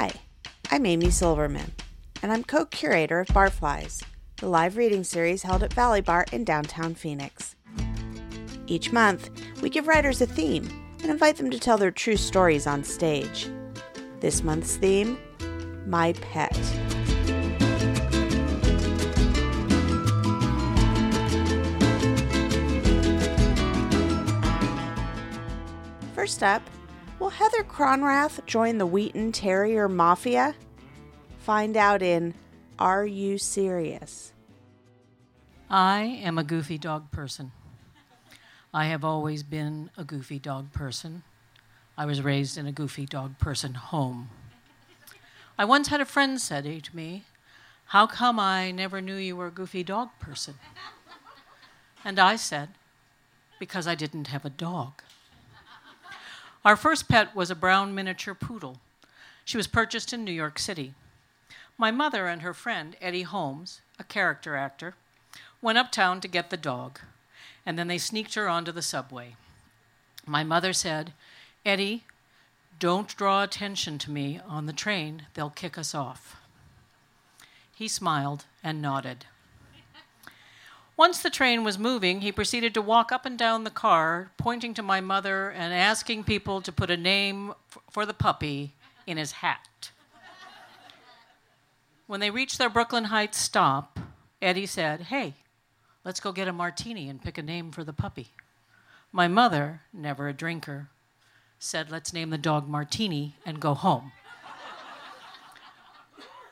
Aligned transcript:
Hi, 0.00 0.12
I'm 0.70 0.86
Amy 0.86 1.10
Silverman, 1.10 1.72
and 2.22 2.32
I'm 2.32 2.42
co 2.42 2.64
curator 2.64 3.20
of 3.20 3.28
Barflies, 3.28 4.02
the 4.38 4.48
live 4.48 4.78
reading 4.78 5.04
series 5.04 5.42
held 5.42 5.62
at 5.62 5.74
Valley 5.74 6.00
Bar 6.00 6.24
in 6.32 6.42
downtown 6.42 6.94
Phoenix. 6.94 7.54
Each 8.66 8.92
month, 8.92 9.28
we 9.60 9.68
give 9.68 9.86
writers 9.86 10.22
a 10.22 10.26
theme 10.26 10.66
and 11.02 11.10
invite 11.10 11.36
them 11.36 11.50
to 11.50 11.58
tell 11.58 11.76
their 11.76 11.90
true 11.90 12.16
stories 12.16 12.66
on 12.66 12.82
stage. 12.82 13.50
This 14.20 14.42
month's 14.42 14.76
theme 14.76 15.18
My 15.84 16.14
Pet. 16.14 16.56
First 26.14 26.42
up, 26.42 26.62
will 27.20 27.28
Heather 27.28 27.62
Cronrath 27.62 28.44
join 28.46 28.78
the 28.78 28.86
Wheaten 28.86 29.30
Terrier 29.30 29.88
Mafia? 29.88 30.54
Find 31.40 31.76
out 31.76 32.00
in 32.00 32.32
Are 32.78 33.04
You 33.04 33.36
Serious? 33.36 34.32
I 35.68 36.00
am 36.00 36.38
a 36.38 36.44
goofy 36.44 36.78
dog 36.78 37.10
person. 37.10 37.52
I 38.72 38.86
have 38.86 39.04
always 39.04 39.42
been 39.42 39.90
a 39.98 40.04
goofy 40.04 40.38
dog 40.38 40.72
person. 40.72 41.22
I 41.96 42.06
was 42.06 42.22
raised 42.22 42.56
in 42.56 42.66
a 42.66 42.72
goofy 42.72 43.04
dog 43.04 43.38
person 43.38 43.74
home. 43.74 44.30
I 45.58 45.66
once 45.66 45.88
had 45.88 46.00
a 46.00 46.06
friend 46.06 46.40
say 46.40 46.80
to 46.80 46.96
me, 46.96 47.24
How 47.86 48.06
come 48.06 48.40
I 48.40 48.70
never 48.70 49.02
knew 49.02 49.16
you 49.16 49.36
were 49.36 49.48
a 49.48 49.52
goofy 49.52 49.84
dog 49.84 50.08
person? 50.18 50.54
And 52.02 52.18
I 52.18 52.36
said, 52.36 52.70
Because 53.58 53.86
I 53.86 53.94
didn't 53.94 54.28
have 54.28 54.46
a 54.46 54.50
dog. 54.50 55.02
Our 56.64 56.76
first 56.76 57.08
pet 57.08 57.34
was 57.34 57.50
a 57.50 57.54
brown 57.54 57.94
miniature 57.94 58.34
poodle. 58.34 58.80
She 59.44 59.56
was 59.56 59.66
purchased 59.66 60.12
in 60.12 60.24
New 60.24 60.32
York 60.32 60.58
City. 60.58 60.92
My 61.78 61.90
mother 61.90 62.26
and 62.26 62.42
her 62.42 62.52
friend, 62.52 62.96
Eddie 63.00 63.22
Holmes, 63.22 63.80
a 63.98 64.04
character 64.04 64.56
actor, 64.56 64.94
went 65.62 65.78
uptown 65.78 66.20
to 66.20 66.28
get 66.28 66.50
the 66.50 66.58
dog, 66.58 67.00
and 67.64 67.78
then 67.78 67.88
they 67.88 67.96
sneaked 67.96 68.34
her 68.34 68.48
onto 68.48 68.72
the 68.72 68.82
subway. 68.82 69.36
My 70.26 70.44
mother 70.44 70.74
said, 70.74 71.14
Eddie, 71.64 72.04
don't 72.78 73.16
draw 73.16 73.42
attention 73.42 73.98
to 73.98 74.10
me 74.10 74.38
on 74.46 74.66
the 74.66 74.72
train, 74.74 75.26
they'll 75.32 75.50
kick 75.50 75.78
us 75.78 75.94
off. 75.94 76.36
He 77.74 77.88
smiled 77.88 78.44
and 78.62 78.82
nodded. 78.82 79.24
Once 81.00 81.22
the 81.22 81.30
train 81.30 81.64
was 81.64 81.78
moving, 81.78 82.20
he 82.20 82.30
proceeded 82.30 82.74
to 82.74 82.82
walk 82.82 83.10
up 83.10 83.24
and 83.24 83.38
down 83.38 83.64
the 83.64 83.70
car, 83.70 84.32
pointing 84.36 84.74
to 84.74 84.82
my 84.82 85.00
mother 85.00 85.48
and 85.48 85.72
asking 85.72 86.22
people 86.22 86.60
to 86.60 86.70
put 86.70 86.90
a 86.90 86.96
name 86.98 87.54
for 87.88 88.04
the 88.04 88.12
puppy 88.12 88.74
in 89.06 89.16
his 89.16 89.32
hat. 89.32 89.92
When 92.06 92.20
they 92.20 92.30
reached 92.30 92.58
their 92.58 92.68
Brooklyn 92.68 93.04
Heights 93.04 93.38
stop, 93.38 93.98
Eddie 94.42 94.66
said, 94.66 95.04
Hey, 95.04 95.36
let's 96.04 96.20
go 96.20 96.32
get 96.32 96.48
a 96.48 96.52
martini 96.52 97.08
and 97.08 97.22
pick 97.22 97.38
a 97.38 97.42
name 97.42 97.72
for 97.72 97.82
the 97.82 97.94
puppy. 97.94 98.32
My 99.10 99.26
mother, 99.26 99.80
never 99.94 100.28
a 100.28 100.34
drinker, 100.34 100.90
said, 101.58 101.90
Let's 101.90 102.12
name 102.12 102.28
the 102.28 102.36
dog 102.36 102.68
Martini 102.68 103.36
and 103.46 103.58
go 103.58 103.72
home. 103.72 104.12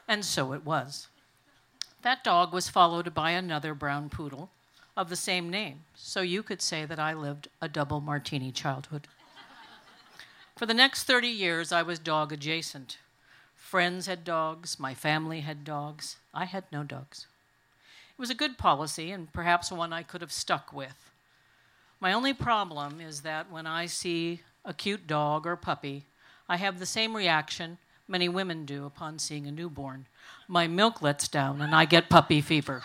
and 0.09 0.25
so 0.25 0.55
it 0.55 0.65
was. 0.65 1.09
That 2.03 2.23
dog 2.23 2.53
was 2.53 2.69
followed 2.69 3.13
by 3.13 3.33
another 3.33 3.75
brown 3.75 4.09
poodle 4.09 4.51
of 4.97 5.09
the 5.09 5.17
same 5.17 5.51
name, 5.51 5.81
so 5.95 6.21
you 6.21 6.43
could 6.43 6.63
say 6.63 6.85
that 6.85 6.99
I 6.99 7.13
lived 7.13 7.49
a 7.61 7.69
double 7.69 8.01
martini 8.01 8.53
childhood. 8.53 9.09
For 10.57 10.67
the 10.67 10.75
next 10.75 11.05
30 11.05 11.29
years, 11.29 11.73
I 11.73 11.83
was 11.83 11.99
dog 11.99 12.33
adjacent. 12.33 12.99
Friends 13.55 14.07
had 14.07 14.25
dogs, 14.25 14.79
my 14.79 14.95
family 14.95 15.41
had 15.41 15.65
dogs, 15.65 16.17
I 16.33 16.47
had 16.47 16.65
no 16.73 16.83
dogs. 16.83 17.27
It 18.17 18.21
was 18.21 18.31
a 18.31 18.35
good 18.35 18.59
policy 18.59 19.11
and 19.11 19.33
perhaps 19.33 19.71
one 19.71 19.93
I 19.93 20.03
could 20.03 20.21
have 20.21 20.33
stuck 20.33 20.73
with. 20.73 21.11
My 22.01 22.13
only 22.13 22.33
problem 22.33 23.01
is 23.01 23.21
that 23.23 23.51
when 23.51 23.67
I 23.67 23.87
see 23.87 24.41
a 24.65 24.73
cute 24.73 25.07
dog 25.07 25.47
or 25.47 25.57
puppy, 25.57 26.05
I 26.49 26.57
have 26.57 26.79
the 26.79 26.87
same 26.87 27.15
reaction 27.15 27.79
many 28.09 28.29
women 28.29 28.65
do 28.65 28.87
upon 28.87 29.19
seeing 29.19 29.47
a 29.47 29.53
newborn. 29.53 30.07
My 30.49 30.67
milk 30.67 31.03
lets 31.03 31.29
down 31.29 31.61
and 31.61 31.75
I 31.75 31.85
get 31.85 32.09
puppy 32.09 32.41
fever. 32.41 32.83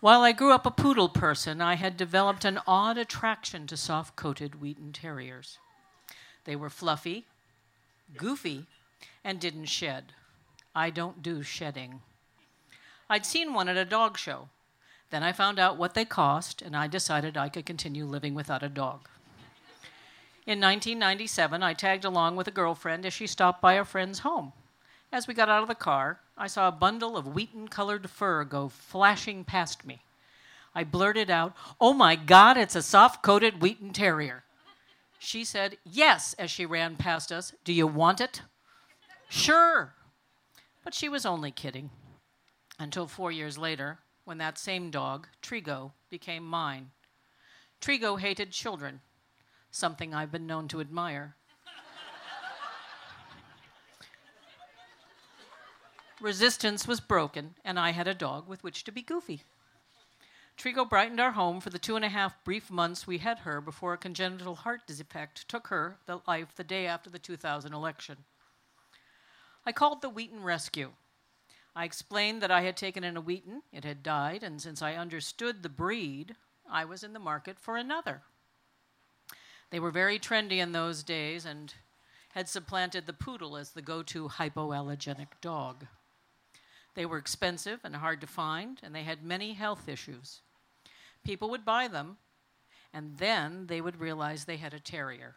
While 0.00 0.22
I 0.22 0.32
grew 0.32 0.52
up 0.52 0.66
a 0.66 0.70
poodle 0.72 1.08
person, 1.08 1.60
I 1.60 1.76
had 1.76 1.96
developed 1.96 2.44
an 2.44 2.58
odd 2.66 2.98
attraction 2.98 3.68
to 3.68 3.76
soft 3.76 4.16
coated 4.16 4.60
Wheaten 4.60 4.92
Terriers. 4.92 5.58
They 6.44 6.56
were 6.56 6.70
fluffy, 6.70 7.26
goofy, 8.16 8.66
and 9.22 9.38
didn't 9.38 9.66
shed. 9.66 10.12
I 10.74 10.90
don't 10.90 11.22
do 11.22 11.44
shedding. 11.44 12.00
I'd 13.08 13.24
seen 13.24 13.54
one 13.54 13.68
at 13.68 13.76
a 13.76 13.84
dog 13.84 14.18
show. 14.18 14.48
Then 15.10 15.22
I 15.22 15.32
found 15.32 15.60
out 15.60 15.76
what 15.76 15.94
they 15.94 16.04
cost, 16.04 16.62
and 16.62 16.74
I 16.74 16.88
decided 16.88 17.36
I 17.36 17.48
could 17.48 17.66
continue 17.66 18.04
living 18.04 18.34
without 18.34 18.64
a 18.64 18.68
dog. 18.68 19.08
In 20.44 20.60
1997, 20.60 21.62
I 21.62 21.72
tagged 21.72 22.04
along 22.04 22.34
with 22.34 22.48
a 22.48 22.52
girlfriend 22.52 23.06
as 23.06 23.12
she 23.12 23.28
stopped 23.28 23.62
by 23.62 23.74
a 23.74 23.84
friend's 23.84 24.20
home. 24.20 24.52
As 25.12 25.28
we 25.28 25.34
got 25.34 25.48
out 25.48 25.62
of 25.62 25.68
the 25.68 25.74
car, 25.76 26.20
I 26.36 26.48
saw 26.48 26.66
a 26.66 26.72
bundle 26.72 27.16
of 27.16 27.28
wheaten 27.28 27.68
colored 27.68 28.10
fur 28.10 28.42
go 28.42 28.68
flashing 28.68 29.44
past 29.44 29.86
me. 29.86 30.02
I 30.74 30.82
blurted 30.82 31.30
out, 31.30 31.54
Oh 31.80 31.92
my 31.92 32.16
God, 32.16 32.56
it's 32.56 32.74
a 32.74 32.82
soft 32.82 33.22
coated 33.22 33.62
Wheaten 33.62 33.92
Terrier. 33.92 34.42
She 35.20 35.44
said, 35.44 35.76
Yes, 35.84 36.34
as 36.38 36.50
she 36.50 36.66
ran 36.66 36.96
past 36.96 37.30
us. 37.30 37.54
Do 37.62 37.72
you 37.72 37.86
want 37.86 38.20
it? 38.20 38.42
Sure. 39.28 39.94
But 40.82 40.94
she 40.94 41.08
was 41.08 41.24
only 41.24 41.52
kidding. 41.52 41.90
Until 42.80 43.06
four 43.06 43.30
years 43.30 43.58
later, 43.58 43.98
when 44.24 44.38
that 44.38 44.58
same 44.58 44.90
dog, 44.90 45.28
Trigo, 45.40 45.92
became 46.10 46.44
mine. 46.44 46.90
Trigo 47.80 48.18
hated 48.18 48.50
children 48.50 49.00
something 49.72 50.14
I've 50.14 50.30
been 50.30 50.46
known 50.46 50.68
to 50.68 50.80
admire. 50.80 51.34
Resistance 56.20 56.86
was 56.86 57.00
broken, 57.00 57.56
and 57.64 57.80
I 57.80 57.90
had 57.90 58.06
a 58.06 58.14
dog 58.14 58.46
with 58.46 58.62
which 58.62 58.84
to 58.84 58.92
be 58.92 59.02
goofy. 59.02 59.42
Trigo 60.56 60.88
brightened 60.88 61.18
our 61.18 61.32
home 61.32 61.60
for 61.60 61.70
the 61.70 61.78
two 61.78 61.96
and 61.96 62.04
a 62.04 62.10
half 62.10 62.44
brief 62.44 62.70
months 62.70 63.06
we 63.06 63.18
had 63.18 63.40
her 63.40 63.60
before 63.60 63.94
a 63.94 63.98
congenital 63.98 64.54
heart 64.54 64.86
defect 64.86 65.48
took 65.48 65.68
her 65.68 65.96
the 66.06 66.20
life 66.28 66.54
the 66.54 66.62
day 66.62 66.86
after 66.86 67.10
the 67.10 67.18
2000 67.18 67.72
election. 67.72 68.18
I 69.66 69.72
called 69.72 70.02
the 70.02 70.10
Wheaten 70.10 70.44
Rescue. 70.44 70.92
I 71.74 71.84
explained 71.84 72.42
that 72.42 72.50
I 72.50 72.60
had 72.60 72.76
taken 72.76 73.02
in 73.02 73.16
a 73.16 73.20
Wheaten, 73.20 73.62
it 73.72 73.82
had 73.82 74.02
died, 74.02 74.44
and 74.44 74.60
since 74.60 74.82
I 74.82 74.94
understood 74.94 75.62
the 75.62 75.68
breed, 75.68 76.36
I 76.70 76.84
was 76.84 77.02
in 77.02 77.14
the 77.14 77.18
market 77.18 77.58
for 77.58 77.76
another. 77.76 78.22
They 79.72 79.80
were 79.80 79.90
very 79.90 80.18
trendy 80.18 80.58
in 80.58 80.72
those 80.72 81.02
days 81.02 81.46
and 81.46 81.72
had 82.34 82.46
supplanted 82.46 83.06
the 83.06 83.14
poodle 83.14 83.56
as 83.56 83.70
the 83.70 83.80
go 83.80 84.02
to 84.02 84.28
hypoallergenic 84.28 85.40
dog. 85.40 85.86
They 86.94 87.06
were 87.06 87.16
expensive 87.16 87.80
and 87.82 87.96
hard 87.96 88.20
to 88.20 88.26
find, 88.26 88.78
and 88.82 88.94
they 88.94 89.02
had 89.02 89.24
many 89.24 89.54
health 89.54 89.88
issues. 89.88 90.42
People 91.24 91.48
would 91.48 91.64
buy 91.64 91.88
them, 91.88 92.18
and 92.92 93.16
then 93.16 93.66
they 93.68 93.80
would 93.80 93.98
realize 93.98 94.44
they 94.44 94.58
had 94.58 94.74
a 94.74 94.78
terrier 94.78 95.36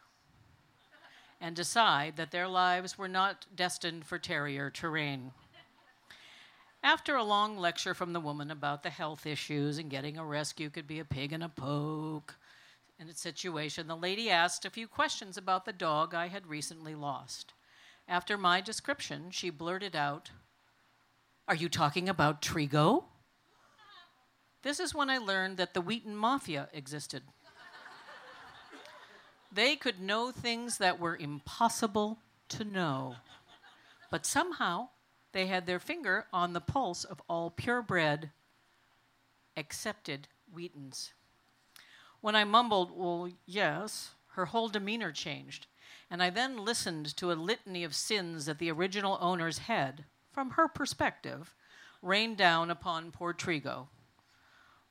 and 1.40 1.56
decide 1.56 2.16
that 2.16 2.30
their 2.30 2.48
lives 2.48 2.98
were 2.98 3.08
not 3.08 3.46
destined 3.54 4.04
for 4.04 4.18
terrier 4.18 4.68
terrain. 4.68 5.32
After 6.82 7.16
a 7.16 7.24
long 7.24 7.56
lecture 7.56 7.94
from 7.94 8.12
the 8.12 8.20
woman 8.20 8.50
about 8.50 8.82
the 8.82 8.90
health 8.90 9.24
issues 9.24 9.78
and 9.78 9.90
getting 9.90 10.18
a 10.18 10.24
rescue 10.24 10.68
could 10.68 10.86
be 10.86 10.98
a 10.98 11.06
pig 11.06 11.32
in 11.32 11.40
a 11.40 11.48
poke, 11.48 12.34
in 12.98 13.08
a 13.08 13.14
situation, 13.14 13.86
the 13.86 13.96
lady 13.96 14.30
asked 14.30 14.64
a 14.64 14.70
few 14.70 14.88
questions 14.88 15.36
about 15.36 15.64
the 15.64 15.72
dog 15.72 16.14
I 16.14 16.28
had 16.28 16.46
recently 16.46 16.94
lost. 16.94 17.52
After 18.08 18.38
my 18.38 18.60
description, 18.60 19.30
she 19.30 19.50
blurted 19.50 19.94
out, 19.94 20.30
Are 21.46 21.54
you 21.54 21.68
talking 21.68 22.08
about 22.08 22.40
Trigo? 22.40 23.04
This 24.62 24.80
is 24.80 24.94
when 24.94 25.10
I 25.10 25.18
learned 25.18 25.58
that 25.58 25.74
the 25.74 25.80
Wheaten 25.80 26.16
Mafia 26.16 26.68
existed. 26.72 27.22
they 29.52 29.76
could 29.76 30.00
know 30.00 30.30
things 30.30 30.78
that 30.78 30.98
were 30.98 31.16
impossible 31.16 32.18
to 32.48 32.64
know. 32.64 33.16
But 34.10 34.24
somehow, 34.24 34.88
they 35.32 35.46
had 35.46 35.66
their 35.66 35.78
finger 35.78 36.26
on 36.32 36.52
the 36.52 36.60
pulse 36.60 37.04
of 37.04 37.20
all 37.28 37.50
purebred, 37.50 38.30
accepted 39.56 40.28
Wheatens. 40.50 41.12
When 42.26 42.34
I 42.34 42.42
mumbled, 42.42 42.90
Well, 42.90 43.30
yes, 43.46 44.16
her 44.32 44.46
whole 44.46 44.68
demeanor 44.68 45.12
changed. 45.12 45.68
And 46.10 46.20
I 46.20 46.28
then 46.28 46.64
listened 46.64 47.16
to 47.18 47.30
a 47.30 47.34
litany 47.34 47.84
of 47.84 47.94
sins 47.94 48.46
that 48.46 48.58
the 48.58 48.68
original 48.68 49.16
owners 49.20 49.58
had, 49.58 50.06
from 50.32 50.50
her 50.50 50.66
perspective, 50.66 51.54
rained 52.02 52.36
down 52.36 52.68
upon 52.68 53.12
poor 53.12 53.32
Trigo. 53.32 53.90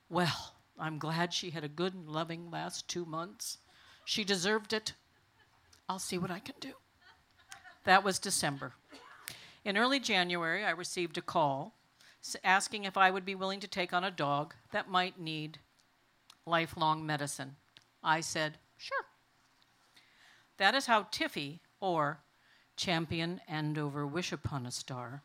Well, 0.08 0.54
I'm 0.78 0.98
glad 0.98 1.34
she 1.34 1.50
had 1.50 1.62
a 1.62 1.68
good 1.68 1.92
and 1.92 2.08
loving 2.08 2.50
last 2.50 2.88
two 2.88 3.04
months. 3.04 3.58
She 4.06 4.24
deserved 4.24 4.72
it. 4.72 4.94
I'll 5.90 5.98
see 5.98 6.16
what 6.16 6.30
I 6.30 6.38
can 6.38 6.54
do. 6.58 6.72
That 7.84 8.02
was 8.02 8.18
December. 8.18 8.76
In 9.62 9.76
early 9.76 10.00
January, 10.00 10.64
I 10.64 10.70
received 10.70 11.18
a 11.18 11.20
call 11.20 11.74
asking 12.42 12.84
if 12.84 12.96
I 12.96 13.10
would 13.10 13.26
be 13.26 13.34
willing 13.34 13.60
to 13.60 13.68
take 13.68 13.92
on 13.92 14.04
a 14.04 14.10
dog 14.10 14.54
that 14.72 14.88
might 14.88 15.20
need 15.20 15.58
lifelong 16.46 17.04
medicine. 17.04 17.56
I 18.02 18.20
said, 18.20 18.58
sure. 18.78 19.04
That 20.58 20.74
is 20.74 20.86
how 20.86 21.04
Tiffy, 21.04 21.58
or 21.80 22.20
Champion 22.76 23.40
Andover 23.48 24.06
Wish 24.06 24.32
Upon 24.32 24.64
a 24.64 24.70
Star, 24.70 25.22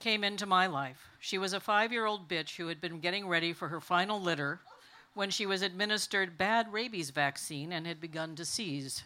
came 0.00 0.24
into 0.24 0.44
my 0.44 0.66
life. 0.66 1.08
She 1.20 1.38
was 1.38 1.52
a 1.52 1.60
five 1.60 1.92
year 1.92 2.04
old 2.04 2.28
bitch 2.28 2.56
who 2.56 2.68
had 2.68 2.80
been 2.80 3.00
getting 3.00 3.26
ready 3.26 3.52
for 3.52 3.68
her 3.68 3.80
final 3.80 4.20
litter 4.20 4.60
when 5.14 5.30
she 5.30 5.46
was 5.46 5.62
administered 5.62 6.38
bad 6.38 6.72
rabies 6.72 7.10
vaccine 7.10 7.72
and 7.72 7.86
had 7.86 8.00
begun 8.00 8.36
to 8.36 8.44
seize. 8.44 9.04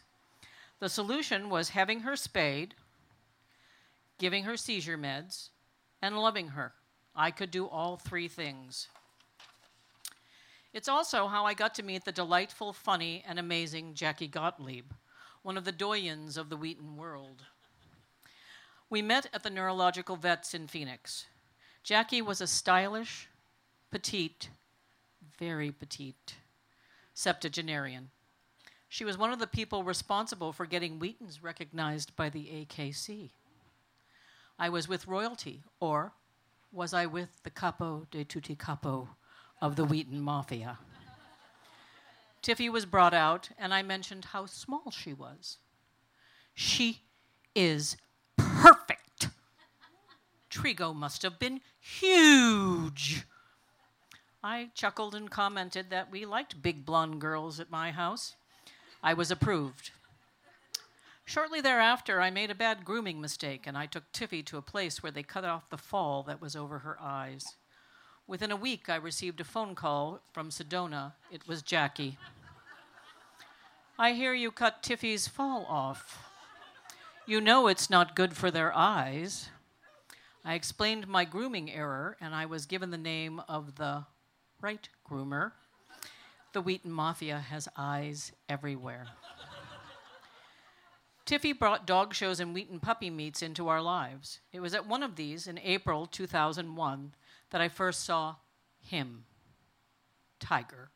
The 0.81 0.89
solution 0.89 1.49
was 1.49 1.71
having 1.71 2.01
her 2.01 2.17
spayed, 2.17 2.75
giving 4.19 4.45
her 4.45 4.57
seizure 4.57 4.99
meds, 4.99 5.49
and 6.03 6.19
loving 6.19 6.49
her. 6.49 6.73
I 7.15 7.31
could 7.31 7.51
do 7.51 7.67
all 7.67 7.97
three 7.97 8.29
things. 8.29 8.89
It's 10.73 10.89
also 10.89 11.27
how 11.27 11.45
I 11.45 11.53
got 11.53 11.75
to 11.75 11.83
meet 11.83 12.05
the 12.05 12.13
delightful, 12.13 12.73
funny, 12.73 13.23
and 13.29 13.39
amazing 13.39 13.93
Jackie 13.93 14.29
Gottlieb, 14.29 14.93
one 15.43 15.59
of 15.59 15.65
the 15.65 15.73
doyens 15.73 16.39
of 16.39 16.49
the 16.49 16.57
Wheaten 16.57 16.97
world. 16.97 17.43
We 18.89 19.03
met 19.03 19.27
at 19.35 19.43
the 19.43 19.51
neurological 19.51 20.17
vets 20.17 20.55
in 20.55 20.67
Phoenix. 20.67 21.27
Jackie 21.83 22.23
was 22.23 22.41
a 22.41 22.47
stylish, 22.47 23.29
petite, 23.91 24.49
very 25.39 25.71
petite 25.71 26.37
septuagenarian. 27.13 28.11
She 28.89 29.05
was 29.05 29.19
one 29.19 29.33
of 29.33 29.39
the 29.39 29.47
people 29.47 29.85
responsible 29.85 30.53
for 30.53 30.65
getting 30.65 30.99
Wheatens 30.99 31.43
recognized 31.43 32.17
by 32.17 32.31
the 32.31 32.45
AKC. 32.45 33.31
I 34.59 34.71
was 34.71 34.89
with 34.89 35.07
royalty, 35.07 35.63
or 35.81 36.13
was 36.71 36.95
I 36.95 37.05
with 37.05 37.43
the 37.43 37.51
capo 37.51 38.07
de 38.11 38.25
tutti 38.25 38.55
capo 38.55 39.11
of 39.63 39.77
the 39.77 39.85
Wheaten 39.85 40.21
Mafia? 40.21 40.79
Tiffy 42.43 42.69
was 42.69 42.85
brought 42.85 43.15
out, 43.15 43.51
and 43.57 43.73
I 43.73 43.83
mentioned 43.83 44.27
how 44.27 44.45
small 44.47 44.91
she 44.91 45.15
was. 45.15 45.59
She 46.53 47.03
is 47.55 47.97
perfect. 48.37 49.29
Trigo 50.51 50.93
must 50.95 51.23
have 51.23 51.39
been 51.39 51.61
huge. 51.79 53.25
I 54.43 54.71
chuckled 54.75 55.15
and 55.15 55.31
commented 55.31 55.91
that 55.91 56.11
we 56.11 56.27
liked 56.27 56.61
big 56.61 56.85
blonde 56.85 57.21
girls 57.21 57.61
at 57.61 57.71
my 57.71 57.93
house. 57.93 58.35
I 59.01 59.15
was 59.15 59.31
approved. 59.31 59.93
Shortly 61.25 61.61
thereafter, 61.61 62.21
I 62.21 62.31
made 62.31 62.51
a 62.51 62.55
bad 62.57 62.85
grooming 62.85 63.21
mistake 63.21 63.69
and 63.69 63.79
I 63.79 63.87
took 63.87 64.11
Tiffy 64.11 64.45
to 64.47 64.57
a 64.57 64.63
place 64.63 65.03
where 65.03 65.13
they 65.13 65.23
cut 65.23 65.45
off 65.45 65.71
the 65.71 65.79
fall 65.79 66.25
that 66.25 66.41
was 66.41 66.57
over 66.57 66.81
her 66.81 66.99
eyes. 67.01 67.55
Within 68.27 68.51
a 68.51 68.57
week, 68.57 68.89
I 68.89 68.97
received 68.97 69.41
a 69.41 69.45
phone 69.45 69.75
call 69.75 70.21
from 70.33 70.51
Sedona. 70.51 71.13
It 71.31 71.47
was 71.49 71.61
Jackie. 71.61 72.19
I 73.99 74.13
hear 74.13 74.33
you 74.33 74.51
cut 74.51 74.83
Tiffy's 74.83 75.29
fall 75.29 75.67
off. 75.69 76.25
You 77.27 77.41
know 77.41 77.67
it's 77.67 77.91
not 77.91 78.17
good 78.17 78.37
for 78.37 78.51
their 78.51 78.75
eyes. 78.75 79.49
I 80.45 80.55
explained 80.55 81.07
my 81.07 81.25
grooming 81.25 81.71
error, 81.71 82.17
and 82.21 82.35
I 82.35 82.47
was 82.47 82.67
given 82.67 82.91
the 82.91 82.99
name 82.99 83.41
of 83.49 83.77
the 83.77 84.05
right 84.61 84.89
groomer. 85.09 85.53
The 86.53 86.63
Wheaten 86.63 86.91
Mafia 86.91 87.39
has 87.39 87.69
eyes 87.77 88.33
everywhere. 88.49 89.07
Tiffy 91.25 91.53
brought 91.53 91.87
dog 91.87 92.15
shows 92.15 92.41
and 92.41 92.53
Wheaten 92.53 92.81
puppy 92.81 93.09
meets 93.09 93.43
into 93.43 93.69
our 93.69 93.81
lives. 93.81 94.41
It 94.53 94.61
was 94.61 94.75
at 94.75 94.87
one 94.87 95.03
of 95.03 95.17
these 95.17 95.47
in 95.47 95.59
April 95.59 96.07
2001 96.07 97.15
that 97.53 97.61
I 97.61 97.69
first 97.69 98.05
saw 98.05 98.37
him, 98.81 99.25
Tiger. 100.41 100.91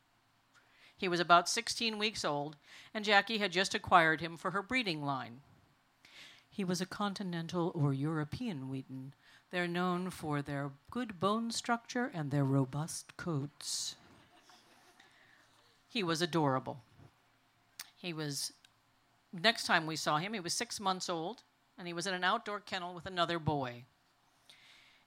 He 0.97 1.07
was 1.07 1.19
about 1.19 1.47
16 1.47 1.99
weeks 1.99 2.25
old, 2.25 2.57
and 2.93 3.05
Jackie 3.05 3.37
had 3.37 3.51
just 3.51 3.75
acquired 3.75 4.19
him 4.19 4.35
for 4.35 4.51
her 4.51 4.63
breeding 4.63 5.03
line. 5.03 5.41
He 6.49 6.63
was 6.63 6.81
a 6.81 6.87
continental 6.87 7.71
or 7.75 7.93
European 7.93 8.69
Wheaten. 8.69 9.13
They're 9.51 9.67
known 9.67 10.09
for 10.09 10.41
their 10.41 10.71
good 10.89 11.19
bone 11.19 11.51
structure 11.51 12.11
and 12.11 12.31
their 12.31 12.43
robust 12.43 13.15
coats. 13.15 13.95
He 15.87 16.01
was 16.01 16.23
adorable. 16.23 16.81
He 17.95 18.13
was, 18.13 18.53
next 19.31 19.65
time 19.67 19.85
we 19.85 19.95
saw 19.95 20.17
him, 20.17 20.33
he 20.33 20.39
was 20.39 20.53
six 20.53 20.79
months 20.79 21.07
old, 21.07 21.43
and 21.77 21.85
he 21.85 21.93
was 21.93 22.07
in 22.07 22.15
an 22.15 22.23
outdoor 22.23 22.59
kennel 22.59 22.95
with 22.95 23.05
another 23.05 23.37
boy. 23.37 23.83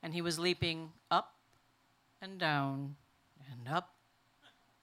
And 0.01 0.15
he 0.15 0.23
was 0.23 0.39
leaping 0.39 0.93
up 1.11 1.35
and 2.21 2.39
down 2.39 2.97
and 3.51 3.69
up 3.73 3.95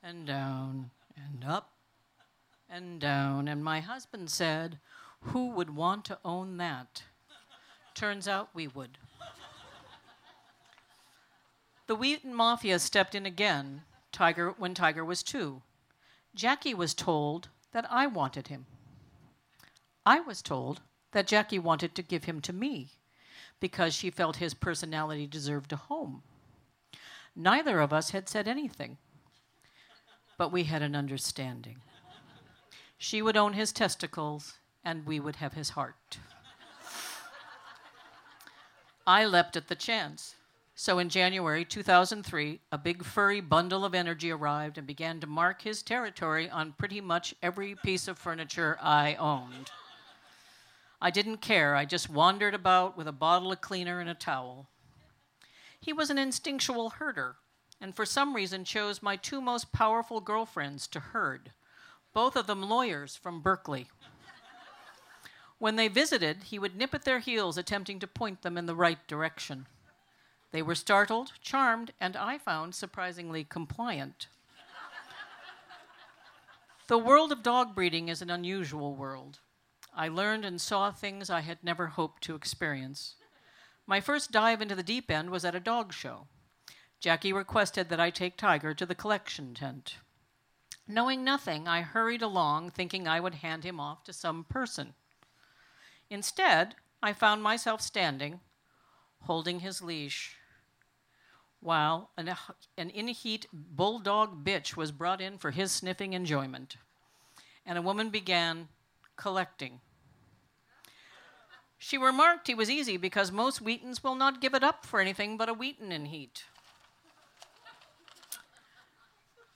and 0.03 0.25
down 0.25 0.91
and 1.15 1.43
up 1.43 1.73
and 2.69 2.99
down. 2.99 3.47
And 3.47 3.63
my 3.63 3.79
husband 3.79 4.29
said, 4.29 4.79
who 5.21 5.49
would 5.51 5.75
want 5.75 6.05
to 6.05 6.19
own 6.23 6.57
that? 6.57 7.03
Turns 7.93 8.27
out 8.27 8.49
we 8.53 8.67
would. 8.67 8.97
The 11.87 11.95
Wheaten 11.95 12.33
Mafia 12.33 12.79
stepped 12.79 13.15
in 13.15 13.25
again 13.25 13.81
Tiger, 14.11 14.53
when 14.57 14.73
Tiger 14.73 15.05
was 15.05 15.23
two. 15.23 15.61
Jackie 16.35 16.73
was 16.73 16.93
told 16.93 17.49
that 17.71 17.85
I 17.89 18.07
wanted 18.07 18.47
him. 18.49 18.65
I 20.05 20.19
was 20.19 20.41
told 20.41 20.81
that 21.11 21.27
Jackie 21.27 21.59
wanted 21.59 21.95
to 21.95 22.01
give 22.01 22.25
him 22.25 22.41
to 22.41 22.53
me 22.53 22.89
because 23.59 23.93
she 23.93 24.09
felt 24.09 24.37
his 24.37 24.53
personality 24.53 25.27
deserved 25.27 25.73
a 25.73 25.77
home. 25.77 26.23
Neither 27.39 27.79
of 27.81 27.93
us 27.93 28.09
had 28.09 28.27
said 28.27 28.47
anything, 28.47 28.97
but 30.39 30.51
we 30.51 30.63
had 30.63 30.81
an 30.81 30.95
understanding. 30.95 31.77
She 32.97 33.21
would 33.21 33.37
own 33.37 33.53
his 33.53 33.71
testicles, 33.71 34.55
and 34.83 35.05
we 35.05 35.19
would 35.19 35.35
have 35.35 35.53
his 35.53 35.69
heart. 35.69 36.17
I 39.05 39.23
leapt 39.25 39.55
at 39.55 39.67
the 39.67 39.75
chance. 39.75 40.33
So 40.73 40.97
in 40.97 41.09
January 41.09 41.63
2003, 41.63 42.59
a 42.71 42.77
big 42.79 43.05
furry 43.05 43.39
bundle 43.39 43.85
of 43.85 43.93
energy 43.93 44.31
arrived 44.31 44.79
and 44.79 44.87
began 44.87 45.19
to 45.19 45.27
mark 45.27 45.61
his 45.61 45.83
territory 45.83 46.49
on 46.49 46.73
pretty 46.73 47.01
much 47.01 47.35
every 47.43 47.75
piece 47.75 48.07
of 48.07 48.17
furniture 48.17 48.79
I 48.81 49.13
owned. 49.13 49.69
I 50.99 51.11
didn't 51.11 51.37
care, 51.37 51.75
I 51.75 51.85
just 51.85 52.09
wandered 52.09 52.55
about 52.55 52.97
with 52.97 53.07
a 53.07 53.11
bottle 53.11 53.51
of 53.51 53.61
cleaner 53.61 53.99
and 53.99 54.09
a 54.09 54.15
towel. 54.15 54.67
He 55.79 55.93
was 55.93 56.09
an 56.09 56.17
instinctual 56.17 56.91
herder, 56.91 57.37
and 57.79 57.95
for 57.95 58.05
some 58.05 58.35
reason 58.35 58.65
chose 58.65 59.01
my 59.01 59.15
two 59.15 59.41
most 59.41 59.71
powerful 59.71 60.19
girlfriends 60.19 60.87
to 60.87 60.99
herd, 60.99 61.51
both 62.13 62.35
of 62.35 62.47
them 62.47 62.63
lawyers 62.63 63.15
from 63.15 63.41
Berkeley. 63.41 63.87
When 65.59 65.75
they 65.75 65.87
visited, 65.87 66.43
he 66.43 66.59
would 66.59 66.75
nip 66.75 66.93
at 66.93 67.03
their 67.03 67.19
heels, 67.19 67.57
attempting 67.57 67.99
to 67.99 68.07
point 68.07 68.43
them 68.43 68.57
in 68.57 68.67
the 68.67 68.75
right 68.75 69.05
direction. 69.07 69.67
They 70.51 70.61
were 70.61 70.75
startled, 70.75 71.33
charmed, 71.41 71.93
and 71.99 72.15
I 72.15 72.37
found 72.37 72.75
surprisingly 72.75 73.43
compliant. 73.43 74.27
the 76.87 76.97
world 76.97 77.31
of 77.31 77.43
dog 77.43 77.75
breeding 77.75 78.07
is 78.07 78.21
an 78.21 78.29
unusual 78.29 78.95
world. 78.95 79.39
I 79.95 80.07
learned 80.07 80.45
and 80.45 80.61
saw 80.61 80.91
things 80.91 81.29
I 81.29 81.41
had 81.41 81.63
never 81.63 81.87
hoped 81.87 82.23
to 82.23 82.35
experience. 82.35 83.15
My 83.87 84.01
first 84.01 84.31
dive 84.31 84.61
into 84.61 84.75
the 84.75 84.83
deep 84.83 85.09
end 85.09 85.29
was 85.29 85.45
at 85.45 85.55
a 85.55 85.61
dog 85.61 85.93
show. 85.93 86.27
Jackie 86.99 87.31
requested 87.31 87.87
that 87.87 88.01
I 88.01 88.09
take 88.09 88.35
Tiger 88.35 88.73
to 88.73 88.85
the 88.85 88.95
collection 88.95 89.53
tent. 89.53 89.95
Knowing 90.87 91.23
nothing, 91.23 91.67
I 91.67 91.81
hurried 91.81 92.21
along, 92.21 92.71
thinking 92.71 93.07
I 93.07 93.21
would 93.21 93.35
hand 93.35 93.63
him 93.63 93.79
off 93.79 94.03
to 94.03 94.13
some 94.13 94.43
person. 94.43 94.93
Instead, 96.09 96.75
I 97.01 97.13
found 97.13 97.41
myself 97.41 97.81
standing, 97.81 98.41
holding 99.21 99.61
his 99.61 99.81
leash, 99.81 100.35
while 101.61 102.11
an, 102.17 102.35
an 102.77 102.89
in 102.89 103.07
heat 103.07 103.47
bulldog 103.53 104.43
bitch 104.43 104.75
was 104.75 104.91
brought 104.91 105.21
in 105.21 105.37
for 105.37 105.51
his 105.51 105.71
sniffing 105.71 106.13
enjoyment. 106.13 106.77
And 107.65 107.77
a 107.77 107.81
woman 107.81 108.09
began 108.09 108.67
collecting. 109.15 109.79
She 111.77 111.97
remarked 111.97 112.47
he 112.47 112.55
was 112.55 112.69
easy 112.69 112.97
because 112.97 113.31
most 113.31 113.61
Wheatens 113.61 114.03
will 114.03 114.15
not 114.15 114.41
give 114.41 114.53
it 114.53 114.63
up 114.63 114.85
for 114.85 114.99
anything 114.99 115.37
but 115.37 115.49
a 115.49 115.53
Wheaten 115.53 115.91
in 115.91 116.05
heat. 116.05 116.45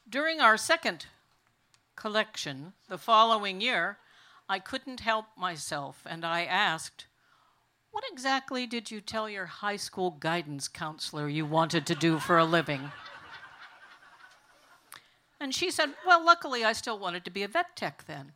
During 0.08 0.40
our 0.40 0.58
second 0.58 1.08
collection 1.96 2.74
the 2.90 2.98
following 2.98 3.62
year, 3.62 3.98
I 4.50 4.60
couldn't 4.60 5.00
help 5.00 5.28
myself, 5.38 6.02
and 6.06 6.26
I 6.26 6.44
asked, 6.44 7.08
What 7.92 8.04
exactly 8.12 8.68
did 8.68 8.92
you 8.92 9.00
tell 9.00 9.30
your 9.30 9.46
high 9.46 9.78
school 9.78 10.12
guidance 10.12 10.68
counselor 10.68 11.30
you 11.30 11.46
wanted 11.46 11.86
to 11.88 11.96
do 11.96 12.20
for 12.20 12.38
a 12.38 12.46
living? 12.46 12.92
And 15.40 15.56
she 15.56 15.72
said, 15.72 15.96
Well, 16.06 16.24
luckily, 16.24 16.64
I 16.66 16.74
still 16.74 17.00
wanted 17.00 17.24
to 17.26 17.32
be 17.32 17.44
a 17.44 17.48
vet 17.48 17.76
tech 17.76 18.04
then. 18.06 18.34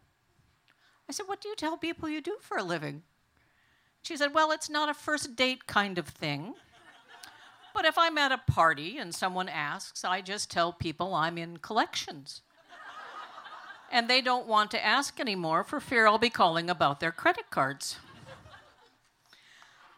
I 1.09 1.11
said, 1.11 1.27
What 1.27 1.41
do 1.41 1.49
you 1.49 1.55
tell 1.55 1.77
people 1.77 2.07
you 2.07 2.21
do 2.21 2.37
for 2.39 2.57
a 2.57 2.63
living? 2.63 3.03
She 4.05 4.15
said, 4.15 4.35
Well, 4.35 4.51
it's 4.51 4.69
not 4.69 4.87
a 4.87 4.93
first 4.93 5.35
date 5.35 5.65
kind 5.65 5.97
of 5.97 6.07
thing. 6.07 6.53
But 7.73 7.85
if 7.85 7.97
I'm 7.97 8.19
at 8.19 8.31
a 8.31 8.37
party 8.37 8.99
and 8.99 9.13
someone 9.13 9.49
asks, 9.49 10.05
I 10.05 10.21
just 10.21 10.51
tell 10.51 10.71
people 10.71 11.15
I'm 11.15 11.39
in 11.39 11.57
collections. 11.57 12.41
and 13.91 14.07
they 14.07 14.21
don't 14.21 14.45
want 14.45 14.69
to 14.71 14.85
ask 14.85 15.19
anymore 15.19 15.63
for 15.63 15.79
fear 15.79 16.05
I'll 16.05 16.19
be 16.19 16.29
calling 16.29 16.69
about 16.69 16.99
their 16.99 17.11
credit 17.11 17.49
cards. 17.49 17.97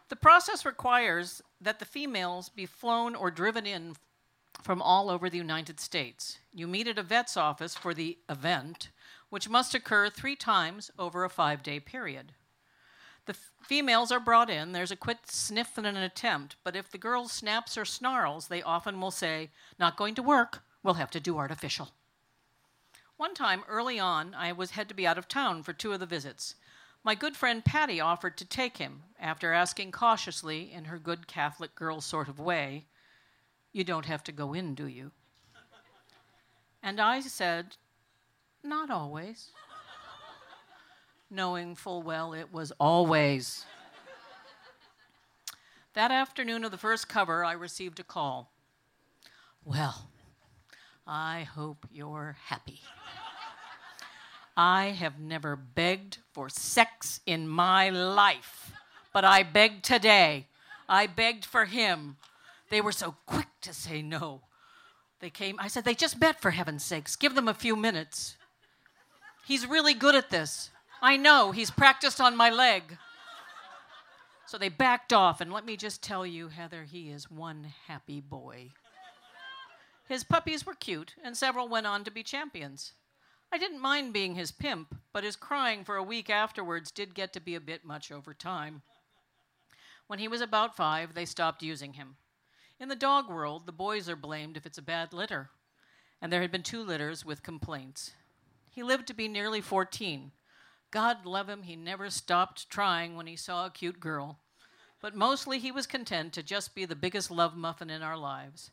The 0.08 0.16
process 0.16 0.64
requires 0.64 1.42
that 1.60 1.78
the 1.78 1.84
females 1.84 2.48
be 2.48 2.64
flown 2.64 3.14
or 3.14 3.30
driven 3.30 3.66
in 3.66 3.94
from 4.62 4.80
all 4.80 5.10
over 5.10 5.28
the 5.28 5.36
United 5.36 5.78
States. 5.80 6.38
You 6.50 6.66
meet 6.66 6.88
at 6.88 6.98
a 6.98 7.02
vet's 7.02 7.36
office 7.36 7.74
for 7.74 7.92
the 7.92 8.16
event, 8.30 8.88
which 9.28 9.50
must 9.50 9.74
occur 9.74 10.08
three 10.08 10.34
times 10.34 10.90
over 10.98 11.24
a 11.24 11.30
five 11.30 11.62
day 11.62 11.78
period. 11.78 12.32
The 13.28 13.36
females 13.60 14.10
are 14.10 14.20
brought 14.20 14.48
in, 14.48 14.72
there's 14.72 14.90
a 14.90 14.96
quick 14.96 15.18
sniff 15.26 15.76
and 15.76 15.86
an 15.86 15.98
attempt, 15.98 16.56
but 16.64 16.74
if 16.74 16.90
the 16.90 16.96
girl 16.96 17.28
snaps 17.28 17.76
or 17.76 17.84
snarls, 17.84 18.48
they 18.48 18.62
often 18.62 19.02
will 19.02 19.10
say, 19.10 19.50
Not 19.78 19.98
going 19.98 20.14
to 20.14 20.22
work, 20.22 20.62
we'll 20.82 20.94
have 20.94 21.10
to 21.10 21.20
do 21.20 21.36
artificial. 21.36 21.90
One 23.18 23.34
time 23.34 23.64
early 23.68 23.98
on, 23.98 24.34
I 24.34 24.52
was 24.52 24.70
had 24.70 24.88
to 24.88 24.94
be 24.94 25.06
out 25.06 25.18
of 25.18 25.28
town 25.28 25.62
for 25.62 25.74
two 25.74 25.92
of 25.92 26.00
the 26.00 26.06
visits. 26.06 26.54
My 27.04 27.14
good 27.14 27.36
friend 27.36 27.62
Patty 27.62 28.00
offered 28.00 28.38
to 28.38 28.46
take 28.46 28.78
him 28.78 29.02
after 29.20 29.52
asking 29.52 29.92
cautiously, 29.92 30.72
in 30.72 30.86
her 30.86 30.98
good 30.98 31.26
Catholic 31.26 31.74
girl 31.74 32.00
sort 32.00 32.28
of 32.28 32.40
way, 32.40 32.86
You 33.72 33.84
don't 33.84 34.06
have 34.06 34.24
to 34.24 34.32
go 34.32 34.54
in, 34.54 34.74
do 34.74 34.86
you? 34.86 35.10
And 36.82 36.98
I 36.98 37.20
said, 37.20 37.76
Not 38.64 38.88
always. 38.88 39.50
Knowing 41.30 41.74
full 41.74 42.02
well 42.02 42.32
it 42.32 42.52
was 42.52 42.72
always. 42.80 43.64
That 45.94 46.10
afternoon 46.10 46.64
of 46.64 46.70
the 46.70 46.78
first 46.78 47.08
cover, 47.08 47.44
I 47.44 47.52
received 47.52 47.98
a 48.00 48.04
call. 48.04 48.52
Well, 49.64 50.08
I 51.06 51.42
hope 51.42 51.86
you're 51.90 52.36
happy. 52.46 52.80
I 54.56 54.86
have 54.86 55.18
never 55.18 55.56
begged 55.56 56.18
for 56.32 56.48
sex 56.48 57.20
in 57.26 57.48
my 57.48 57.90
life, 57.90 58.72
but 59.12 59.24
I 59.24 59.42
begged 59.42 59.84
today. 59.84 60.46
I 60.88 61.06
begged 61.06 61.44
for 61.44 61.66
him. 61.66 62.16
They 62.70 62.80
were 62.80 62.92
so 62.92 63.16
quick 63.26 63.48
to 63.62 63.72
say 63.72 64.02
no. 64.02 64.42
They 65.20 65.30
came, 65.30 65.56
I 65.58 65.68
said, 65.68 65.84
they 65.84 65.94
just 65.94 66.20
met 66.20 66.40
for 66.40 66.50
heaven's 66.50 66.84
sakes. 66.84 67.16
Give 67.16 67.34
them 67.34 67.48
a 67.48 67.54
few 67.54 67.76
minutes. 67.76 68.36
He's 69.46 69.66
really 69.66 69.94
good 69.94 70.14
at 70.14 70.30
this. 70.30 70.70
I 71.00 71.16
know, 71.16 71.52
he's 71.52 71.70
practiced 71.70 72.20
on 72.20 72.36
my 72.36 72.50
leg. 72.50 72.98
So 74.46 74.58
they 74.58 74.68
backed 74.68 75.12
off, 75.12 75.40
and 75.40 75.52
let 75.52 75.66
me 75.66 75.76
just 75.76 76.02
tell 76.02 76.26
you, 76.26 76.48
Heather, 76.48 76.84
he 76.84 77.10
is 77.10 77.30
one 77.30 77.72
happy 77.86 78.20
boy. 78.20 78.70
His 80.08 80.24
puppies 80.24 80.64
were 80.64 80.74
cute, 80.74 81.14
and 81.22 81.36
several 81.36 81.68
went 81.68 81.86
on 81.86 82.02
to 82.04 82.10
be 82.10 82.22
champions. 82.22 82.94
I 83.52 83.58
didn't 83.58 83.80
mind 83.80 84.12
being 84.12 84.34
his 84.34 84.50
pimp, 84.50 84.94
but 85.12 85.22
his 85.22 85.36
crying 85.36 85.84
for 85.84 85.96
a 85.96 86.02
week 86.02 86.30
afterwards 86.30 86.90
did 86.90 87.14
get 87.14 87.32
to 87.34 87.40
be 87.40 87.54
a 87.54 87.60
bit 87.60 87.84
much 87.84 88.10
over 88.10 88.34
time. 88.34 88.82
When 90.06 90.18
he 90.18 90.28
was 90.28 90.40
about 90.40 90.76
five, 90.76 91.14
they 91.14 91.26
stopped 91.26 91.62
using 91.62 91.92
him. 91.92 92.16
In 92.80 92.88
the 92.88 92.96
dog 92.96 93.28
world, 93.28 93.66
the 93.66 93.72
boys 93.72 94.08
are 94.08 94.16
blamed 94.16 94.56
if 94.56 94.64
it's 94.64 94.78
a 94.78 94.82
bad 94.82 95.12
litter, 95.12 95.50
and 96.22 96.32
there 96.32 96.40
had 96.40 96.50
been 96.50 96.62
two 96.62 96.82
litters 96.82 97.24
with 97.24 97.42
complaints. 97.42 98.12
He 98.70 98.82
lived 98.82 99.06
to 99.08 99.14
be 99.14 99.28
nearly 99.28 99.60
14. 99.60 100.32
God 100.90 101.26
love 101.26 101.48
him, 101.48 101.62
he 101.62 101.76
never 101.76 102.08
stopped 102.08 102.70
trying 102.70 103.14
when 103.14 103.26
he 103.26 103.36
saw 103.36 103.66
a 103.66 103.70
cute 103.70 104.00
girl. 104.00 104.40
But 105.00 105.14
mostly 105.14 105.58
he 105.58 105.70
was 105.70 105.86
content 105.86 106.32
to 106.32 106.42
just 106.42 106.74
be 106.74 106.84
the 106.84 106.96
biggest 106.96 107.30
love 107.30 107.56
muffin 107.56 107.90
in 107.90 108.02
our 108.02 108.16
lives. 108.16 108.70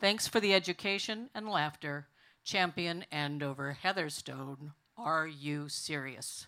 Thanks 0.00 0.26
for 0.26 0.40
the 0.40 0.54
education 0.54 1.28
and 1.34 1.48
laughter 1.48 2.08
champion 2.42 3.04
Andover 3.12 3.76
Heatherstone. 3.82 4.72
Are 4.96 5.26
you 5.26 5.68
serious? 5.68 6.46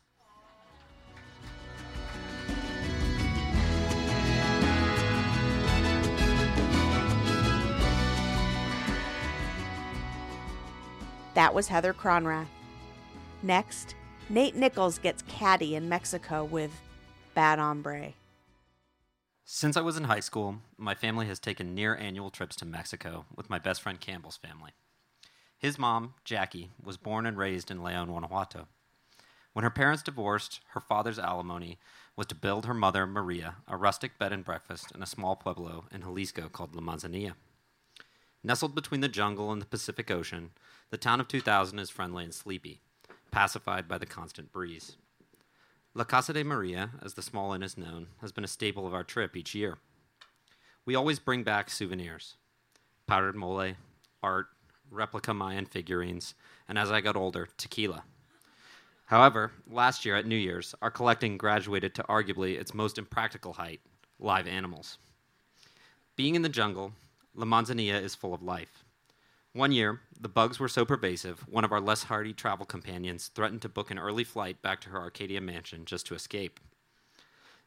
That 11.35 11.55
was 11.55 11.69
Heather 11.69 11.95
Cronrath. 11.95 12.47
Next, 13.43 13.95
Nate 14.33 14.57
Nichols 14.57 14.99
gets 14.99 15.23
caddy 15.29 15.75
in 15.75 15.91
Mexico 15.91 16.43
with 16.43 16.71
Bad 17.35 17.59
Hombre. 17.59 18.15
Since 19.45 19.77
I 19.77 19.83
was 19.83 19.99
in 19.99 20.05
high 20.05 20.21
school, 20.21 20.61
my 20.79 20.95
family 20.95 21.27
has 21.27 21.39
taken 21.39 21.75
near 21.75 21.95
annual 21.95 22.31
trips 22.31 22.57
to 22.57 22.65
Mexico 22.65 23.27
with 23.37 23.51
my 23.51 23.59
best 23.59 23.83
friend 23.83 24.01
Campbell's 24.01 24.39
family. 24.39 24.71
His 25.59 25.79
mom, 25.79 26.15
Jackie, 26.25 26.71
was 26.83 26.97
born 26.97 27.27
and 27.27 27.37
raised 27.37 27.71
in 27.71 27.83
Leon, 27.83 28.07
Guanajuato. 28.07 28.69
When 29.53 29.65
her 29.65 29.71
parents 29.71 30.03
divorced, 30.03 30.61
her 30.71 30.81
father's 30.81 31.19
alimony 31.19 31.79
was 32.17 32.27
to 32.29 32.35
build 32.35 32.65
her 32.65 32.73
mother, 32.73 33.07
Maria, 33.07 33.57
a 33.69 33.77
rustic 33.77 34.19
bed 34.19 34.33
and 34.33 34.47
breakfast 34.47 34.93
in 34.95 35.03
a 35.03 35.07
small 35.07 35.37
pueblo 35.37 35.85
in 35.93 36.01
Jalisco 36.01 36.49
called 36.49 36.75
La 36.75 36.81
Manzanilla. 36.81 37.35
Nestled 38.43 38.75
between 38.75 39.03
the 39.03 39.09
jungle 39.09 39.53
and 39.53 39.61
the 39.61 39.67
Pacific 39.67 40.11
Ocean, 40.11 40.53
the 40.89 40.97
town 40.97 41.21
of 41.21 41.29
2000 41.29 41.79
is 41.79 41.91
friendly 41.91 42.25
and 42.25 42.33
sleepy, 42.33 42.81
pacified 43.33 43.89
by 43.89 43.99
the 43.99 44.07
constant 44.07 44.53
breeze. 44.53 44.97
La 45.95 46.05
Casa 46.05 46.33
de 46.33 46.45
Maria, 46.45 46.91
as 47.03 47.15
the 47.15 47.23
small 47.23 47.53
inn 47.53 47.63
is 47.63 47.77
known, 47.77 48.07
has 48.21 48.31
been 48.31 48.45
a 48.45 48.49
staple 48.49 48.87
of 48.87 48.95
our 48.95 49.03
trip 49.03 49.37
each 49.37 49.55
year. 49.55 49.79
We 50.87 50.95
always 50.95 51.19
bring 51.19 51.43
back 51.43 51.69
souvenirs 51.69 52.37
powdered 53.07 53.35
mole, 53.35 53.73
art, 54.23 54.47
replica 54.91 55.35
Mayan 55.35 55.67
figurines, 55.67 56.35
and 56.69 56.79
as 56.79 56.91
I 56.91 57.01
got 57.01 57.17
older, 57.17 57.49
tequila. 57.59 58.05
However, 59.07 59.53
last 59.71 60.07
year 60.07 60.17
at 60.17 60.27
New 60.27 60.37
Year's, 60.37 60.75
our 60.81 60.91
collecting 60.91 61.37
graduated 61.37 61.95
to 61.97 62.05
arguably 62.05 62.59
its 62.59 62.73
most 62.73 62.97
impractical 62.97 63.55
height 63.55 63.81
live 64.19 64.47
animals. 64.47 64.99
Being 66.17 66.37
in 66.37 66.43
the 66.43 66.49
jungle, 66.49 66.93
La 67.35 67.45
Manzanilla 67.45 68.01
is 68.01 68.15
full 68.15 68.33
of 68.33 68.43
life. 68.43 68.85
One 69.55 69.73
year, 69.73 70.01
the 70.19 70.31
bugs 70.31 70.59
were 70.59 70.69
so 70.69 70.87
pervasive, 70.87 71.47
one 71.47 71.65
of 71.65 71.73
our 71.73 71.81
less 71.81 72.05
hardy 72.05 72.33
travel 72.33 72.65
companions 72.65 73.29
threatened 73.29 73.61
to 73.63 73.69
book 73.69 73.91
an 73.91 73.99
early 73.99 74.25
flight 74.25 74.63
back 74.63 74.81
to 74.81 74.89
her 74.89 74.99
Arcadia 74.99 75.43
mansion 75.43 75.85
just 75.85 76.07
to 76.07 76.15
escape. 76.15 76.59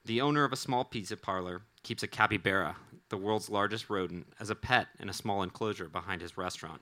The 0.03 0.19
owner 0.19 0.43
of 0.43 0.51
a 0.51 0.57
small 0.57 0.83
pizza 0.83 1.15
parlor 1.15 1.61
keeps 1.83 2.01
a 2.01 2.07
capybara, 2.07 2.77
the 3.09 3.17
world's 3.17 3.51
largest 3.51 3.87
rodent, 3.87 4.25
as 4.39 4.49
a 4.49 4.55
pet 4.55 4.87
in 4.99 5.09
a 5.09 5.13
small 5.13 5.43
enclosure 5.43 5.87
behind 5.87 6.21
his 6.21 6.37
restaurant. 6.37 6.81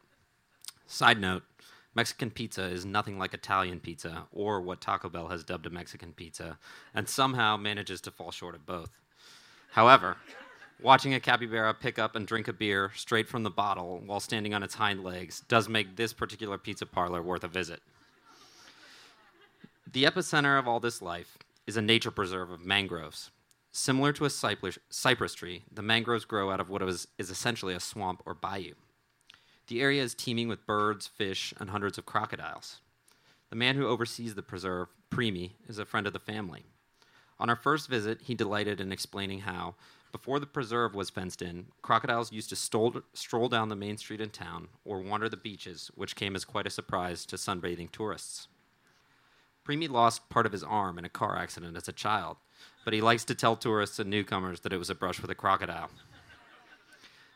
Side 0.88 1.20
note 1.20 1.44
Mexican 1.96 2.32
pizza 2.32 2.64
is 2.64 2.86
nothing 2.86 3.20
like 3.20 3.34
Italian 3.34 3.82
pizza 3.82 4.28
or 4.32 4.62
what 4.62 4.80
Taco 4.80 5.10
Bell 5.10 5.28
has 5.28 5.44
dubbed 5.44 5.66
a 5.66 5.70
Mexican 5.70 6.14
pizza, 6.14 6.58
and 6.94 7.10
somehow 7.10 7.58
manages 7.58 8.00
to 8.02 8.12
fall 8.12 8.32
short 8.32 8.56
of 8.56 8.66
both. 8.66 8.98
However, 9.72 10.18
watching 10.84 11.14
a 11.14 11.20
capybara 11.20 11.74
pick 11.74 11.98
up 11.98 12.16
and 12.16 12.28
drink 12.28 12.48
a 12.48 12.54
beer 12.54 12.92
straight 12.96 13.28
from 13.28 13.44
the 13.44 13.50
bottle 13.50 14.02
while 14.06 14.20
standing 14.20 14.54
on 14.54 14.62
its 14.62 14.76
hind 14.76 15.04
legs 15.04 15.42
does 15.48 15.70
make 15.70 15.96
this 15.96 16.14
particular 16.14 16.58
pizza 16.58 16.86
parlor 16.86 17.22
worth 17.22 17.44
a 17.44 17.48
visit. 17.48 17.82
The 19.92 20.04
epicenter 20.04 20.60
of 20.60 20.68
all 20.68 20.80
this 20.80 21.02
life 21.02 21.38
is 21.66 21.78
a 21.78 21.82
nature 21.82 22.12
preserve 22.12 22.52
of 22.52 22.66
mangroves. 22.66 23.32
Similar 23.72 24.14
to 24.14 24.26
a 24.26 24.30
cypress, 24.30 25.34
tree, 25.34 25.64
the 25.72 25.82
mangroves 25.82 26.26
grow 26.26 26.52
out 26.52 26.60
of 26.60 26.70
what 26.70 26.84
is, 26.84 27.08
is 27.18 27.32
essentially 27.32 27.74
a 27.74 27.80
swamp 27.80 28.22
or 28.26 28.36
bayou. 28.36 28.74
The 29.68 29.82
area 29.82 30.04
is 30.04 30.14
teeming 30.14 30.48
with 30.48 30.68
birds, 30.68 31.08
fish, 31.08 31.54
and 31.60 31.70
hundreds 31.70 31.98
of 31.98 32.06
crocodiles. 32.06 32.82
The 33.50 33.56
man 33.56 33.76
who 33.76 33.88
oversees 33.88 34.36
the 34.36 34.44
preserve, 34.44 34.90
Primi, 35.10 35.56
is 35.68 35.80
a 35.80 35.86
friend 35.86 36.06
of 36.06 36.14
the 36.14 36.20
family. 36.20 36.66
On 37.40 37.50
our 37.50 37.56
first 37.56 37.90
visit, 37.90 38.22
he 38.24 38.36
delighted 38.36 38.82
in 38.82 38.92
explaining 38.92 39.40
how, 39.40 39.76
before 40.14 40.40
the 40.40 40.46
preserve 40.46 40.96
was 40.96 41.10
fenced 41.10 41.42
in, 41.42 41.66
crocodiles 41.82 42.32
used 42.32 42.48
to 42.50 42.56
stroll 42.56 43.50
down 43.50 43.68
the 43.68 43.76
main 43.76 43.98
street 43.98 44.22
in 44.22 44.30
town 44.30 44.70
or 44.86 45.02
wander 45.02 45.28
the 45.28 45.36
beaches, 45.36 45.92
which 45.96 46.16
came 46.16 46.36
as 46.36 46.46
quite 46.46 46.68
a 46.68 46.70
surprise 46.70 47.26
to 47.26 47.36
sunbathing 47.36 47.92
tourists. 47.92 48.48
Primi 49.66 49.88
lost 49.88 50.30
part 50.30 50.46
of 50.46 50.52
his 50.52 50.64
arm 50.64 50.98
in 50.98 51.04
a 51.04 51.10
car 51.10 51.38
accident 51.38 51.76
as 51.76 51.88
a 51.88 51.94
child, 51.94 52.38
but 52.86 52.94
he 52.94 53.02
likes 53.02 53.26
to 53.26 53.36
tell 53.36 53.56
tourists 53.56 53.98
and 53.98 54.10
newcomers 54.10 54.60
that 54.62 54.72
it 54.72 54.78
was 54.78 54.90
a 54.90 54.96
brush 54.96 55.20
with 55.20 55.32
a 55.32 55.36
crocodile. 55.36 55.90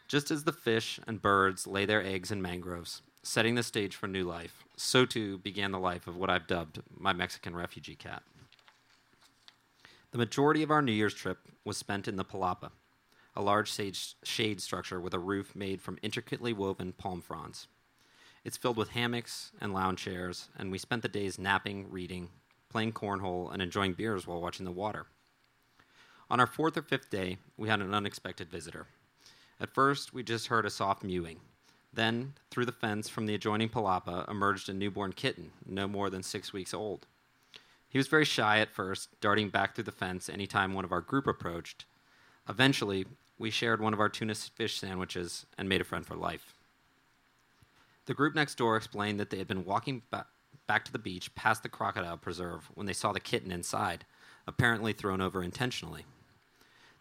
Just 0.08 0.30
as 0.30 0.44
the 0.44 0.54
fish 0.54 1.00
and 1.08 1.22
birds 1.22 1.68
lay 1.68 1.86
their 1.86 2.06
eggs 2.06 2.32
in 2.32 2.42
mangroves, 2.42 3.02
setting 3.24 3.56
the 3.56 3.64
stage 3.64 3.96
for 3.96 4.08
new 4.08 4.24
life, 4.24 4.64
so 4.76 5.04
too 5.06 5.40
began 5.40 5.72
the 5.72 5.80
life 5.80 6.08
of 6.08 6.16
what 6.16 6.30
I've 6.30 6.48
dubbed 6.48 6.82
my 6.96 7.12
Mexican 7.12 7.56
refugee 7.56 7.96
cat. 7.96 8.24
The 10.12 10.18
majority 10.18 10.64
of 10.64 10.72
our 10.72 10.82
New 10.82 10.94
Year's 10.94 11.14
trip 11.14 11.40
was 11.66 11.78
spent 11.78 12.08
in 12.08 12.16
the 12.16 12.24
Palapa, 12.24 12.72
a 13.36 13.42
large 13.42 13.70
shade 14.24 14.62
structure 14.62 15.02
with 15.02 15.14
a 15.14 15.20
roof 15.20 15.54
made 15.54 15.82
from 15.82 16.00
intricately 16.02 16.54
woven 16.54 16.94
palm 16.94 17.22
fronds. 17.22 17.68
It's 18.46 18.56
filled 18.56 18.78
with 18.78 18.92
hammocks 18.92 19.52
and 19.60 19.74
lounge 19.74 20.00
chairs, 20.00 20.48
and 20.58 20.72
we 20.72 20.78
spent 20.78 21.02
the 21.02 21.10
days 21.10 21.38
napping, 21.38 21.92
reading, 21.92 22.30
playing 22.70 22.94
cornhole, 22.94 23.52
and 23.52 23.62
enjoying 23.62 23.94
beers 23.94 24.26
while 24.26 24.42
watching 24.42 24.66
the 24.66 24.72
water. 24.72 25.08
On 26.30 26.40
our 26.40 26.48
fourth 26.48 26.78
or 26.78 26.82
fifth 26.82 27.10
day, 27.10 27.38
we 27.58 27.68
had 27.68 27.82
an 27.82 27.94
unexpected 27.94 28.50
visitor. 28.50 28.88
At 29.60 29.74
first, 29.74 30.14
we 30.14 30.24
just 30.24 30.48
heard 30.48 30.66
a 30.66 30.70
soft 30.70 31.04
mewing. 31.04 31.42
Then, 31.92 32.34
through 32.50 32.66
the 32.66 32.72
fence 32.72 33.10
from 33.10 33.26
the 33.26 33.36
adjoining 33.36 33.70
palapa, 33.70 34.30
emerged 34.30 34.70
a 34.70 34.74
newborn 34.74 35.12
kitten, 35.12 35.52
no 35.66 35.86
more 35.88 36.10
than 36.10 36.24
six 36.24 36.54
weeks 36.54 36.74
old. 36.74 37.08
He 37.90 37.98
was 37.98 38.08
very 38.08 38.26
shy 38.26 38.60
at 38.60 38.74
first, 38.74 39.10
darting 39.22 39.50
back 39.50 39.76
through 39.76 39.86
the 39.86 39.92
fence 39.92 40.30
any 40.30 40.48
time 40.48 40.74
one 40.74 40.86
of 40.86 40.92
our 40.92 41.02
group 41.02 41.28
approached. 41.28 41.86
Eventually, 42.50 43.06
we 43.38 43.50
shared 43.50 43.82
one 43.82 43.94
of 43.94 44.00
our 44.00 44.10
tuna 44.10 44.36
fish 44.36 44.80
sandwiches 44.80 45.46
and 45.58 45.70
made 45.70 45.82
a 45.82 45.86
friend 45.86 46.06
for 46.06 46.16
life. 46.16 46.54
The 48.06 48.14
group 48.14 48.36
next 48.36 48.56
door 48.56 48.78
explained 48.78 49.20
that 49.20 49.30
they 49.30 49.38
had 49.38 49.48
been 49.48 49.66
walking 49.66 50.02
ba- 50.12 50.28
back 50.66 50.86
to 50.86 50.92
the 50.92 51.00
beach 51.00 51.34
past 51.36 51.64
the 51.64 51.70
crocodile 51.70 52.18
preserve 52.18 52.70
when 52.74 52.88
they 52.88 52.94
saw 52.94 53.12
the 53.12 53.20
kitten 53.20 53.52
inside, 53.52 54.06
apparently 54.48 54.94
thrown 54.94 55.22
over 55.22 55.44
intentionally. 55.44 56.06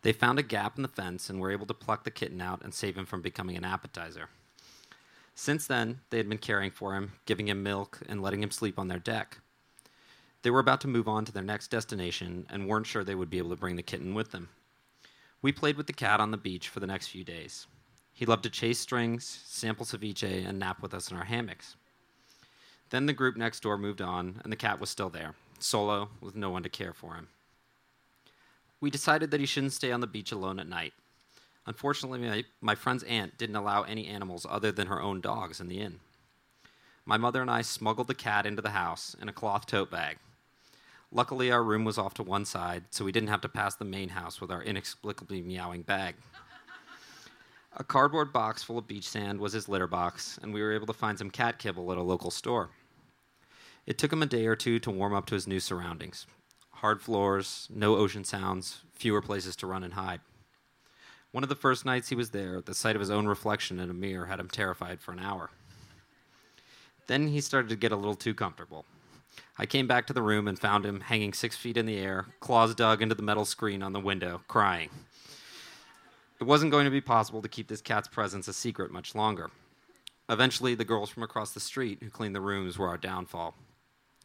They 0.03 0.13
found 0.13 0.39
a 0.39 0.43
gap 0.43 0.77
in 0.77 0.83
the 0.83 0.89
fence 0.89 1.31
and 1.31 1.41
were 1.41 1.51
able 1.51 1.67
to 1.67 1.75
pluck 1.75 2.05
the 2.05 2.11
kitten 2.11 2.41
out 2.41 2.63
and 2.63 2.75
save 2.75 2.97
him 2.97 3.07
from 3.07 3.23
becoming 3.23 3.57
an 3.57 3.65
appetizer. 3.65 4.29
Since 5.35 5.67
then, 5.67 6.01
they 6.11 6.17
had 6.17 6.29
been 6.29 6.39
caring 6.39 6.71
for 6.71 6.95
him, 6.95 7.13
giving 7.25 7.49
him 7.49 7.63
milk, 7.63 8.01
and 8.09 8.23
letting 8.23 8.43
him 8.43 8.51
sleep 8.51 8.79
on 8.79 8.89
their 8.89 8.99
deck. 8.99 9.39
They 10.47 10.51
were 10.51 10.61
about 10.61 10.81
to 10.83 10.87
move 10.87 11.09
on 11.09 11.25
to 11.25 11.33
their 11.33 11.43
next 11.43 11.73
destination 11.73 12.47
and 12.51 12.69
weren't 12.69 12.87
sure 12.87 13.03
they 13.03 13.17
would 13.17 13.31
be 13.31 13.39
able 13.39 13.51
to 13.51 13.57
bring 13.57 13.75
the 13.75 13.83
kitten 13.83 14.15
with 14.15 14.31
them. 14.31 14.49
We 15.43 15.51
played 15.51 15.77
with 15.77 15.89
the 15.89 15.93
cat 15.93 16.21
on 16.21 16.31
the 16.31 16.37
beach 16.37 16.69
for 16.69 16.79
the 16.79 16.87
next 16.87 17.09
few 17.09 17.25
days. 17.25 17.67
He 18.13 18.27
loved 18.27 18.45
to 18.45 18.51
chase 18.51 18.79
strings, 18.79 19.43
sample 19.45 19.85
ceviche, 19.85 20.47
and 20.47 20.61
nap 20.61 20.81
with 20.81 20.95
us 20.95 21.11
in 21.11 21.17
our 21.17 21.25
hammocks. 21.25 21.75
Then 22.91 23.07
the 23.07 23.13
group 23.13 23.37
next 23.37 23.65
door 23.65 23.77
moved 23.77 24.01
on, 24.01 24.41
and 24.45 24.53
the 24.53 24.57
cat 24.57 24.79
was 24.79 24.89
still 24.89 25.09
there, 25.09 25.35
solo, 25.59 26.11
with 26.21 26.37
no 26.37 26.51
one 26.51 26.63
to 26.63 26.69
care 26.69 26.93
for 26.93 27.17
him. 27.17 27.27
We 28.81 28.89
decided 28.89 29.33
that 29.33 29.41
he 29.41 29.47
shouldn't 29.47 29.73
stay 29.73 29.91
on 29.91 30.01
the 30.01 30.07
beach 30.07 30.31
alone 30.31 30.61
at 30.61 30.69
night. 30.69 30.93
Unfortunately, 31.67 32.21
my, 32.21 32.45
my 32.61 32.77
friend's 32.77 33.03
aunt 33.03 33.37
didn't 33.37 33.57
allow 33.57 33.83
any 33.83 34.07
animals 34.07 34.47
other 34.49 34.71
than 34.71 34.87
her 34.87 35.03
own 35.03 35.21
dogs 35.21 35.59
in 35.59 35.67
the 35.67 35.81
inn. 35.81 35.99
My 37.05 37.17
mother 37.17 37.43
and 37.43 37.51
I 37.51 37.63
smuggled 37.63 38.07
the 38.07 38.15
cat 38.15 38.47
into 38.47 38.63
the 38.63 38.71
house 38.71 39.17
in 39.21 39.29
a 39.29 39.33
cloth 39.33 39.67
tote 39.67 39.91
bag. 39.91 40.19
Luckily, 41.17 41.51
our 41.51 41.65
room 41.65 41.87
was 41.87 41.97
off 41.97 42.13
to 42.13 42.23
one 42.23 42.45
side, 42.45 42.85
so 42.91 43.03
we 43.03 43.11
didn't 43.11 43.31
have 43.31 43.41
to 43.41 43.49
pass 43.49 43.75
the 43.75 43.87
main 43.87 44.11
house 44.11 44.39
with 44.39 44.51
our 44.51 44.63
inexplicably 44.63 45.41
meowing 45.41 45.81
bag. 45.81 46.15
A 47.79 47.83
cardboard 47.83 48.35
box 48.35 48.63
full 48.63 48.77
of 48.77 48.87
beach 48.87 49.09
sand 49.09 49.41
was 49.41 49.55
his 49.55 49.67
litter 49.67 49.87
box, 49.87 50.39
and 50.43 50.53
we 50.53 50.61
were 50.61 50.75
able 50.75 50.87
to 50.89 50.93
find 50.93 51.17
some 51.17 51.31
cat 51.31 51.59
kibble 51.59 51.91
at 51.91 51.97
a 51.97 52.03
local 52.03 52.31
store. 52.31 52.69
It 53.87 53.97
took 53.97 54.13
him 54.13 54.23
a 54.23 54.27
day 54.27 54.45
or 54.45 54.57
two 54.57 54.79
to 54.81 54.91
warm 54.91 55.15
up 55.15 55.25
to 55.27 55.35
his 55.35 55.47
new 55.47 55.59
surroundings 55.59 56.27
hard 56.71 57.01
floors, 57.01 57.67
no 57.75 57.97
ocean 57.97 58.23
sounds, 58.23 58.83
fewer 58.93 59.23
places 59.23 59.57
to 59.57 59.67
run 59.67 59.83
and 59.83 59.95
hide. 59.95 60.21
One 61.33 61.43
of 61.43 61.49
the 61.49 61.55
first 61.55 61.87
nights 61.87 62.11
he 62.11 62.15
was 62.15 62.29
there, 62.29 62.61
the 62.61 62.75
sight 62.75 62.95
of 62.95 63.01
his 63.01 63.11
own 63.11 63.27
reflection 63.27 63.81
in 63.81 63.89
a 63.89 63.95
mirror 63.95 64.27
had 64.27 64.39
him 64.39 64.49
terrified 64.49 65.01
for 65.01 65.13
an 65.13 65.21
hour. 65.21 65.49
Then 67.07 67.29
he 67.29 67.41
started 67.41 67.71
to 67.71 67.77
get 67.77 67.93
a 67.93 67.97
little 67.97 68.15
too 68.15 68.35
comfortable. 68.35 68.85
I 69.59 69.67
came 69.67 69.87
back 69.87 70.07
to 70.07 70.13
the 70.13 70.23
room 70.23 70.49
and 70.49 70.59
found 70.59 70.85
him 70.85 71.01
hanging 71.01 71.33
six 71.33 71.57
feet 71.57 71.77
in 71.77 71.87
the 71.87 71.99
air, 71.99 72.27
claws 72.41 72.75
dug 72.75 73.01
into 73.01 73.15
the 73.15 73.23
metal 73.23 73.45
screen 73.45 73.83
on 73.83 73.93
the 73.93 74.01
window, 74.01 74.43
crying. 74.49 74.91
It 76.39 76.45
wasn't 76.45 76.73
going 76.73 76.85
to 76.85 76.91
be 76.91 77.01
possible 77.01 77.41
to 77.41 77.49
keep 77.49 77.69
this 77.69 77.81
cat's 77.81 78.09
presence 78.09 78.49
a 78.49 78.53
secret 78.53 78.91
much 78.91 79.15
longer. 79.15 79.51
Eventually, 80.29 80.75
the 80.75 80.85
girls 80.85 81.09
from 81.09 81.23
across 81.23 81.53
the 81.53 81.61
street 81.61 81.99
who 82.03 82.11
cleaned 82.11 82.35
the 82.35 82.41
rooms 82.41 82.77
were 82.77 82.89
our 82.89 82.99
downfall. 82.99 83.55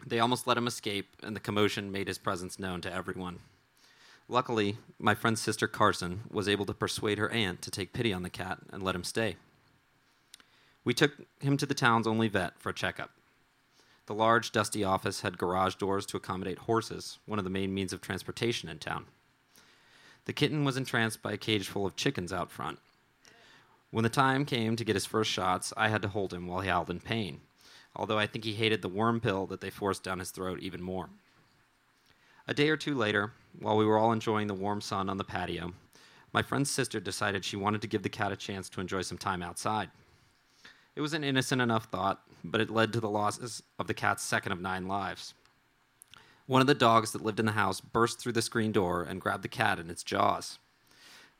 They 0.06 0.20
almost 0.20 0.48
let 0.48 0.58
him 0.58 0.68
escape, 0.68 1.15
and 1.24 1.36
the 1.36 1.39
commotion 1.39 1.92
made 1.92 2.07
his 2.07 2.18
presence 2.18 2.59
known 2.59 2.81
to 2.81 2.94
everyone. 2.94 3.40
Luckily, 4.27 4.77
my 4.98 5.14
friend's 5.14 5.42
sister 5.42 5.68
Carson 5.68 6.22
was 6.31 6.50
able 6.50 6.66
to 6.66 6.74
persuade 6.74 7.18
her 7.18 7.29
aunt 7.29 7.62
to 7.62 7.72
take 7.72 7.94
pity 7.94 8.12
on 8.12 8.24
the 8.24 8.29
cat 8.29 8.59
and 8.72 8.81
let 8.81 8.96
him 8.96 9.03
stay. 9.03 9.35
We 10.83 10.94
took 10.94 11.12
him 11.40 11.57
to 11.57 11.66
the 11.66 11.74
town's 11.74 12.07
only 12.07 12.27
vet 12.27 12.59
for 12.59 12.70
a 12.70 12.74
checkup. 12.74 13.12
The 14.07 14.14
large, 14.16 14.51
dusty 14.51 14.83
office 14.83 15.22
had 15.22 15.37
garage 15.37 15.75
doors 15.75 16.05
to 16.07 16.18
accommodate 16.18 16.59
horses, 16.59 17.20
one 17.25 17.40
of 17.40 17.46
the 17.46 17.51
main 17.51 17.74
means 17.74 17.94
of 17.94 18.01
transportation 18.01 18.68
in 18.68 18.79
town. 18.79 19.05
The 20.25 20.33
kitten 20.33 20.66
was 20.66 20.77
entranced 20.77 21.22
by 21.22 21.33
a 21.33 21.37
cage 21.37 21.68
full 21.68 21.85
of 21.85 21.96
chickens 21.96 22.33
out 22.33 22.51
front. 22.51 22.79
When 23.92 24.03
the 24.03 24.09
time 24.09 24.46
came 24.46 24.75
to 24.75 24.83
get 24.83 24.96
his 24.96 25.05
first 25.05 25.29
shots, 25.29 25.74
I 25.75 25.90
had 25.90 26.01
to 26.01 26.07
hold 26.07 26.33
him 26.33 26.48
while 26.48 26.61
he 26.61 26.70
howled 26.70 26.90
in 26.90 27.00
pain, 27.00 27.42
although 27.96 28.18
I 28.18 28.27
think 28.27 28.46
he 28.46 28.53
hated 28.53 28.81
the 28.81 28.90
worm 28.90 29.20
pill 29.20 29.46
that 29.48 29.61
they 29.61 29.70
forced 29.70 30.03
down 30.03 30.20
his 30.20 30.31
throat 30.31 30.59
even 30.59 30.81
more. 30.81 31.09
A 32.48 32.53
day 32.53 32.70
or 32.70 32.77
two 32.77 32.96
later, 32.96 33.33
while 33.59 33.77
we 33.77 33.85
were 33.85 33.98
all 33.98 34.11
enjoying 34.11 34.48
the 34.48 34.53
warm 34.53 34.81
sun 34.81 35.09
on 35.09 35.18
the 35.18 35.24
patio, 35.24 35.74
my 36.33 36.42
friend's 36.42 36.72
sister 36.72 37.00
decided 37.00 37.44
she 37.44 37.57
wanted 37.57 37.81
to 37.81 37.87
give 37.87 38.03
the 38.03 38.09
cat 38.09 38.31
a 38.31 38.37
chance 38.37 38.70
to 38.70 38.81
enjoy 38.81 39.01
some 39.01 39.18
time 39.18 39.44
outside. 39.44 39.90
It 40.96 41.01
was 41.01 41.14
an 41.14 41.24
innocent 41.24 41.61
enough 41.61 41.85
thought, 41.85 42.22
but 42.44 42.62
it 42.62 42.70
led 42.70 42.94
to 42.94 43.00
the 43.00 43.10
losses 43.10 43.64
of 43.77 43.88
the 43.88 43.94
cat's 43.94 44.24
second 44.24 44.51
of 44.51 44.62
nine 44.62 44.88
lives. 44.88 45.34
One 46.48 46.62
of 46.62 46.68
the 46.68 46.74
dogs 46.74 47.12
that 47.12 47.24
lived 47.24 47.40
in 47.40 47.46
the 47.46 47.54
house 47.54 47.82
burst 47.82 48.20
through 48.20 48.34
the 48.34 48.42
screen 48.42 48.72
door 48.72 49.04
and 49.04 49.22
grabbed 49.22 49.44
the 49.44 49.48
cat 49.48 49.80
in 49.80 49.90
its 49.90 50.04
jaws. 50.04 50.60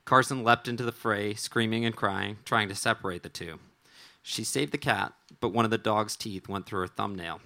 Carson 0.06 0.44
leapt 0.44 0.68
into 0.68 0.84
the 0.84 0.92
fray, 0.92 1.34
screaming 1.34 1.86
and 1.86 1.96
crying, 1.96 2.38
trying 2.46 2.70
to 2.70 2.76
separate 2.76 3.24
the 3.24 3.30
two. 3.30 3.60
She 4.24 4.44
saved 4.44 4.72
the 4.72 4.78
cat, 4.78 5.14
but 5.40 5.54
one 5.54 5.66
of 5.66 5.72
the 5.72 5.78
dog's 5.78 6.16
teeth 6.16 6.48
went 6.48 6.66
through 6.66 6.82
her 6.82 6.88
thumbnail. 6.88 7.42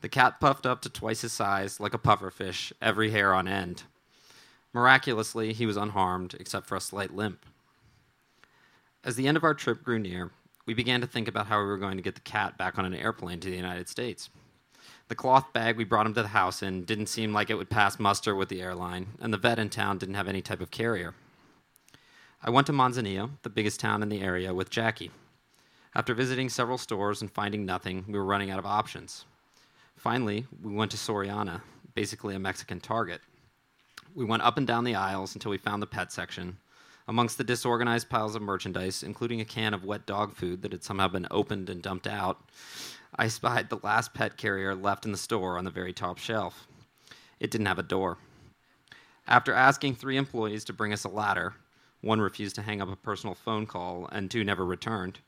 The 0.00 0.08
cat 0.08 0.40
puffed 0.40 0.66
up 0.66 0.82
to 0.82 0.90
twice 0.90 1.20
his 1.20 1.32
size, 1.32 1.78
like 1.78 1.94
a 1.94 1.98
pufferfish, 1.98 2.72
every 2.82 3.10
hair 3.10 3.32
on 3.32 3.46
end. 3.46 3.84
Miraculously, 4.72 5.52
he 5.52 5.66
was 5.66 5.76
unharmed, 5.76 6.34
except 6.40 6.66
for 6.66 6.76
a 6.76 6.80
slight 6.80 7.14
limp. 7.14 7.44
As 9.04 9.16
the 9.16 9.28
end 9.28 9.36
of 9.36 9.44
our 9.44 9.54
trip 9.54 9.82
grew 9.84 9.98
near, 9.98 10.32
we 10.66 10.74
began 10.74 11.00
to 11.00 11.06
think 11.06 11.28
about 11.28 11.46
how 11.46 11.58
we 11.58 11.66
were 11.66 11.78
going 11.78 11.96
to 11.96 12.02
get 12.02 12.14
the 12.14 12.20
cat 12.20 12.56
back 12.56 12.78
on 12.78 12.84
an 12.84 12.94
airplane 12.94 13.40
to 13.40 13.50
the 13.50 13.56
United 13.56 13.88
States. 13.88 14.30
The 15.08 15.14
cloth 15.14 15.52
bag 15.52 15.76
we 15.76 15.84
brought 15.84 16.06
him 16.06 16.14
to 16.14 16.22
the 16.22 16.28
house 16.28 16.62
in 16.62 16.84
didn't 16.84 17.06
seem 17.06 17.32
like 17.32 17.50
it 17.50 17.56
would 17.56 17.70
pass 17.70 17.98
muster 17.98 18.34
with 18.34 18.48
the 18.48 18.62
airline, 18.62 19.08
and 19.20 19.32
the 19.32 19.38
vet 19.38 19.58
in 19.58 19.68
town 19.68 19.98
didn't 19.98 20.14
have 20.14 20.28
any 20.28 20.40
type 20.40 20.60
of 20.60 20.70
carrier. 20.70 21.14
I 22.42 22.50
went 22.50 22.66
to 22.68 22.72
Manzanillo, 22.72 23.30
the 23.42 23.50
biggest 23.50 23.80
town 23.80 24.02
in 24.02 24.08
the 24.08 24.20
area, 24.20 24.54
with 24.54 24.70
Jackie. 24.70 25.10
After 25.94 26.14
visiting 26.14 26.48
several 26.48 26.78
stores 26.78 27.20
and 27.20 27.30
finding 27.30 27.66
nothing, 27.66 28.04
we 28.08 28.14
were 28.14 28.24
running 28.24 28.50
out 28.50 28.58
of 28.58 28.66
options. 28.66 29.24
Finally, 29.96 30.46
we 30.62 30.74
went 30.74 30.90
to 30.92 30.96
Soriana, 30.96 31.60
basically 31.94 32.34
a 32.34 32.38
Mexican 32.38 32.80
Target. 32.80 33.20
We 34.14 34.24
went 34.24 34.42
up 34.42 34.56
and 34.56 34.66
down 34.66 34.84
the 34.84 34.94
aisles 34.94 35.34
until 35.34 35.50
we 35.50 35.58
found 35.58 35.82
the 35.82 35.86
pet 35.86 36.10
section. 36.10 36.56
Amongst 37.12 37.36
the 37.36 37.44
disorganized 37.44 38.08
piles 38.08 38.34
of 38.34 38.40
merchandise, 38.40 39.02
including 39.02 39.42
a 39.42 39.44
can 39.44 39.74
of 39.74 39.84
wet 39.84 40.06
dog 40.06 40.32
food 40.34 40.62
that 40.62 40.72
had 40.72 40.82
somehow 40.82 41.08
been 41.08 41.26
opened 41.30 41.68
and 41.68 41.82
dumped 41.82 42.06
out, 42.06 42.40
I 43.14 43.28
spied 43.28 43.68
the 43.68 43.80
last 43.82 44.14
pet 44.14 44.38
carrier 44.38 44.74
left 44.74 45.04
in 45.04 45.12
the 45.12 45.18
store 45.18 45.58
on 45.58 45.64
the 45.64 45.70
very 45.70 45.92
top 45.92 46.16
shelf. 46.16 46.66
It 47.38 47.50
didn't 47.50 47.66
have 47.66 47.78
a 47.78 47.82
door. 47.82 48.16
After 49.28 49.52
asking 49.52 49.96
three 49.96 50.16
employees 50.16 50.64
to 50.64 50.72
bring 50.72 50.94
us 50.94 51.04
a 51.04 51.10
ladder, 51.10 51.52
one 52.00 52.18
refused 52.18 52.54
to 52.54 52.62
hang 52.62 52.80
up 52.80 52.90
a 52.90 52.96
personal 52.96 53.34
phone 53.34 53.66
call, 53.66 54.08
and 54.10 54.30
two 54.30 54.42
never 54.42 54.64
returned. 54.64 55.18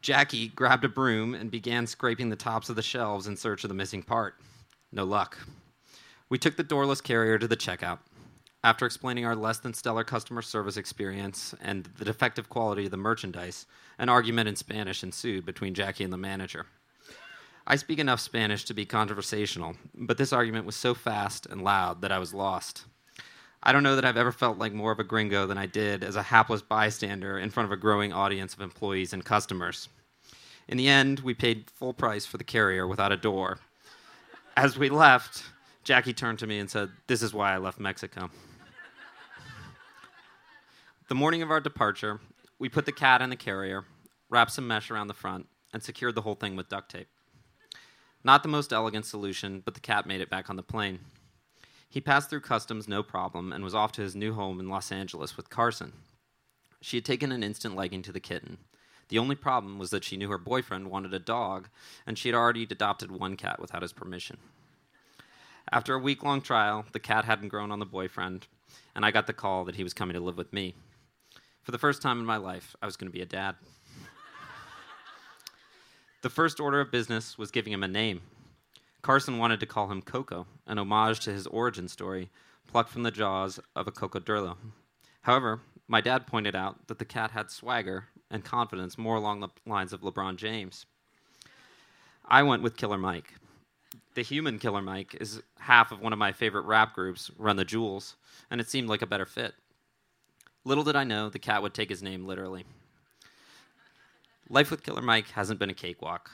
Jackie 0.00 0.48
grabbed 0.48 0.86
a 0.86 0.88
broom 0.88 1.34
and 1.34 1.50
began 1.50 1.86
scraping 1.86 2.30
the 2.30 2.36
tops 2.36 2.70
of 2.70 2.76
the 2.76 2.80
shelves 2.80 3.26
in 3.26 3.36
search 3.36 3.64
of 3.64 3.68
the 3.68 3.74
missing 3.74 4.02
part. 4.02 4.36
No 4.92 5.04
luck. 5.04 5.36
We 6.30 6.38
took 6.38 6.56
the 6.56 6.62
doorless 6.62 7.02
carrier 7.02 7.38
to 7.38 7.46
the 7.46 7.54
checkout. 7.54 7.98
After 8.66 8.84
explaining 8.84 9.24
our 9.24 9.36
less 9.36 9.58
than 9.58 9.74
stellar 9.74 10.02
customer 10.02 10.42
service 10.42 10.76
experience 10.76 11.54
and 11.60 11.88
the 11.98 12.04
defective 12.04 12.48
quality 12.48 12.86
of 12.86 12.90
the 12.90 12.96
merchandise, 12.96 13.64
an 13.96 14.08
argument 14.08 14.48
in 14.48 14.56
Spanish 14.56 15.04
ensued 15.04 15.46
between 15.46 15.72
Jackie 15.72 16.02
and 16.02 16.12
the 16.12 16.16
manager. 16.16 16.66
I 17.64 17.76
speak 17.76 18.00
enough 18.00 18.18
Spanish 18.18 18.64
to 18.64 18.74
be 18.74 18.84
conversational, 18.84 19.76
but 19.94 20.18
this 20.18 20.32
argument 20.32 20.66
was 20.66 20.74
so 20.74 20.94
fast 20.94 21.46
and 21.46 21.62
loud 21.62 22.00
that 22.00 22.10
I 22.10 22.18
was 22.18 22.34
lost. 22.34 22.86
I 23.62 23.70
don't 23.70 23.84
know 23.84 23.94
that 23.94 24.04
I've 24.04 24.16
ever 24.16 24.32
felt 24.32 24.58
like 24.58 24.72
more 24.72 24.90
of 24.90 24.98
a 24.98 25.04
gringo 25.04 25.46
than 25.46 25.58
I 25.58 25.66
did 25.66 26.02
as 26.02 26.16
a 26.16 26.22
hapless 26.24 26.60
bystander 26.60 27.38
in 27.38 27.50
front 27.50 27.68
of 27.68 27.72
a 27.72 27.80
growing 27.80 28.12
audience 28.12 28.52
of 28.52 28.60
employees 28.62 29.12
and 29.12 29.24
customers. 29.24 29.88
In 30.66 30.76
the 30.76 30.88
end, 30.88 31.20
we 31.20 31.34
paid 31.34 31.70
full 31.70 31.94
price 31.94 32.26
for 32.26 32.36
the 32.36 32.42
carrier 32.42 32.88
without 32.88 33.12
a 33.12 33.16
door. 33.16 33.60
As 34.56 34.76
we 34.76 34.88
left, 34.88 35.44
Jackie 35.84 36.12
turned 36.12 36.40
to 36.40 36.48
me 36.48 36.58
and 36.58 36.68
said, 36.68 36.90
This 37.06 37.22
is 37.22 37.32
why 37.32 37.54
I 37.54 37.58
left 37.58 37.78
Mexico. 37.78 38.28
The 41.08 41.14
morning 41.14 41.42
of 41.42 41.50
our 41.50 41.60
departure, 41.60 42.20
we 42.58 42.68
put 42.68 42.84
the 42.84 42.92
cat 42.92 43.22
in 43.22 43.30
the 43.30 43.36
carrier, 43.36 43.84
wrapped 44.28 44.50
some 44.50 44.66
mesh 44.66 44.90
around 44.90 45.06
the 45.06 45.14
front, 45.14 45.46
and 45.72 45.82
secured 45.82 46.14
the 46.14 46.22
whole 46.22 46.34
thing 46.34 46.56
with 46.56 46.68
duct 46.68 46.90
tape. 46.90 47.08
Not 48.24 48.42
the 48.42 48.48
most 48.48 48.72
elegant 48.72 49.06
solution, 49.06 49.62
but 49.64 49.74
the 49.74 49.80
cat 49.80 50.06
made 50.06 50.20
it 50.20 50.30
back 50.30 50.50
on 50.50 50.56
the 50.56 50.62
plane. 50.62 50.98
He 51.88 52.00
passed 52.00 52.28
through 52.28 52.40
customs 52.40 52.88
no 52.88 53.02
problem 53.02 53.52
and 53.52 53.62
was 53.62 53.74
off 53.74 53.92
to 53.92 54.02
his 54.02 54.16
new 54.16 54.34
home 54.34 54.58
in 54.58 54.68
Los 54.68 54.90
Angeles 54.90 55.36
with 55.36 55.48
Carson. 55.48 55.92
She 56.80 56.96
had 56.96 57.04
taken 57.04 57.30
an 57.30 57.44
instant 57.44 57.76
liking 57.76 58.02
to 58.02 58.12
the 58.12 58.20
kitten. 58.20 58.58
The 59.08 59.18
only 59.18 59.36
problem 59.36 59.78
was 59.78 59.90
that 59.90 60.02
she 60.02 60.16
knew 60.16 60.28
her 60.28 60.38
boyfriend 60.38 60.90
wanted 60.90 61.14
a 61.14 61.20
dog, 61.20 61.68
and 62.04 62.18
she 62.18 62.28
had 62.28 62.34
already 62.34 62.64
adopted 62.64 63.12
one 63.12 63.36
cat 63.36 63.60
without 63.60 63.82
his 63.82 63.92
permission. 63.92 64.38
After 65.70 65.94
a 65.94 66.00
week 66.00 66.24
long 66.24 66.42
trial, 66.42 66.84
the 66.92 66.98
cat 66.98 67.24
hadn't 67.24 67.48
grown 67.48 67.70
on 67.70 67.78
the 67.78 67.86
boyfriend, 67.86 68.48
and 68.96 69.04
I 69.04 69.12
got 69.12 69.28
the 69.28 69.32
call 69.32 69.64
that 69.64 69.76
he 69.76 69.84
was 69.84 69.94
coming 69.94 70.14
to 70.14 70.20
live 70.20 70.36
with 70.36 70.52
me. 70.52 70.74
For 71.66 71.72
the 71.72 71.78
first 71.78 72.00
time 72.00 72.20
in 72.20 72.24
my 72.24 72.36
life, 72.36 72.76
I 72.80 72.86
was 72.86 72.96
going 72.96 73.08
to 73.08 73.12
be 73.12 73.22
a 73.22 73.26
dad. 73.26 73.56
the 76.22 76.30
first 76.30 76.60
order 76.60 76.80
of 76.80 76.92
business 76.92 77.36
was 77.36 77.50
giving 77.50 77.72
him 77.72 77.82
a 77.82 77.88
name. 77.88 78.20
Carson 79.02 79.38
wanted 79.38 79.58
to 79.58 79.66
call 79.66 79.90
him 79.90 80.00
Coco, 80.00 80.46
an 80.68 80.78
homage 80.78 81.18
to 81.24 81.32
his 81.32 81.48
origin 81.48 81.88
story, 81.88 82.30
plucked 82.68 82.90
from 82.90 83.02
the 83.02 83.10
jaws 83.10 83.58
of 83.74 83.88
a 83.88 83.90
cocodrilo. 83.90 84.56
However, 85.22 85.60
my 85.88 86.00
dad 86.00 86.28
pointed 86.28 86.54
out 86.54 86.86
that 86.86 87.00
the 87.00 87.04
cat 87.04 87.32
had 87.32 87.50
swagger 87.50 88.04
and 88.30 88.44
confidence 88.44 88.96
more 88.96 89.16
along 89.16 89.40
the 89.40 89.48
lines 89.66 89.92
of 89.92 90.02
LeBron 90.02 90.36
James. 90.36 90.86
I 92.24 92.44
went 92.44 92.62
with 92.62 92.76
Killer 92.76 92.96
Mike. 92.96 93.34
The 94.14 94.22
human 94.22 94.60
Killer 94.60 94.82
Mike 94.82 95.16
is 95.20 95.42
half 95.58 95.90
of 95.90 96.00
one 96.00 96.12
of 96.12 96.18
my 96.20 96.30
favorite 96.30 96.66
rap 96.66 96.94
groups, 96.94 97.28
Run 97.36 97.56
the 97.56 97.64
Jewels, 97.64 98.14
and 98.52 98.60
it 98.60 98.70
seemed 98.70 98.88
like 98.88 99.02
a 99.02 99.06
better 99.06 99.26
fit. 99.26 99.54
Little 100.66 100.82
did 100.82 100.96
I 100.96 101.04
know 101.04 101.28
the 101.28 101.38
cat 101.38 101.62
would 101.62 101.74
take 101.74 101.90
his 101.90 102.02
name 102.02 102.26
literally. 102.26 102.64
Life 104.48 104.68
with 104.68 104.82
Killer 104.82 105.00
Mike 105.00 105.28
hasn't 105.28 105.60
been 105.60 105.70
a 105.70 105.74
cakewalk. 105.74 106.32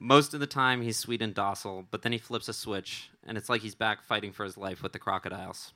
Most 0.00 0.32
of 0.32 0.40
the 0.40 0.46
time, 0.46 0.80
he's 0.80 0.96
sweet 0.96 1.20
and 1.20 1.34
docile, 1.34 1.84
but 1.90 2.00
then 2.00 2.12
he 2.12 2.18
flips 2.18 2.48
a 2.48 2.54
switch, 2.54 3.10
and 3.26 3.36
it's 3.36 3.50
like 3.50 3.60
he's 3.60 3.74
back 3.74 4.02
fighting 4.02 4.32
for 4.32 4.44
his 4.44 4.56
life 4.56 4.82
with 4.82 4.94
the 4.94 4.98
crocodiles. 4.98 5.74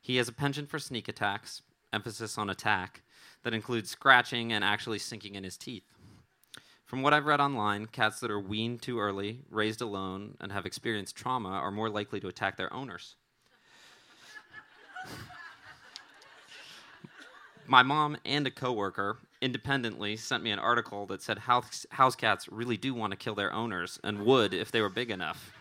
He 0.00 0.16
has 0.16 0.26
a 0.26 0.32
penchant 0.32 0.70
for 0.70 0.78
sneak 0.78 1.06
attacks, 1.06 1.60
emphasis 1.92 2.38
on 2.38 2.48
attack, 2.48 3.02
that 3.42 3.52
includes 3.52 3.90
scratching 3.90 4.50
and 4.50 4.64
actually 4.64 5.00
sinking 5.00 5.34
in 5.34 5.44
his 5.44 5.58
teeth. 5.58 5.84
From 6.86 7.02
what 7.02 7.12
I've 7.12 7.26
read 7.26 7.40
online, 7.40 7.88
cats 7.88 8.20
that 8.20 8.30
are 8.30 8.40
weaned 8.40 8.80
too 8.80 8.98
early, 9.00 9.40
raised 9.50 9.82
alone, 9.82 10.38
and 10.40 10.50
have 10.50 10.64
experienced 10.64 11.14
trauma 11.14 11.50
are 11.50 11.70
more 11.70 11.90
likely 11.90 12.20
to 12.20 12.28
attack 12.28 12.56
their 12.56 12.72
owners. 12.72 13.16
My 17.66 17.82
mom 17.82 18.16
and 18.24 18.46
a 18.46 18.50
coworker 18.50 19.18
independently 19.40 20.16
sent 20.16 20.42
me 20.42 20.50
an 20.50 20.58
article 20.58 21.06
that 21.06 21.22
said 21.22 21.38
house, 21.38 21.86
house 21.90 22.16
cats 22.16 22.48
really 22.48 22.76
do 22.76 22.94
want 22.94 23.10
to 23.10 23.16
kill 23.16 23.34
their 23.34 23.52
owners 23.52 23.98
and 24.02 24.24
would 24.24 24.54
if 24.54 24.70
they 24.70 24.80
were 24.80 24.88
big 24.88 25.10
enough. 25.10 25.52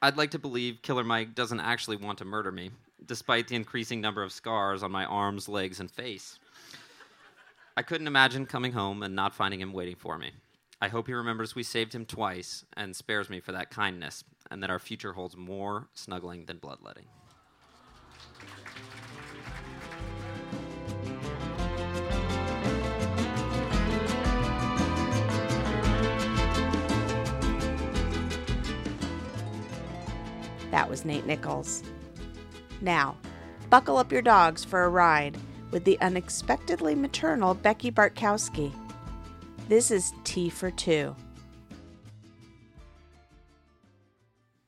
I'd 0.00 0.16
like 0.16 0.32
to 0.32 0.38
believe 0.38 0.82
Killer 0.82 1.04
Mike 1.04 1.34
doesn't 1.34 1.60
actually 1.60 1.96
want 1.96 2.18
to 2.18 2.24
murder 2.24 2.50
me, 2.50 2.70
despite 3.06 3.46
the 3.48 3.56
increasing 3.56 4.00
number 4.00 4.22
of 4.22 4.32
scars 4.32 4.82
on 4.82 4.90
my 4.90 5.04
arms, 5.04 5.48
legs, 5.48 5.78
and 5.78 5.90
face. 5.90 6.38
I 7.76 7.82
couldn't 7.82 8.08
imagine 8.08 8.44
coming 8.46 8.72
home 8.72 9.02
and 9.02 9.14
not 9.14 9.34
finding 9.34 9.60
him 9.60 9.72
waiting 9.72 9.96
for 9.96 10.18
me. 10.18 10.32
I 10.80 10.88
hope 10.88 11.06
he 11.06 11.12
remembers 11.12 11.54
we 11.54 11.62
saved 11.62 11.94
him 11.94 12.04
twice 12.04 12.64
and 12.76 12.96
spares 12.96 13.30
me 13.30 13.38
for 13.38 13.52
that 13.52 13.70
kindness, 13.70 14.24
and 14.50 14.62
that 14.62 14.70
our 14.70 14.80
future 14.80 15.12
holds 15.12 15.36
more 15.36 15.86
snuggling 15.94 16.46
than 16.46 16.58
bloodletting. 16.58 17.06
That 30.72 30.88
was 30.88 31.04
Nate 31.04 31.26
Nichols. 31.26 31.82
Now, 32.80 33.18
buckle 33.68 33.98
up 33.98 34.10
your 34.10 34.22
dogs 34.22 34.64
for 34.64 34.84
a 34.84 34.88
ride 34.88 35.36
with 35.70 35.84
the 35.84 36.00
unexpectedly 36.00 36.94
maternal 36.94 37.52
Becky 37.52 37.90
Bartkowski. 37.92 38.72
This 39.68 39.90
is 39.90 40.14
Tea 40.24 40.48
for 40.48 40.70
Two. 40.70 41.14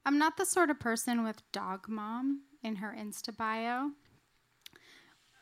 I'm 0.05 0.19
not 0.19 0.37
the 0.37 0.45
sort 0.45 0.69
of 0.69 0.79
person 0.79 1.25
with 1.25 1.43
dog 1.53 1.89
mom 1.89 2.43
in 2.63 2.77
her 2.77 2.95
Insta 2.97 3.35
bio. 3.35 3.93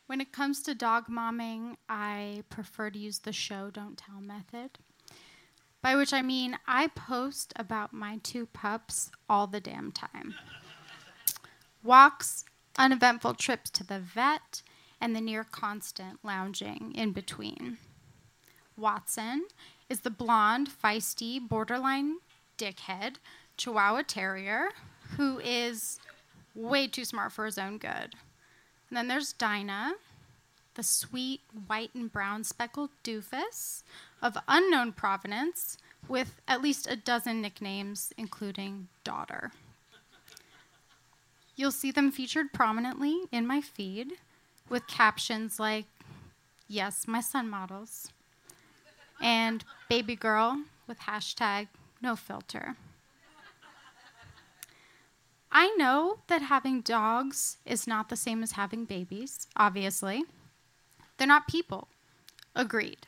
When 0.06 0.20
it 0.20 0.32
comes 0.32 0.62
to 0.62 0.76
dog 0.76 1.08
momming, 1.08 1.74
I 1.88 2.44
prefer 2.50 2.88
to 2.90 2.98
use 3.00 3.18
the 3.18 3.32
show 3.32 3.70
don't 3.70 3.98
tell 3.98 4.20
method. 4.20 4.78
By 5.82 5.96
which 5.96 6.12
I 6.12 6.22
mean 6.22 6.58
I 6.66 6.86
post 6.86 7.52
about 7.56 7.92
my 7.92 8.18
two 8.22 8.46
pups 8.46 9.10
all 9.28 9.46
the 9.46 9.60
damn 9.60 9.90
time. 9.92 10.34
Walks, 11.82 12.44
uneventful 12.78 13.34
trips 13.34 13.68
to 13.70 13.84
the 13.84 13.98
vet, 13.98 14.62
and 15.00 15.16
the 15.16 15.20
near 15.20 15.42
constant 15.42 16.20
lounging 16.22 16.92
in 16.94 17.10
between. 17.10 17.78
Watson 18.76 19.46
is 19.90 20.00
the 20.00 20.10
blonde, 20.10 20.70
feisty, 20.70 21.40
borderline 21.40 22.18
dickhead 22.56 23.16
Chihuahua 23.56 24.02
Terrier 24.02 24.68
who 25.16 25.40
is 25.40 25.98
way 26.54 26.86
too 26.86 27.04
smart 27.04 27.32
for 27.32 27.44
his 27.44 27.58
own 27.58 27.78
good. 27.78 28.14
And 28.88 28.96
then 28.96 29.08
there's 29.08 29.32
Dinah, 29.32 29.94
the 30.74 30.82
sweet 30.82 31.40
white 31.66 31.94
and 31.94 32.10
brown 32.10 32.44
speckled 32.44 32.90
doofus 33.04 33.82
of 34.20 34.36
unknown 34.48 34.92
provenance 34.92 35.76
with 36.08 36.40
at 36.48 36.62
least 36.62 36.90
a 36.90 36.96
dozen 36.96 37.40
nicknames, 37.40 38.12
including 38.16 38.88
Daughter. 39.04 39.52
You'll 41.54 41.70
see 41.70 41.90
them 41.90 42.10
featured 42.10 42.52
prominently 42.52 43.22
in 43.30 43.46
my 43.46 43.60
feed 43.60 44.14
with 44.68 44.86
captions 44.86 45.60
like, 45.60 45.84
Yes, 46.68 47.06
my 47.06 47.20
son 47.20 47.50
models, 47.50 48.08
and 49.20 49.62
Baby 49.90 50.16
Girl 50.16 50.62
with 50.86 51.00
hashtag 51.00 51.68
no 52.00 52.16
filter. 52.16 52.76
I 55.50 55.74
know 55.76 56.20
that 56.28 56.40
having 56.40 56.80
dogs 56.80 57.58
is 57.66 57.86
not 57.86 58.08
the 58.08 58.16
same 58.16 58.42
as 58.42 58.52
having 58.52 58.86
babies, 58.86 59.46
obviously. 59.54 60.24
They're 61.22 61.28
not 61.28 61.46
people. 61.46 61.86
Agreed. 62.56 63.06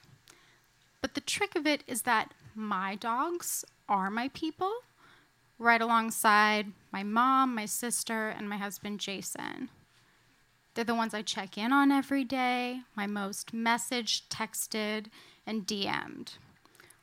But 1.02 1.14
the 1.14 1.20
trick 1.20 1.56
of 1.56 1.66
it 1.66 1.82
is 1.88 2.02
that 2.02 2.32
my 2.54 2.94
dogs 2.94 3.64
are 3.88 4.08
my 4.08 4.28
people, 4.28 4.70
right 5.58 5.80
alongside 5.80 6.68
my 6.92 7.02
mom, 7.02 7.56
my 7.56 7.66
sister, 7.66 8.28
and 8.28 8.48
my 8.48 8.56
husband, 8.56 9.00
Jason. 9.00 9.68
They're 10.74 10.84
the 10.84 10.94
ones 10.94 11.12
I 11.12 11.22
check 11.22 11.58
in 11.58 11.72
on 11.72 11.90
every 11.90 12.22
day, 12.22 12.82
my 12.94 13.08
most 13.08 13.52
messaged, 13.52 14.28
texted, 14.28 15.06
and 15.44 15.66
DM'd. 15.66 16.34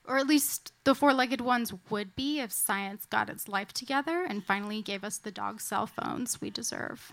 Or 0.07 0.17
at 0.17 0.27
least 0.27 0.71
the 0.85 0.95
four 0.95 1.13
legged 1.13 1.41
ones 1.41 1.73
would 1.89 2.15
be 2.15 2.39
if 2.39 2.53
science 2.53 3.05
got 3.05 3.29
its 3.29 3.49
life 3.49 3.73
together 3.73 4.23
and 4.23 4.45
finally 4.45 4.81
gave 4.81 5.03
us 5.03 5.17
the 5.17 5.29
dog 5.29 5.59
cell 5.59 5.87
phones 5.87 6.39
we 6.39 6.49
deserve. 6.49 7.11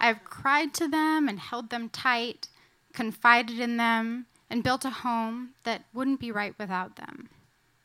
I've 0.00 0.24
cried 0.24 0.72
to 0.74 0.88
them 0.88 1.28
and 1.28 1.38
held 1.38 1.70
them 1.70 1.90
tight, 1.90 2.48
confided 2.92 3.60
in 3.60 3.76
them, 3.76 4.26
and 4.48 4.64
built 4.64 4.84
a 4.84 4.90
home 4.90 5.50
that 5.64 5.84
wouldn't 5.92 6.18
be 6.18 6.32
right 6.32 6.54
without 6.58 6.96
them. 6.96 7.28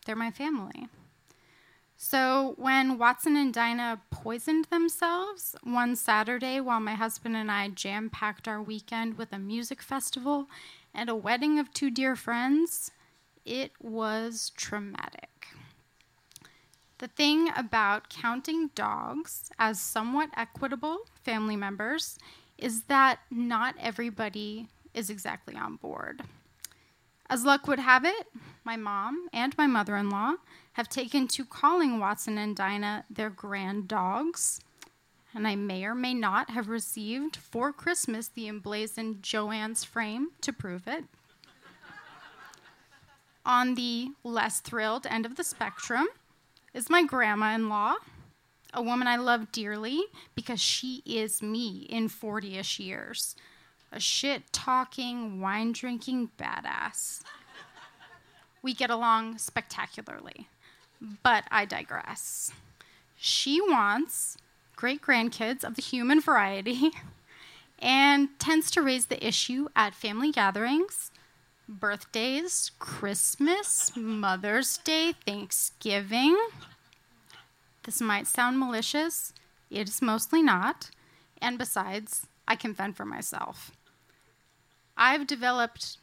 They're 0.06 0.16
my 0.16 0.32
family. 0.32 0.88
So 1.98 2.56
when 2.58 2.98
Watson 2.98 3.36
and 3.38 3.54
Dinah 3.54 4.02
poisoned 4.12 4.66
themselves 4.66 5.56
one 5.64 5.96
Saturday 5.96 6.60
while 6.60 6.80
my 6.80 6.96
husband 6.96 7.36
and 7.36 7.52
I 7.52 7.70
jam 7.70 8.10
packed 8.10 8.48
our 8.48 8.62
weekend 8.62 9.18
with 9.18 9.32
a 9.32 9.40
music 9.40 9.82
festival 9.82 10.48
and 10.94 11.10
a 11.10 11.16
wedding 11.16 11.60
of 11.60 11.74
two 11.74 11.92
dear 11.92 12.16
friends, 12.16 12.92
it 13.46 13.72
was 13.82 14.52
traumatic. 14.56 15.35
The 16.98 17.08
thing 17.08 17.50
about 17.58 18.10
counting 18.10 18.70
dogs 18.74 19.52
as 19.60 19.82
somewhat 19.82 20.30
equitable 20.38 21.00
family 21.24 21.58
members 21.58 22.18
is 22.58 22.84
that 22.84 23.20
not 23.30 23.76
everybody 23.80 24.68
is 24.94 25.10
exactly 25.10 25.56
on 25.56 25.76
board. 25.76 26.22
As 27.30 27.44
luck 27.44 27.68
would 27.68 27.80
have 27.80 28.06
it, 28.06 28.28
my 28.64 28.78
mom 28.78 29.28
and 29.34 29.58
my 29.58 29.68
mother 29.68 29.98
in 29.98 30.10
law 30.10 30.36
have 30.74 30.88
taken 30.88 31.28
to 31.30 31.44
calling 31.44 32.00
Watson 32.00 32.38
and 32.38 32.56
Dinah 32.56 33.06
their 33.10 33.30
grand 33.30 33.88
dogs. 33.90 34.62
And 35.34 35.46
I 35.46 35.56
may 35.56 35.84
or 35.84 35.96
may 35.96 36.14
not 36.14 36.50
have 36.52 36.70
received 36.70 37.36
for 37.36 37.74
Christmas 37.74 38.30
the 38.30 38.48
emblazoned 38.48 39.22
Joanne's 39.22 39.84
frame 39.84 40.30
to 40.42 40.54
prove 40.54 40.88
it. 40.88 41.04
On 43.46 43.76
the 43.76 44.12
less 44.24 44.62
thrilled 44.62 45.06
end 45.08 45.26
of 45.26 45.36
the 45.36 45.44
spectrum 45.44 46.08
is 46.76 46.90
my 46.90 47.04
grandma 47.04 47.56
in 47.56 47.70
law, 47.70 47.96
a 48.74 48.82
woman 48.82 49.08
I 49.08 49.16
love 49.16 49.52
dearly 49.52 50.04
because 50.36 50.60
she 50.60 51.02
is 51.06 51.42
me 51.42 51.88
in 51.90 52.10
40 52.10 52.58
ish 52.58 52.80
years 52.80 53.36
a 53.92 54.00
shit 54.00 54.52
talking, 54.52 55.40
wine 55.40 55.72
drinking 55.72 56.30
badass. 56.38 57.22
We 58.62 58.74
get 58.74 58.90
along 58.90 59.38
spectacularly. 59.38 60.50
But 61.24 61.46
I 61.50 61.66
digress. 61.66 62.52
She 63.16 63.62
wants 63.62 64.38
great 64.76 65.02
grandkids 65.02 65.64
of 65.64 65.76
the 65.76 65.82
human 65.82 66.20
variety 66.20 66.92
and 67.80 68.30
tends 68.38 68.70
to 68.72 68.82
raise 68.82 69.06
the 69.06 69.26
issue 69.26 69.70
at 69.76 69.94
family 69.94 70.32
gatherings, 70.32 71.12
birthdays, 71.68 72.72
Christmas, 72.80 73.92
Mother's 73.96 74.78
Day, 74.78 75.14
Thanksgiving. 75.26 76.38
This 77.84 78.02
might 78.02 78.28
sound 78.28 78.60
malicious, 78.60 79.34
it 79.70 79.90
is 79.90 80.02
mostly 80.02 80.42
not, 80.42 80.90
and 81.42 81.58
besides, 81.58 82.28
I 82.48 82.56
can 82.56 82.74
fend 82.74 82.96
for 82.96 83.06
myself. 83.06 83.72
I've 84.98 85.28
developed 85.28 85.98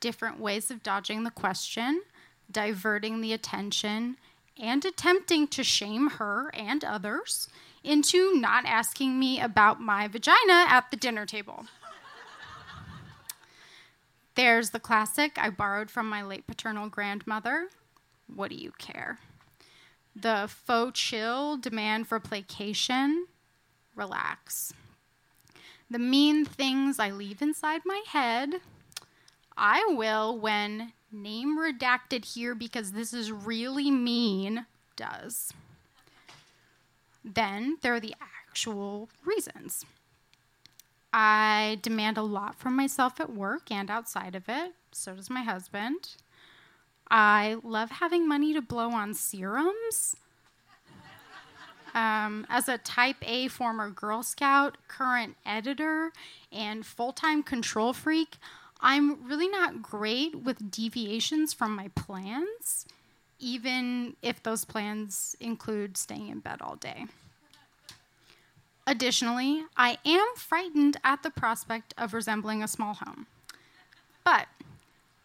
different 0.00 0.38
ways 0.38 0.70
of 0.70 0.82
dodging 0.82 1.24
the 1.24 1.30
question, 1.30 2.02
diverting 2.50 3.20
the 3.20 3.32
attention, 3.32 4.16
and 4.58 4.84
attempting 4.84 5.48
to 5.48 5.64
shame 5.64 6.10
her 6.10 6.50
and 6.54 6.84
others 6.84 7.48
into 7.82 8.34
not 8.34 8.64
asking 8.64 9.18
me 9.18 9.40
about 9.40 9.80
my 9.80 10.08
vagina 10.08 10.66
at 10.68 10.90
the 10.90 10.96
dinner 10.96 11.26
table. 11.26 11.66
There's 14.36 14.70
the 14.70 14.80
classic 14.80 15.38
I 15.38 15.48
borrowed 15.48 15.90
from 15.90 16.08
my 16.08 16.22
late 16.22 16.46
paternal 16.46 16.88
grandmother. 16.90 17.68
What 18.32 18.50
do 18.50 18.56
you 18.56 18.72
care? 18.78 19.18
The 20.14 20.48
faux 20.48 20.98
chill 20.98 21.56
demand 21.56 22.06
for 22.06 22.20
placation. 22.20 23.26
Relax. 23.94 24.74
The 25.90 25.98
mean 25.98 26.44
things 26.44 26.98
I 26.98 27.10
leave 27.10 27.40
inside 27.40 27.80
my 27.86 28.02
head. 28.06 28.56
I 29.56 29.84
will 29.88 30.38
when 30.38 30.92
name 31.10 31.58
redacted 31.58 32.34
here 32.34 32.54
because 32.54 32.92
this 32.92 33.14
is 33.14 33.32
really 33.32 33.90
mean 33.90 34.66
does. 34.96 35.54
Then 37.24 37.78
there 37.80 37.94
are 37.94 38.00
the 38.00 38.14
actual 38.20 39.08
reasons. 39.24 39.86
I 41.18 41.78
demand 41.80 42.18
a 42.18 42.22
lot 42.22 42.56
from 42.56 42.76
myself 42.76 43.20
at 43.20 43.32
work 43.32 43.70
and 43.72 43.90
outside 43.90 44.34
of 44.34 44.50
it. 44.50 44.74
So 44.92 45.14
does 45.14 45.30
my 45.30 45.42
husband. 45.42 46.10
I 47.10 47.56
love 47.62 47.90
having 47.90 48.28
money 48.28 48.52
to 48.52 48.60
blow 48.60 48.90
on 48.90 49.14
serums. 49.14 50.16
Um, 51.94 52.46
as 52.50 52.68
a 52.68 52.76
type 52.76 53.16
A 53.22 53.48
former 53.48 53.88
Girl 53.88 54.22
Scout, 54.22 54.76
current 54.88 55.36
editor, 55.46 56.12
and 56.52 56.84
full 56.84 57.14
time 57.14 57.42
control 57.42 57.94
freak, 57.94 58.36
I'm 58.82 59.26
really 59.26 59.48
not 59.48 59.80
great 59.80 60.42
with 60.42 60.70
deviations 60.70 61.54
from 61.54 61.74
my 61.74 61.88
plans, 61.94 62.84
even 63.38 64.16
if 64.20 64.42
those 64.42 64.66
plans 64.66 65.34
include 65.40 65.96
staying 65.96 66.28
in 66.28 66.40
bed 66.40 66.58
all 66.60 66.76
day. 66.76 67.06
Additionally, 68.86 69.64
I 69.76 69.98
am 70.04 70.26
frightened 70.36 70.96
at 71.02 71.22
the 71.22 71.30
prospect 71.30 71.92
of 71.98 72.14
resembling 72.14 72.62
a 72.62 72.68
small 72.68 72.94
home. 72.94 73.26
But 74.24 74.46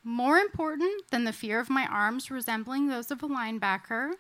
more 0.04 0.38
important 0.38 1.10
than 1.12 1.26
the 1.26 1.34
fear 1.34 1.60
of 1.60 1.70
my 1.70 1.86
arms 1.86 2.32
resembling 2.32 2.88
those 2.88 3.12
of 3.12 3.22
a 3.22 3.28
linebacker 3.28 4.14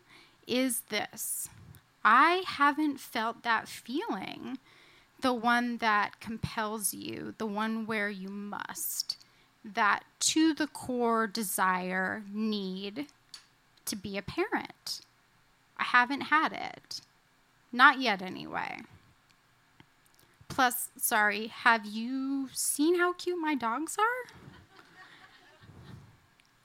is 0.47 0.81
this 0.89 1.49
I 2.03 2.43
haven't 2.45 2.99
felt 2.99 3.43
that 3.43 3.67
feeling, 3.67 4.59
the 5.21 5.33
one 5.33 5.77
that 5.77 6.19
compels 6.19 6.93
you, 6.93 7.33
the 7.37 7.45
one 7.47 7.85
where 7.85 8.09
you 8.09 8.29
must, 8.29 9.17
that 9.63 10.03
to 10.19 10.53
the 10.53 10.67
core 10.67 11.27
desire, 11.27 12.23
need 12.31 13.07
to 13.85 13.95
be 13.95 14.17
a 14.17 14.21
parent. 14.21 15.01
I 15.77 15.83
haven't 15.83 16.21
had 16.21 16.53
it. 16.53 17.01
Not 17.71 17.99
yet, 17.99 18.21
anyway. 18.21 18.81
Plus, 20.51 20.89
sorry, 20.97 21.47
have 21.47 21.85
you 21.85 22.49
seen 22.51 22.99
how 22.99 23.13
cute 23.13 23.39
my 23.39 23.55
dogs 23.55 23.95
are? 23.97 24.35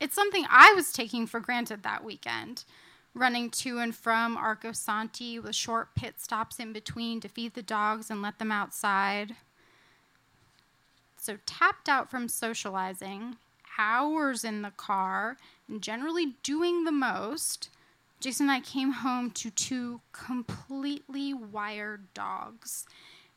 It's 0.01 0.14
something 0.14 0.44
I 0.51 0.72
was 0.75 0.92
taking 0.92 1.29
for 1.29 1.38
granted 1.38 1.85
that 1.85 2.05
weekend, 2.05 2.64
running 3.14 3.49
to 3.51 3.79
and 3.79 3.94
from 3.94 4.37
Arcosanti 4.37 5.40
with 5.40 5.55
short 5.55 5.94
pit 5.94 6.14
stops 6.18 6.59
in 6.59 6.72
between 6.72 7.20
to 7.20 7.29
feed 7.29 7.55
the 7.55 7.62
dogs 7.62 8.11
and 8.11 8.20
let 8.20 8.40
them 8.40 8.51
outside. 8.51 9.37
So, 11.16 11.38
tapped 11.46 11.88
out 11.88 12.11
from 12.11 12.29
socializing, 12.29 13.37
hours 13.79 14.42
in 14.42 14.62
the 14.62 14.72
car, 14.72 15.37
and 15.68 15.81
generally 15.81 16.35
doing 16.42 16.83
the 16.83 16.92
most, 16.92 17.70
Jason 18.18 18.51
and 18.51 18.51
I 18.51 18.61
came 18.61 18.90
home 18.90 19.31
to 19.31 19.51
two 19.51 20.01
completely 20.12 21.33
wired 21.33 22.12
dogs 22.14 22.85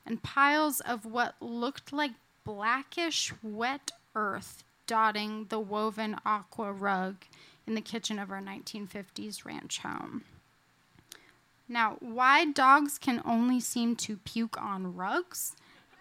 and 0.05 0.23
piles 0.23 0.79
of 0.81 1.05
what 1.05 1.35
looked 1.39 1.93
like 1.93 2.11
blackish, 2.43 3.33
wet 3.43 3.91
earth 4.15 4.63
dotting 4.87 5.45
the 5.49 5.59
woven 5.59 6.15
aqua 6.25 6.71
rug 6.71 7.17
in 7.67 7.75
the 7.75 7.81
kitchen 7.81 8.17
of 8.17 8.31
our 8.31 8.41
1950s 8.41 9.45
ranch 9.45 9.79
home. 9.79 10.23
Now, 11.67 11.97
why 11.99 12.45
dogs 12.45 12.97
can 12.97 13.21
only 13.23 13.59
seem 13.59 13.95
to 13.97 14.17
puke 14.17 14.59
on 14.59 14.95
rugs, 14.95 15.55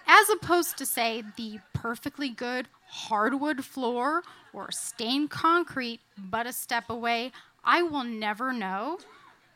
as 0.06 0.30
opposed 0.30 0.78
to, 0.78 0.86
say, 0.86 1.22
the 1.36 1.58
perfectly 1.74 2.30
good 2.30 2.68
hardwood 2.86 3.66
floor 3.66 4.22
or 4.54 4.70
stained 4.72 5.28
concrete 5.28 6.00
but 6.16 6.46
a 6.46 6.52
step 6.54 6.88
away, 6.88 7.32
I 7.62 7.82
will 7.82 8.04
never 8.04 8.54
know. 8.54 8.98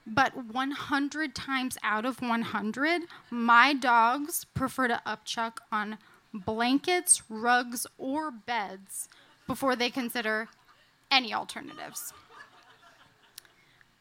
But 0.07 0.37
100 0.37 1.35
times 1.35 1.79
out 1.83 2.05
of 2.05 2.21
100, 2.21 3.03
my 3.31 3.73
dogs 3.73 4.45
prefer 4.45 4.89
to 4.89 5.01
upchuck 5.07 5.59
on 5.71 5.99
blankets, 6.35 7.23
rugs, 7.29 7.87
or 7.99 8.31
beds 8.31 9.09
before 9.47 9.77
they 9.77 9.91
consider 9.91 10.49
any 11.11 11.33
alternatives. 11.33 12.13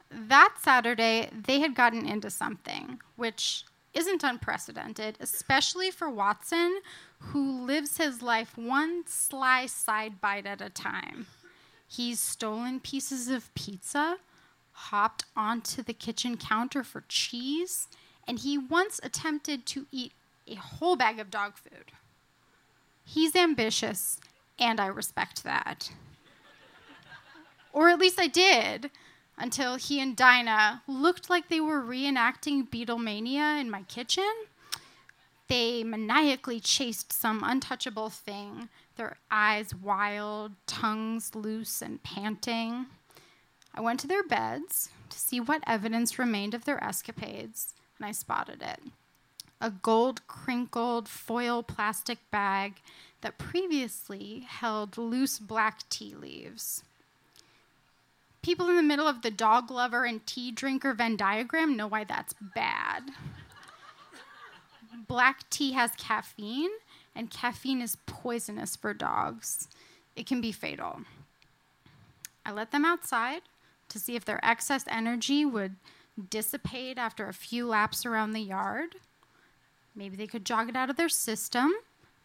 That 0.10 0.56
Saturday, 0.60 1.30
they 1.32 1.60
had 1.60 1.76
gotten 1.76 2.06
into 2.08 2.30
something, 2.30 3.00
which 3.16 3.66
isn't 3.94 4.24
unprecedented, 4.24 5.18
especially 5.20 5.92
for 5.92 6.10
Watson, 6.10 6.82
who 7.20 7.66
lives 7.66 7.98
his 7.98 8.22
life 8.22 8.58
one 8.58 9.04
sly 9.06 9.66
side 9.66 10.20
bite 10.20 10.46
at 10.46 10.62
a 10.62 10.70
time. 10.70 11.28
He's 11.88 12.20
stolen 12.20 12.80
pieces 12.80 13.28
of 13.28 13.54
pizza 13.54 14.18
hopped 14.72 15.26
onto 15.36 15.84
the 15.84 15.94
kitchen 15.94 16.38
counter 16.38 16.84
for 16.84 17.04
cheese, 17.08 17.88
and 18.28 18.40
he 18.40 18.58
once 18.58 19.00
attempted 19.04 19.66
to 19.68 19.86
eat 19.92 20.14
a 20.48 20.56
whole 20.56 20.96
bag 20.96 21.20
of 21.20 21.30
dog 21.30 21.58
food. 21.58 21.92
He's 23.04 23.36
ambitious, 23.36 24.20
and 24.60 24.80
I 24.80 24.88
respect 24.88 25.44
that. 25.44 25.92
or 27.74 27.90
at 27.90 28.00
least 28.00 28.20
I 28.20 28.28
did, 28.28 28.92
until 29.38 29.76
he 29.76 30.00
and 30.00 30.16
Dinah 30.16 30.84
looked 30.88 31.30
like 31.30 31.50
they 31.50 31.60
were 31.60 31.82
reenacting 31.82 32.70
Beatlemania 32.70 33.60
in 33.60 33.70
my 33.70 33.84
kitchen. 33.84 34.32
They 35.48 35.84
maniacally 35.84 36.60
chased 36.60 37.12
some 37.12 37.44
untouchable 37.44 38.10
thing, 38.10 38.70
their 38.96 39.18
eyes 39.30 39.76
wild, 39.76 40.54
tongues 40.68 41.36
loose 41.36 41.82
and 41.82 42.02
panting. 42.04 42.86
I 43.74 43.82
went 43.82 44.00
to 44.02 44.08
their 44.08 44.24
beds 44.24 44.90
to 45.10 45.20
see 45.20 45.40
what 45.40 45.64
evidence 45.66 46.20
remained 46.20 46.54
of 46.54 46.66
their 46.66 46.84
escapades, 46.84 47.74
and 47.98 48.06
I 48.06 48.12
spotted 48.12 48.62
it 48.62 48.80
a 49.62 49.70
gold 49.70 50.28
crinkled 50.28 51.08
foil 51.08 51.62
plastic 51.62 52.18
bag 52.32 52.82
that 53.22 53.38
previously 53.38 54.44
held 54.48 54.98
loose 54.98 55.38
black 55.38 55.88
tea 55.90 56.16
leaves. 56.16 56.84
People 58.42 58.68
in 58.70 58.76
the 58.76 58.82
middle 58.82 59.08
of 59.08 59.22
the 59.22 59.30
dog 59.30 59.70
lover 59.70 60.04
and 60.04 60.26
tea 60.26 60.52
drinker 60.52 60.94
Venn 60.96 61.16
diagram 61.16 61.78
know 61.78 61.86
why 61.86 62.04
that's 62.04 62.34
bad. 62.56 63.12
black 65.08 65.48
tea 65.52 65.74
has 65.74 65.92
caffeine, 65.96 66.72
and 67.16 67.30
caffeine 67.30 67.82
is 67.82 67.98
poisonous 68.08 68.76
for 68.76 68.96
dogs. 68.96 69.68
It 70.16 70.26
can 70.26 70.42
be 70.42 70.52
fatal. 70.52 71.02
I 72.44 72.52
let 72.52 72.72
them 72.72 72.84
outside 72.84 73.44
to 73.92 74.00
see 74.00 74.16
if 74.16 74.26
their 74.26 74.44
excess 74.44 74.86
energy 74.88 75.46
would 75.46 75.76
dissipate 76.30 76.98
after 76.98 77.28
a 77.28 77.34
few 77.34 77.68
laps 77.68 78.06
around 78.06 78.32
the 78.32 78.42
yard. 78.42 78.96
Maybe 79.96 80.16
they 80.16 80.28
could 80.28 80.46
jog 80.46 80.70
it 80.70 80.76
out 80.76 80.90
of 80.90 80.96
their 80.96 81.10
system. 81.10 81.74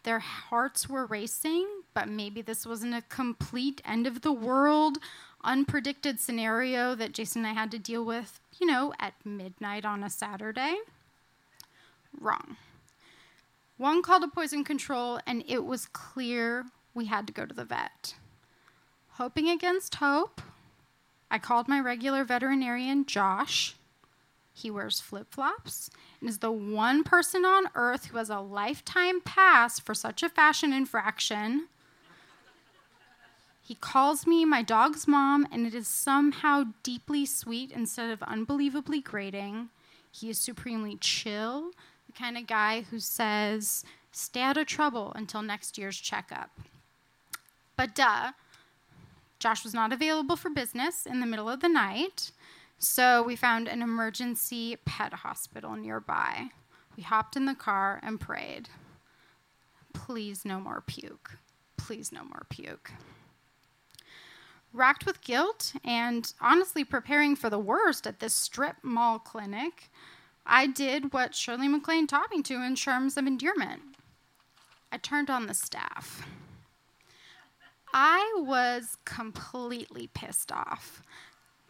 Their 0.03 0.19
hearts 0.19 0.87
were 0.87 1.05
racing, 1.05 1.67
but 1.93 2.07
maybe 2.07 2.41
this 2.41 2.65
wasn't 2.65 2.95
a 2.95 3.01
complete 3.09 3.81
end 3.83 4.07
of 4.07 4.21
the 4.21 4.31
world, 4.31 4.99
unpredicted 5.43 6.19
scenario 6.19 6.95
that 6.95 7.11
Jason 7.11 7.45
and 7.45 7.51
I 7.55 7.59
had 7.59 7.71
to 7.71 7.79
deal 7.79 8.05
with, 8.05 8.39
you 8.59 8.67
know, 8.67 8.93
at 8.99 9.13
midnight 9.25 9.85
on 9.85 10.03
a 10.03 10.09
Saturday. 10.09 10.77
Wrong. 12.19 12.55
One 13.77 14.01
called 14.01 14.23
a 14.23 14.27
poison 14.27 14.63
control, 14.63 15.19
and 15.27 15.43
it 15.47 15.65
was 15.65 15.87
clear 15.87 16.65
we 16.93 17.05
had 17.05 17.27
to 17.27 17.33
go 17.33 17.45
to 17.45 17.53
the 17.53 17.65
vet. 17.65 18.15
Hoping 19.11 19.49
against 19.49 19.95
hope, 19.95 20.41
I 21.29 21.39
called 21.39 21.67
my 21.67 21.79
regular 21.79 22.23
veterinarian, 22.23 23.05
Josh. 23.05 23.75
He 24.53 24.71
wears 24.71 24.99
flip 24.99 25.27
flops 25.29 25.89
and 26.19 26.29
is 26.29 26.39
the 26.39 26.51
one 26.51 27.03
person 27.03 27.45
on 27.45 27.65
earth 27.75 28.05
who 28.05 28.17
has 28.17 28.29
a 28.29 28.39
lifetime 28.39 29.21
pass 29.21 29.79
for 29.79 29.93
such 29.93 30.23
a 30.23 30.29
fashion 30.29 30.73
infraction. 30.73 31.67
He 33.61 33.75
calls 33.75 34.25
me 34.25 34.45
my 34.45 34.63
dog's 34.63 35.09
mom, 35.09 35.45
and 35.51 35.67
it 35.67 35.75
is 35.75 35.89
somehow 35.89 36.67
deeply 36.83 37.25
sweet 37.25 37.69
instead 37.71 38.09
of 38.09 38.23
unbelievably 38.23 39.01
grating. 39.01 39.67
He 40.09 40.29
is 40.29 40.39
supremely 40.39 40.95
chill, 40.95 41.71
the 42.05 42.13
kind 42.13 42.37
of 42.37 42.47
guy 42.47 42.81
who 42.89 42.99
says, 42.99 43.83
stay 44.13 44.41
out 44.41 44.55
of 44.55 44.67
trouble 44.67 45.11
until 45.15 45.41
next 45.41 45.77
year's 45.77 45.97
checkup. 45.97 46.49
But 47.75 47.93
duh, 47.93 48.31
Josh 49.39 49.63
was 49.63 49.73
not 49.73 49.93
available 49.93 50.35
for 50.35 50.49
business 50.49 51.05
in 51.05 51.19
the 51.19 51.25
middle 51.25 51.49
of 51.49 51.59
the 51.59 51.69
night, 51.69 52.31
so 52.79 53.21
we 53.23 53.35
found 53.35 53.67
an 53.67 53.81
emergency 53.81 54.77
pet 54.85 55.13
hospital 55.13 55.75
nearby. 55.75 56.49
We 56.95 57.03
hopped 57.03 57.35
in 57.35 57.45
the 57.45 57.55
car 57.55 57.99
and 58.01 58.19
prayed. 58.19 58.69
Please, 59.93 60.43
no 60.43 60.59
more 60.59 60.83
puke. 60.85 61.37
Please, 61.77 62.11
no 62.11 62.23
more 62.23 62.45
puke. 62.49 62.91
Racked 64.73 65.05
with 65.05 65.21
guilt 65.21 65.73
and 65.83 66.33
honestly 66.41 66.83
preparing 66.83 67.35
for 67.35 67.49
the 67.49 67.59
worst 67.59 68.05
at 68.05 68.19
this 68.19 68.33
strip 68.33 68.77
mall 68.83 69.19
clinic, 69.19 69.89
I 70.45 70.67
did 70.67 71.13
what 71.13 71.35
Shirley 71.35 71.67
MacLaine 71.67 72.07
taught 72.07 72.31
me 72.31 72.41
to 72.43 72.63
in 72.63 72.75
terms 72.75 73.17
of 73.17 73.27
endearment. 73.27 73.81
I 74.91 74.97
turned 74.97 75.29
on 75.29 75.47
the 75.47 75.53
staff. 75.53 76.25
I 77.99 78.31
was 78.37 78.95
completely 79.05 80.11
pissed 80.13 80.51
off. 80.51 81.01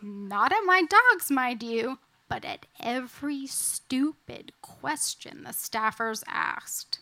Not 0.01 0.51
at 0.51 0.65
my 0.65 0.83
dogs, 0.83 1.31
mind 1.31 1.63
you, 1.63 1.99
but 2.27 2.43
at 2.43 2.65
every 2.81 3.47
stupid 3.47 4.51
question 4.61 5.45
the 5.45 5.51
staffers 5.51 6.25
asked. 6.27 6.99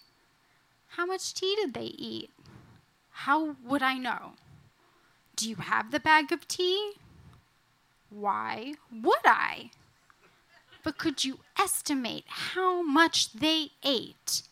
How 0.90 1.08
much 1.08 1.34
tea 1.34 1.56
did 1.56 1.74
they 1.74 1.96
eat? 1.98 2.30
How 3.10 3.56
would 3.66 3.82
I 3.82 3.98
know? 3.98 4.34
Do 5.36 5.50
you 5.50 5.56
have 5.56 5.90
the 5.90 6.00
bag 6.00 6.32
of 6.32 6.48
tea? 6.48 6.94
Why 8.12 8.76
would 8.94 9.26
I? 9.26 9.72
But 10.84 11.00
could 11.00 11.26
you 11.26 11.40
estimate 11.60 12.26
how 12.28 12.84
much 12.84 13.34
they 13.34 13.72
ate? 13.84 14.44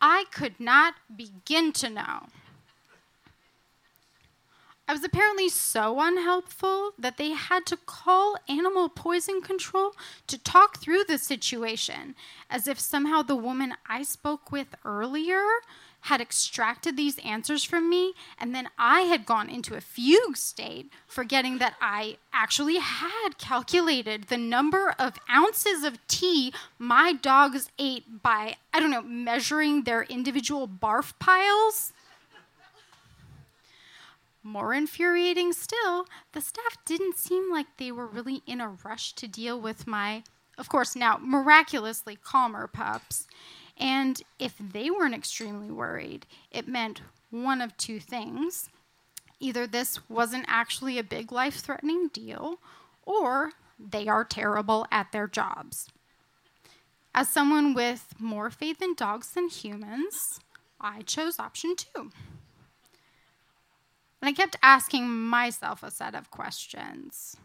I 0.00 0.24
could 0.32 0.58
not 0.58 0.94
begin 1.14 1.72
to 1.72 1.90
know. 1.90 2.28
I 4.90 4.92
was 4.92 5.04
apparently 5.04 5.48
so 5.48 6.00
unhelpful 6.00 6.94
that 6.98 7.16
they 7.16 7.30
had 7.30 7.64
to 7.66 7.76
call 7.76 8.36
animal 8.48 8.88
poison 8.88 9.40
control 9.40 9.92
to 10.26 10.36
talk 10.36 10.78
through 10.78 11.04
the 11.04 11.16
situation, 11.16 12.16
as 12.50 12.66
if 12.66 12.80
somehow 12.80 13.22
the 13.22 13.36
woman 13.36 13.74
I 13.88 14.02
spoke 14.02 14.50
with 14.50 14.74
earlier 14.84 15.44
had 16.00 16.20
extracted 16.20 16.96
these 16.96 17.20
answers 17.20 17.62
from 17.62 17.88
me, 17.88 18.14
and 18.36 18.52
then 18.52 18.68
I 18.76 19.02
had 19.02 19.26
gone 19.26 19.48
into 19.48 19.76
a 19.76 19.80
fugue 19.80 20.36
state, 20.36 20.90
forgetting 21.06 21.58
that 21.58 21.76
I 21.80 22.16
actually 22.32 22.78
had 22.78 23.38
calculated 23.38 24.24
the 24.24 24.38
number 24.38 24.96
of 24.98 25.20
ounces 25.30 25.84
of 25.84 26.04
tea 26.08 26.52
my 26.80 27.12
dogs 27.12 27.70
ate 27.78 28.24
by, 28.24 28.56
I 28.74 28.80
don't 28.80 28.90
know, 28.90 29.02
measuring 29.02 29.84
their 29.84 30.02
individual 30.02 30.66
barf 30.66 31.12
piles. 31.20 31.92
More 34.42 34.72
infuriating 34.72 35.52
still, 35.52 36.06
the 36.32 36.40
staff 36.40 36.78
didn't 36.86 37.18
seem 37.18 37.52
like 37.52 37.76
they 37.76 37.92
were 37.92 38.06
really 38.06 38.42
in 38.46 38.60
a 38.60 38.76
rush 38.84 39.12
to 39.14 39.28
deal 39.28 39.60
with 39.60 39.86
my, 39.86 40.22
of 40.56 40.68
course, 40.68 40.96
now 40.96 41.18
miraculously 41.20 42.16
calmer 42.16 42.66
pups. 42.66 43.26
And 43.76 44.22
if 44.38 44.54
they 44.58 44.90
weren't 44.90 45.14
extremely 45.14 45.70
worried, 45.70 46.26
it 46.50 46.66
meant 46.66 47.02
one 47.30 47.60
of 47.60 47.76
two 47.76 48.00
things. 48.00 48.70
Either 49.38 49.66
this 49.66 50.08
wasn't 50.08 50.44
actually 50.48 50.98
a 50.98 51.04
big 51.04 51.32
life 51.32 51.56
threatening 51.56 52.08
deal, 52.12 52.60
or 53.04 53.52
they 53.78 54.08
are 54.08 54.24
terrible 54.24 54.86
at 54.90 55.12
their 55.12 55.26
jobs. 55.26 55.88
As 57.14 57.28
someone 57.28 57.74
with 57.74 58.14
more 58.18 58.50
faith 58.50 58.80
in 58.80 58.94
dogs 58.94 59.30
than 59.32 59.48
humans, 59.48 60.40
I 60.80 61.02
chose 61.02 61.38
option 61.38 61.74
two. 61.76 62.10
And 64.20 64.28
I 64.28 64.32
kept 64.32 64.56
asking 64.62 65.08
myself 65.08 65.82
a 65.82 65.90
set 65.90 66.14
of 66.14 66.30
questions. 66.30 67.36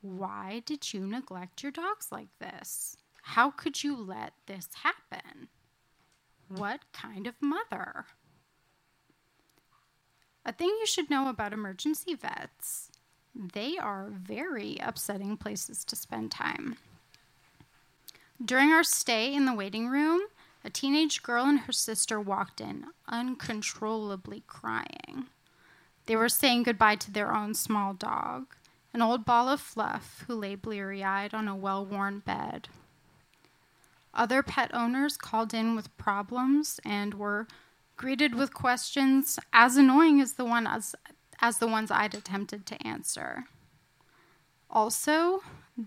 Why 0.00 0.62
did 0.64 0.92
you 0.92 1.06
neglect 1.06 1.62
your 1.62 1.72
dogs 1.72 2.08
like 2.10 2.28
this? 2.38 2.96
How 3.22 3.50
could 3.50 3.82
you 3.82 3.96
let 3.96 4.32
this 4.46 4.68
happen? 4.82 5.48
What 6.48 6.80
kind 6.92 7.26
of 7.26 7.34
mother? 7.40 8.06
A 10.46 10.52
thing 10.52 10.68
you 10.80 10.86
should 10.86 11.10
know 11.10 11.28
about 11.28 11.52
emergency 11.52 12.14
vets 12.14 12.90
they 13.38 13.78
are 13.78 14.10
very 14.10 14.78
upsetting 14.80 15.36
places 15.36 15.84
to 15.84 15.94
spend 15.94 16.32
time. 16.32 16.76
During 18.44 18.70
our 18.70 18.82
stay 18.82 19.32
in 19.32 19.44
the 19.44 19.54
waiting 19.54 19.88
room, 19.88 20.22
a 20.64 20.70
teenage 20.70 21.22
girl 21.22 21.44
and 21.44 21.60
her 21.60 21.72
sister 21.72 22.20
walked 22.20 22.60
in, 22.60 22.86
uncontrollably 23.06 24.42
crying. 24.46 25.26
They 26.08 26.16
were 26.16 26.30
saying 26.30 26.62
goodbye 26.62 26.96
to 26.96 27.10
their 27.10 27.34
own 27.34 27.52
small 27.52 27.92
dog, 27.92 28.56
an 28.94 29.02
old 29.02 29.26
ball 29.26 29.50
of 29.50 29.60
fluff 29.60 30.24
who 30.26 30.34
lay 30.34 30.54
bleary 30.54 31.04
eyed 31.04 31.34
on 31.34 31.46
a 31.46 31.54
well 31.54 31.84
worn 31.84 32.20
bed. 32.20 32.70
Other 34.14 34.42
pet 34.42 34.70
owners 34.72 35.18
called 35.18 35.52
in 35.52 35.76
with 35.76 35.94
problems 35.98 36.80
and 36.82 37.12
were 37.12 37.46
greeted 37.98 38.34
with 38.34 38.54
questions 38.54 39.38
as 39.52 39.76
annoying 39.76 40.18
as 40.18 40.32
the 40.32 40.46
one 40.46 40.66
as, 40.66 40.94
as 41.42 41.58
the 41.58 41.66
ones 41.66 41.90
I'd 41.90 42.14
attempted 42.14 42.64
to 42.64 42.86
answer. 42.86 43.44
Also, 44.70 45.42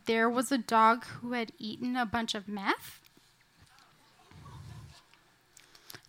there 0.05 0.29
was 0.29 0.51
a 0.51 0.57
dog 0.59 1.03
who 1.05 1.31
had 1.31 1.51
eaten 1.57 1.95
a 1.95 2.05
bunch 2.05 2.35
of 2.35 2.47
meth 2.47 3.00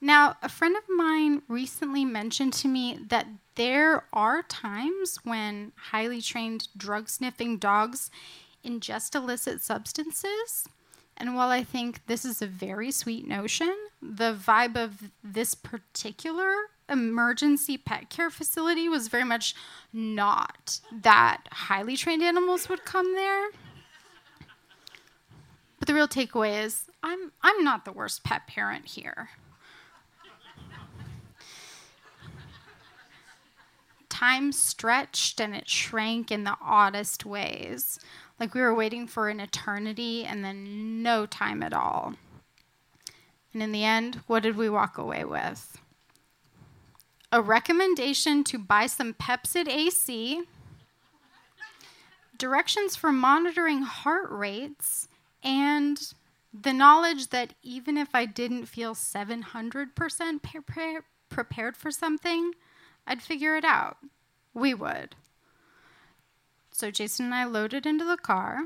Now, 0.04 0.36
a 0.42 0.48
friend 0.48 0.76
of 0.76 0.82
mine 0.88 1.42
recently 1.46 2.04
mentioned 2.04 2.54
to 2.54 2.68
me 2.68 2.98
that 3.06 3.28
there 3.54 4.04
are 4.12 4.42
times 4.42 5.20
when 5.22 5.70
highly 5.76 6.20
trained 6.20 6.66
drug 6.76 7.08
sniffing 7.08 7.56
dogs 7.56 8.10
ingest 8.64 9.14
illicit 9.14 9.60
substances. 9.60 10.66
And 11.16 11.36
while 11.36 11.50
I 11.50 11.62
think 11.62 12.04
this 12.06 12.24
is 12.24 12.42
a 12.42 12.48
very 12.48 12.90
sweet 12.90 13.28
notion, 13.28 13.72
the 14.02 14.34
vibe 14.34 14.76
of 14.76 15.12
this 15.22 15.54
particular 15.54 16.52
emergency 16.88 17.78
pet 17.78 18.10
care 18.10 18.28
facility 18.28 18.88
was 18.88 19.06
very 19.06 19.24
much 19.24 19.54
not 19.92 20.80
that 20.90 21.44
highly 21.52 21.96
trained 21.96 22.24
animals 22.24 22.68
would 22.68 22.84
come 22.84 23.14
there. 23.14 23.50
But 25.78 25.86
the 25.86 25.94
real 25.94 26.08
takeaway 26.08 26.64
is 26.64 26.86
I'm 27.04 27.30
I'm 27.40 27.62
not 27.62 27.84
the 27.84 27.92
worst 27.92 28.24
pet 28.24 28.48
parent 28.48 28.86
here. 28.86 29.30
Time 34.22 34.52
stretched 34.52 35.40
and 35.40 35.52
it 35.52 35.68
shrank 35.68 36.30
in 36.30 36.44
the 36.44 36.56
oddest 36.62 37.26
ways. 37.26 37.98
Like 38.38 38.54
we 38.54 38.60
were 38.60 38.74
waiting 38.74 39.08
for 39.08 39.28
an 39.28 39.40
eternity 39.40 40.24
and 40.24 40.44
then 40.44 41.02
no 41.02 41.26
time 41.26 41.60
at 41.60 41.72
all. 41.72 42.14
And 43.52 43.62
in 43.62 43.72
the 43.72 43.82
end, 43.82 44.20
what 44.28 44.44
did 44.44 44.56
we 44.56 44.68
walk 44.68 44.96
away 44.96 45.24
with? 45.24 45.76
A 47.32 47.42
recommendation 47.42 48.44
to 48.44 48.58
buy 48.58 48.86
some 48.86 49.14
Pepcid 49.14 49.66
AC, 49.66 50.42
directions 52.38 52.94
for 52.94 53.10
monitoring 53.10 53.82
heart 53.82 54.30
rates, 54.30 55.08
and 55.42 56.12
the 56.54 56.72
knowledge 56.72 57.30
that 57.30 57.54
even 57.62 57.98
if 57.98 58.14
I 58.14 58.26
didn't 58.26 58.66
feel 58.66 58.94
700% 58.94 61.02
prepared 61.28 61.76
for 61.76 61.90
something, 61.90 62.52
I'd 63.06 63.22
figure 63.22 63.56
it 63.56 63.64
out. 63.64 63.98
We 64.54 64.74
would. 64.74 65.14
So 66.70 66.90
Jason 66.90 67.26
and 67.26 67.34
I 67.34 67.44
loaded 67.44 67.86
into 67.86 68.04
the 68.04 68.16
car, 68.16 68.64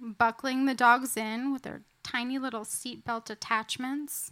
buckling 0.00 0.66
the 0.66 0.74
dogs 0.74 1.16
in 1.16 1.52
with 1.52 1.62
their 1.62 1.82
tiny 2.02 2.38
little 2.38 2.64
seatbelt 2.64 3.30
attachments. 3.30 4.30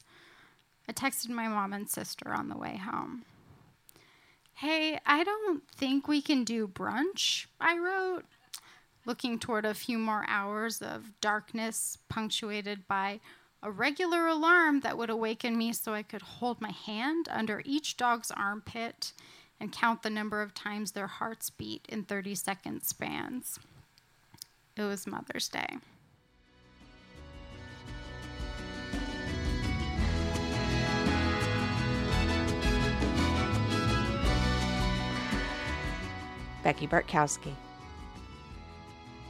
I 0.88 0.92
texted 0.92 1.28
my 1.28 1.48
mom 1.48 1.72
and 1.72 1.88
sister 1.88 2.32
on 2.32 2.48
the 2.48 2.56
way 2.56 2.76
home. 2.76 3.24
Hey, 4.54 4.98
I 5.06 5.24
don't 5.24 5.62
think 5.70 6.06
we 6.06 6.20
can 6.20 6.44
do 6.44 6.68
brunch, 6.68 7.46
I 7.60 7.78
wrote, 7.78 8.24
looking 9.06 9.38
toward 9.38 9.64
a 9.64 9.72
few 9.72 9.98
more 9.98 10.24
hours 10.28 10.82
of 10.82 11.18
darkness 11.20 11.96
punctuated 12.08 12.86
by 12.86 13.20
a 13.62 13.70
regular 13.70 14.26
alarm 14.26 14.80
that 14.80 14.98
would 14.98 15.10
awaken 15.10 15.56
me 15.56 15.72
so 15.72 15.94
I 15.94 16.02
could 16.02 16.22
hold 16.22 16.60
my 16.60 16.70
hand 16.70 17.28
under 17.30 17.62
each 17.64 17.96
dog's 17.96 18.30
armpit 18.30 19.12
and 19.60 19.70
count 19.70 20.02
the 20.02 20.10
number 20.10 20.40
of 20.40 20.54
times 20.54 20.92
their 20.92 21.06
hearts 21.06 21.50
beat 21.50 21.84
in 21.88 22.04
30 22.04 22.34
second 22.34 22.82
spans. 22.82 23.58
It 24.76 24.82
was 24.82 25.06
Mother's 25.06 25.48
Day. 25.48 25.76
Becky 36.62 36.86
Bartkowski. 36.86 37.52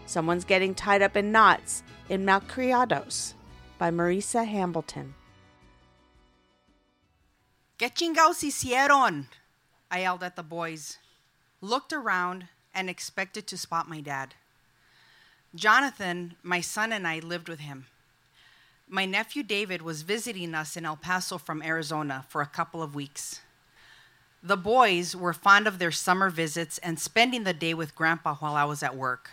Someone's 0.07 0.45
getting 0.45 0.74
tied 0.74 1.03
up 1.03 1.16
in 1.16 1.31
knots 1.31 1.83
in 2.09 2.24
Malcriados 2.24 3.35
by 3.78 3.91
Marisa 3.91 4.45
Hambleton. 4.47 5.14
¿Qué 7.78 7.89
chingados 7.95 8.43
hicieron? 8.43 9.26
I 9.91 10.01
yelled 10.01 10.22
at 10.22 10.36
the 10.36 10.43
boys, 10.43 10.99
looked 11.61 11.93
around, 11.93 12.49
and 12.74 12.88
expected 12.88 13.47
to 13.49 13.59
spot 13.59 13.88
my 13.88 14.01
dad. 14.01 14.34
Jonathan, 15.55 16.36
my 16.43 16.61
son, 16.61 16.93
and 16.93 17.07
I 17.07 17.18
lived 17.18 17.49
with 17.49 17.61
him. 17.61 17.86
My 18.88 19.05
nephew 19.05 19.43
David 19.43 19.82
was 19.82 20.03
visiting 20.03 20.55
us 20.55 20.76
in 20.76 20.84
El 20.84 20.97
Paso 20.97 21.38
from 21.38 21.62
Arizona 21.62 22.24
for 22.28 22.41
a 22.41 22.47
couple 22.47 22.82
of 22.82 22.95
weeks. 22.95 23.41
The 24.43 24.57
boys 24.57 25.14
were 25.14 25.32
fond 25.32 25.66
of 25.66 25.78
their 25.78 25.91
summer 25.91 26.30
visits 26.30 26.78
and 26.78 26.99
spending 26.99 27.45
the 27.45 27.53
day 27.53 27.74
with 27.74 27.95
Grandpa 27.95 28.36
while 28.36 28.55
I 28.55 28.64
was 28.64 28.82
at 28.82 28.97
work. 28.97 29.30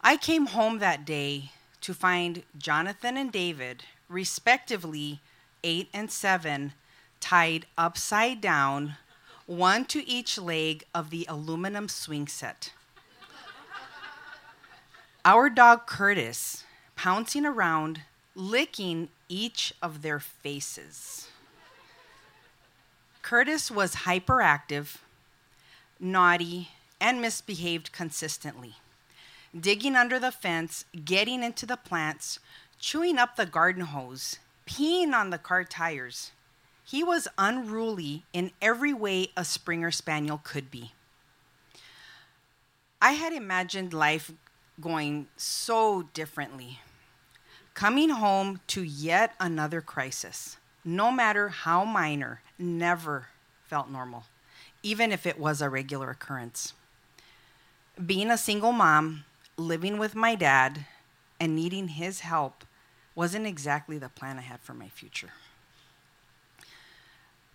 I 0.00 0.16
came 0.16 0.46
home 0.46 0.78
that 0.78 1.04
day 1.04 1.50
to 1.80 1.92
find 1.92 2.44
Jonathan 2.56 3.16
and 3.16 3.30
David, 3.30 3.82
respectively 4.08 5.20
eight 5.62 5.88
and 5.92 6.10
seven, 6.10 6.72
tied 7.20 7.66
upside 7.76 8.40
down, 8.40 8.96
one 9.46 9.84
to 9.86 10.06
each 10.08 10.38
leg 10.38 10.84
of 10.94 11.10
the 11.10 11.26
aluminum 11.28 11.88
swing 11.88 12.26
set. 12.26 12.72
Our 15.24 15.50
dog 15.50 15.86
Curtis 15.86 16.64
pouncing 16.94 17.44
around, 17.44 18.02
licking 18.34 19.08
each 19.28 19.74
of 19.82 20.02
their 20.02 20.20
faces. 20.20 21.28
Curtis 23.22 23.70
was 23.70 24.06
hyperactive, 24.06 24.98
naughty, 25.98 26.68
and 27.00 27.20
misbehaved 27.20 27.92
consistently, 27.92 28.76
digging 29.58 29.96
under 29.96 30.18
the 30.18 30.30
fence, 30.30 30.84
getting 31.04 31.42
into 31.42 31.66
the 31.66 31.76
plants, 31.76 32.38
chewing 32.78 33.18
up 33.18 33.36
the 33.36 33.46
garden 33.46 33.82
hose, 33.82 34.38
peeing 34.66 35.12
on 35.12 35.30
the 35.30 35.38
car 35.38 35.64
tires. 35.64 36.30
He 36.86 37.02
was 37.02 37.26
unruly 37.36 38.22
in 38.32 38.52
every 38.62 38.94
way 38.94 39.32
a 39.36 39.44
Springer 39.44 39.90
Spaniel 39.90 40.40
could 40.44 40.70
be. 40.70 40.92
I 43.02 43.12
had 43.12 43.32
imagined 43.32 43.92
life 43.92 44.30
going 44.80 45.26
so 45.36 46.04
differently. 46.14 46.78
Coming 47.74 48.10
home 48.10 48.60
to 48.68 48.84
yet 48.84 49.34
another 49.40 49.80
crisis, 49.80 50.58
no 50.84 51.10
matter 51.10 51.48
how 51.48 51.84
minor, 51.84 52.40
never 52.56 53.30
felt 53.64 53.90
normal, 53.90 54.26
even 54.84 55.10
if 55.10 55.26
it 55.26 55.40
was 55.40 55.60
a 55.60 55.68
regular 55.68 56.10
occurrence. 56.10 56.72
Being 58.04 58.30
a 58.30 58.38
single 58.38 58.70
mom, 58.70 59.24
living 59.56 59.98
with 59.98 60.14
my 60.14 60.36
dad, 60.36 60.86
and 61.40 61.56
needing 61.56 61.88
his 61.88 62.20
help 62.20 62.64
wasn't 63.16 63.44
exactly 63.44 63.98
the 63.98 64.08
plan 64.08 64.38
I 64.38 64.42
had 64.42 64.60
for 64.60 64.72
my 64.72 64.88
future. 64.88 65.32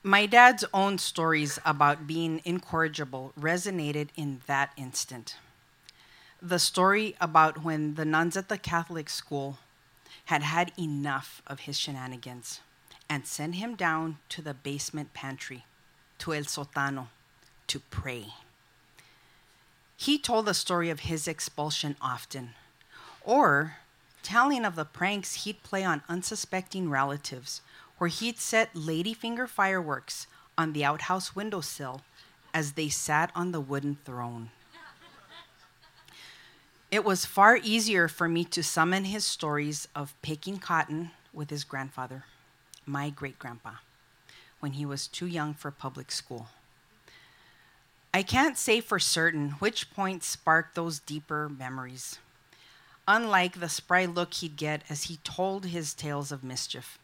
My 0.03 0.25
dad's 0.25 0.65
own 0.73 0.97
stories 0.97 1.59
about 1.63 2.07
being 2.07 2.41
incorrigible 2.43 3.33
resonated 3.39 4.09
in 4.15 4.41
that 4.47 4.71
instant. 4.75 5.35
The 6.41 6.57
story 6.57 7.15
about 7.21 7.63
when 7.63 7.93
the 7.93 8.05
nuns 8.05 8.35
at 8.35 8.49
the 8.49 8.57
Catholic 8.57 9.11
school 9.11 9.59
had 10.25 10.41
had 10.41 10.71
enough 10.77 11.43
of 11.45 11.61
his 11.61 11.77
shenanigans 11.77 12.61
and 13.07 13.27
sent 13.27 13.55
him 13.55 13.75
down 13.75 14.17
to 14.29 14.41
the 14.41 14.55
basement 14.55 15.13
pantry, 15.13 15.65
to 16.17 16.33
El 16.33 16.43
Sotano, 16.45 17.09
to 17.67 17.79
pray. 17.79 18.33
He 19.97 20.17
told 20.17 20.47
the 20.47 20.55
story 20.55 20.89
of 20.89 21.01
his 21.01 21.27
expulsion 21.27 21.95
often, 22.01 22.55
or 23.23 23.77
telling 24.23 24.65
of 24.65 24.75
the 24.75 24.85
pranks 24.85 25.43
he'd 25.43 25.61
play 25.61 25.83
on 25.83 26.01
unsuspecting 26.09 26.89
relatives, 26.89 27.61
where 28.01 28.09
he'd 28.09 28.39
set 28.39 28.73
ladyfinger 28.73 29.47
fireworks 29.47 30.25
on 30.57 30.73
the 30.73 30.83
outhouse 30.83 31.35
windowsill 31.35 32.01
as 32.51 32.71
they 32.71 32.89
sat 32.89 33.31
on 33.35 33.51
the 33.51 33.61
wooden 33.61 33.95
throne. 34.05 34.49
It 36.89 37.05
was 37.05 37.25
far 37.25 37.57
easier 37.57 38.07
for 38.07 38.27
me 38.27 38.43
to 38.45 38.63
summon 38.63 39.03
his 39.03 39.23
stories 39.23 39.87
of 39.95 40.19
picking 40.23 40.57
cotton 40.57 41.11
with 41.31 41.51
his 41.51 41.63
grandfather, 41.63 42.23
my 42.87 43.11
great 43.11 43.37
grandpa, 43.37 43.73
when 44.61 44.71
he 44.71 44.83
was 44.83 45.05
too 45.05 45.27
young 45.27 45.53
for 45.53 45.69
public 45.69 46.11
school. 46.11 46.47
I 48.15 48.23
can't 48.23 48.57
say 48.57 48.81
for 48.81 48.97
certain 48.97 49.51
which 49.59 49.93
point 49.93 50.23
sparked 50.23 50.73
those 50.73 50.97
deeper 50.97 51.47
memories, 51.47 52.17
unlike 53.07 53.59
the 53.59 53.69
spry 53.69 54.05
look 54.05 54.33
he'd 54.33 54.55
get 54.55 54.81
as 54.89 55.03
he 55.03 55.17
told 55.17 55.65
his 55.65 55.93
tales 55.93 56.31
of 56.31 56.43
mischief. 56.43 56.97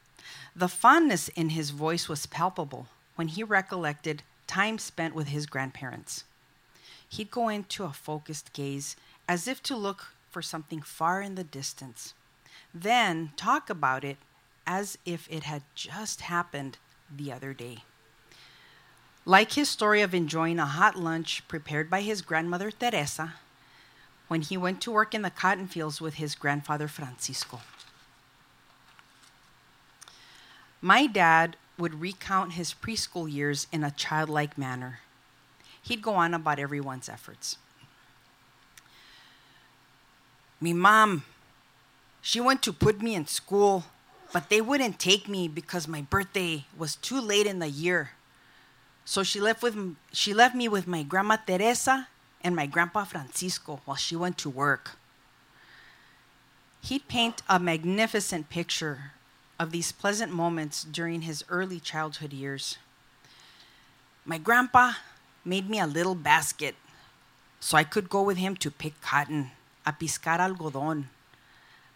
The 0.56 0.68
fondness 0.68 1.28
in 1.30 1.50
his 1.50 1.70
voice 1.70 2.10
was 2.10 2.26
palpable 2.26 2.88
when 3.16 3.28
he 3.28 3.44
recollected 3.44 4.24
time 4.48 4.78
spent 4.78 5.14
with 5.14 5.28
his 5.28 5.46
grandparents. 5.46 6.24
He'd 7.10 7.32
go 7.32 7.50
into 7.50 7.84
a 7.84 7.94
focused 7.94 8.54
gaze 8.54 8.96
as 9.28 9.48
if 9.48 9.62
to 9.64 9.76
look 9.76 10.08
for 10.30 10.42
something 10.42 10.82
far 10.82 11.22
in 11.22 11.36
the 11.36 11.44
distance, 11.44 12.14
then 12.74 13.32
talk 13.36 13.70
about 13.70 14.04
it 14.04 14.18
as 14.66 14.98
if 15.06 15.28
it 15.32 15.44
had 15.44 15.64
just 15.74 16.22
happened 16.22 16.78
the 17.16 17.32
other 17.32 17.54
day. 17.54 17.84
Like 19.26 19.54
his 19.54 19.70
story 19.70 20.02
of 20.02 20.14
enjoying 20.14 20.60
a 20.60 20.66
hot 20.66 20.98
lunch 20.98 21.48
prepared 21.48 21.90
by 21.90 22.02
his 22.02 22.22
grandmother 22.22 22.72
Teresa 22.72 23.36
when 24.28 24.42
he 24.42 24.58
went 24.58 24.82
to 24.82 24.92
work 24.92 25.14
in 25.14 25.22
the 25.22 25.30
cotton 25.30 25.68
fields 25.68 26.02
with 26.02 26.16
his 26.16 26.36
grandfather 26.36 26.88
Francisco. 26.88 27.62
My 30.82 31.08
dad 31.08 31.58
would 31.78 32.02
recount 32.02 32.54
his 32.54 32.74
preschool 32.74 33.32
years 33.32 33.68
in 33.72 33.84
a 33.84 33.92
childlike 33.92 34.58
manner. 34.58 35.00
He'd 35.82 36.02
go 36.02 36.16
on 36.16 36.34
about 36.34 36.60
everyone's 36.60 37.10
efforts. 37.10 37.58
Me 40.60 40.74
mom, 40.74 41.24
she 42.22 42.40
went 42.40 42.62
to 42.64 42.74
put 42.74 43.02
me 43.02 43.16
in 43.16 43.28
school, 43.28 43.86
but 44.34 44.50
they 44.50 44.60
wouldn't 44.60 45.00
take 45.00 45.28
me 45.28 45.48
because 45.48 45.88
my 45.88 46.02
birthday 46.02 46.66
was 46.78 46.96
too 46.96 47.22
late 47.22 47.46
in 47.46 47.60
the 47.60 47.70
year. 47.70 48.12
So 49.06 49.24
she 49.24 49.40
left 49.40 49.64
with 49.64 49.96
she 50.12 50.34
left 50.34 50.56
me 50.56 50.68
with 50.68 50.88
my 50.88 51.04
grandma 51.04 51.38
Teresa 51.38 52.08
and 52.42 52.56
my 52.56 52.66
grandpa 52.66 53.06
Francisco 53.06 53.80
while 53.86 53.96
she 53.96 54.16
went 54.16 54.38
to 54.40 54.50
work. 54.50 54.98
He'd 56.82 57.08
paint 57.08 57.42
a 57.48 57.60
magnificent 57.60 58.50
picture 58.50 59.14
of 59.60 59.72
these 59.72 59.92
pleasant 59.92 60.32
moments 60.32 60.84
during 60.84 61.22
his 61.22 61.44
early 61.50 61.80
childhood 61.80 62.34
years. 62.34 62.78
My 64.26 64.38
grandpa 64.38 64.94
made 65.44 65.70
me 65.70 65.80
a 65.80 65.88
little 65.88 66.16
basket 66.16 66.76
so 67.60 67.78
I 67.78 67.84
could 67.84 68.10
go 68.10 68.22
with 68.22 68.38
him 68.38 68.56
to 68.58 68.70
pick 68.70 69.00
cotton 69.02 69.52
a 69.86 69.94
piscar 69.94 70.40
algodón. 70.40 71.06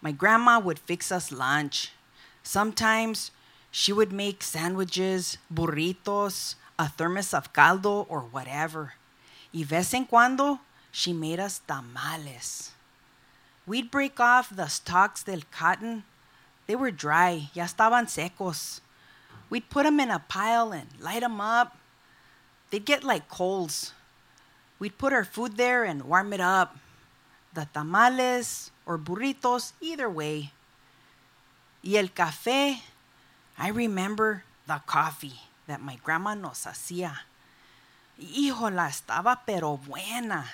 My 0.01 0.11
grandma 0.11 0.59
would 0.59 0.79
fix 0.79 1.11
us 1.11 1.31
lunch. 1.31 1.91
Sometimes 2.41 3.31
she 3.69 3.91
would 3.91 4.11
make 4.11 4.41
sandwiches, 4.43 5.37
burritos, 5.53 6.55
a 6.79 6.87
thermos 6.87 7.33
of 7.33 7.53
caldo, 7.53 8.07
or 8.09 8.21
whatever. 8.21 8.93
Y 9.53 9.63
vez 9.63 9.93
en 9.93 10.05
cuando, 10.05 10.59
she 10.91 11.11
made 11.11 11.39
us 11.39 11.59
tamales. 11.67 12.71
We'd 13.67 13.91
break 13.91 14.19
off 14.19 14.55
the 14.55 14.67
stalks 14.67 15.23
del 15.23 15.41
cotton. 15.51 16.03
They 16.71 16.79
were 16.79 16.95
dry, 16.95 17.51
ya 17.51 17.67
estaban 17.67 18.07
secos. 18.07 18.79
We'd 19.49 19.69
put 19.69 19.83
them 19.83 19.99
in 19.99 20.09
a 20.09 20.19
pile 20.19 20.71
and 20.71 20.87
light 21.01 21.19
them 21.19 21.41
up. 21.41 21.75
They'd 22.69 22.85
get 22.85 23.03
like 23.03 23.27
coals. 23.27 23.91
We'd 24.79 24.97
put 24.97 25.11
our 25.11 25.25
food 25.25 25.57
there 25.57 25.83
and 25.83 26.07
warm 26.07 26.31
it 26.31 26.39
up 26.39 26.77
the 27.53 27.67
tamales 27.73 28.71
or 28.85 28.97
burritos, 28.97 29.73
either 29.81 30.09
way. 30.09 30.53
Y 31.83 31.97
el 31.97 32.07
café, 32.07 32.79
I 33.57 33.67
remember 33.67 34.45
the 34.65 34.79
coffee 34.87 35.41
that 35.67 35.81
my 35.81 35.97
grandma 36.01 36.35
nos 36.35 36.63
hacía. 36.63 37.17
Híjola, 38.17 38.87
estaba 38.87 39.41
pero 39.45 39.75
buena. 39.75 40.45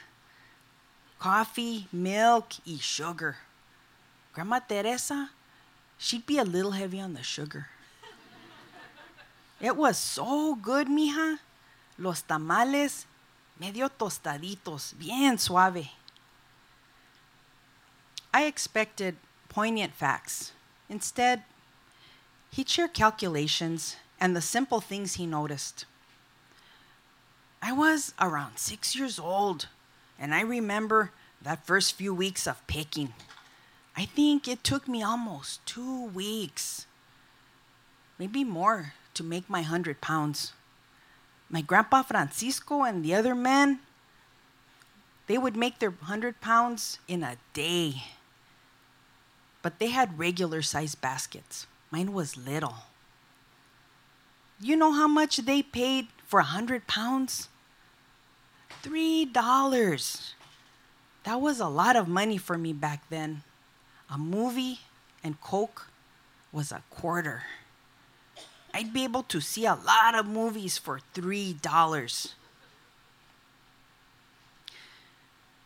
Coffee, 1.20 1.88
milk, 1.92 2.56
y 2.66 2.80
sugar. 2.82 3.36
Grandma 4.34 4.60
Teresa, 4.62 5.30
she'd 5.98 6.26
be 6.26 6.38
a 6.38 6.44
little 6.44 6.72
heavy 6.72 7.00
on 7.00 7.14
the 7.14 7.24
sugar. 7.24 7.68
It 9.60 9.76
was 9.76 9.98
so 9.98 10.56
good, 10.56 10.88
mija. 10.88 11.40
Los 11.98 12.22
tamales 12.22 13.06
medio 13.60 13.90
tostaditos, 13.90 14.94
bien 14.98 15.38
suave. 15.38 15.90
I 18.34 18.44
expected 18.46 19.16
poignant 19.50 19.94
facts. 19.94 20.52
Instead, 20.90 21.44
he'd 22.52 22.70
share 22.70 22.88
calculations 22.88 23.96
and 24.20 24.36
the 24.36 24.42
simple 24.42 24.80
things 24.80 25.16
he 25.16 25.26
noticed. 25.26 25.86
I 27.62 27.72
was 27.72 28.14
around 28.22 28.58
six 28.58 28.96
years 28.96 29.18
old, 29.18 29.68
and 30.20 30.36
I 30.36 30.42
remember 30.42 31.12
that 31.42 31.66
first 31.66 31.94
few 31.94 32.14
weeks 32.14 32.48
of 32.48 32.66
picking. 32.68 33.14
I 33.98 34.06
think 34.06 34.48
it 34.48 34.64
took 34.64 34.88
me 34.88 35.02
almost 35.02 35.66
two 35.66 36.06
weeks, 36.06 36.86
maybe 38.20 38.44
more, 38.44 38.94
to 39.16 39.24
make 39.24 39.50
my 39.50 39.62
100 39.62 40.02
pounds. 40.02 40.54
My 41.50 41.62
grandpa 41.62 42.04
Francisco 42.04 42.84
and 42.84 43.04
the 43.04 43.16
other 43.16 43.34
men, 43.34 43.80
they 45.26 45.40
would 45.40 45.56
make 45.58 45.80
their 45.80 45.90
100 45.90 46.40
pounds 46.42 47.00
in 47.08 47.24
a 47.24 47.38
day. 47.54 48.04
But 49.64 49.80
they 49.80 49.88
had 49.88 50.20
regular 50.20 50.62
sized 50.62 51.02
baskets. 51.02 51.66
Mine 51.90 52.14
was 52.14 52.38
little. 52.38 52.76
You 54.62 54.76
know 54.76 54.92
how 54.92 55.08
much 55.08 55.38
they 55.38 55.64
paid 55.64 56.08
for 56.24 56.40
a 56.40 56.54
100 56.54 56.86
pounds? 56.86 57.50
$3. 58.84 60.34
That 61.24 61.42
was 61.42 61.60
a 61.60 61.68
lot 61.68 61.96
of 61.96 62.08
money 62.08 62.38
for 62.38 62.60
me 62.60 62.74
back 62.74 63.10
then. 63.10 63.42
A 64.10 64.18
movie 64.18 64.80
and 65.24 65.40
Coke 65.42 65.88
was 66.52 66.72
a 66.72 66.84
quarter. 66.90 67.44
I'd 68.74 68.94
be 68.94 69.04
able 69.04 69.24
to 69.24 69.42
see 69.42 69.66
a 69.66 69.76
lot 69.76 70.16
of 70.16 70.28
movies 70.28 70.78
for 70.78 71.02
$3. 71.16 72.34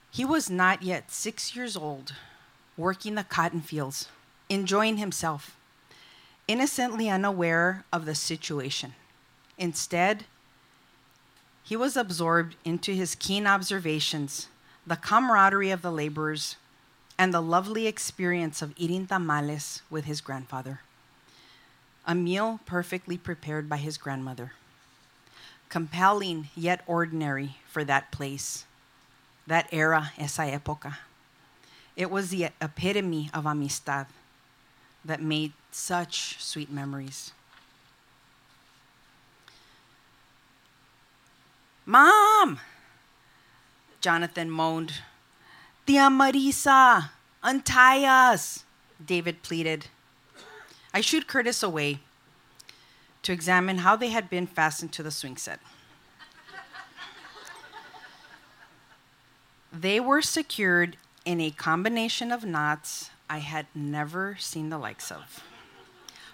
He 0.10 0.26
was 0.26 0.50
not 0.50 0.84
yet 0.84 1.12
six 1.12 1.56
years 1.56 1.78
old, 1.78 2.14
working 2.76 3.16
the 3.16 3.24
cotton 3.24 3.62
fields, 3.62 4.10
enjoying 4.50 4.98
himself, 4.98 5.56
innocently 6.48 7.10
unaware 7.10 7.86
of 7.94 8.06
the 8.06 8.16
situation. 8.16 8.94
Instead, 9.58 10.26
he 11.64 11.76
was 11.76 11.96
absorbed 11.96 12.56
into 12.66 12.94
his 12.94 13.16
keen 13.16 13.48
observations, 13.48 14.48
the 14.86 14.96
camaraderie 14.96 15.72
of 15.72 15.82
the 15.82 15.92
laborers, 15.92 16.58
and 17.22 17.32
the 17.32 17.40
lovely 17.40 17.86
experience 17.86 18.64
of 18.64 18.74
eating 18.78 19.06
tamales 19.06 19.84
with 19.92 20.06
his 20.06 20.22
grandfather. 20.22 20.80
A 22.04 22.16
meal 22.16 22.60
perfectly 22.66 23.16
prepared 23.16 23.70
by 23.70 23.78
his 23.78 23.96
grandmother. 23.96 24.54
Compelling 25.70 26.50
yet 26.56 26.82
ordinary 26.88 27.58
for 27.68 27.84
that 27.84 28.12
place, 28.12 28.66
that 29.46 29.70
era, 29.72 30.14
esa 30.18 30.42
época. 30.42 30.96
It 31.96 32.10
was 32.10 32.32
the 32.32 32.46
epitome 32.60 33.30
of 33.36 33.46
amistad 33.46 34.08
that 35.06 35.22
made 35.22 35.54
such 35.72 36.44
sweet 36.44 36.72
memories. 36.72 37.34
Mom! 41.86 42.60
Jonathan 44.02 44.50
moaned. 44.50 44.94
Tia 45.86 46.10
Marisa, 46.10 47.10
untie 47.44 48.06
us, 48.06 48.64
David 49.04 49.42
pleaded. 49.42 49.88
I 50.94 51.02
shooed 51.02 51.28
Curtis 51.28 51.64
away 51.64 52.00
to 53.24 53.34
examine 53.34 53.80
how 53.80 53.96
they 53.96 54.10
had 54.10 54.30
been 54.30 54.48
fastened 54.48 54.92
to 54.94 55.04
the 55.04 55.12
swing 55.12 55.38
set. 55.38 55.60
they 59.74 60.00
were 60.00 60.22
secured 60.22 60.98
in 61.26 61.40
a 61.40 61.52
combination 61.52 62.32
of 62.32 62.44
knots 62.44 63.10
I 63.30 63.40
had 63.40 63.68
never 63.74 64.36
seen 64.40 64.70
the 64.70 64.78
likes 64.78 65.12
of. 65.12 65.44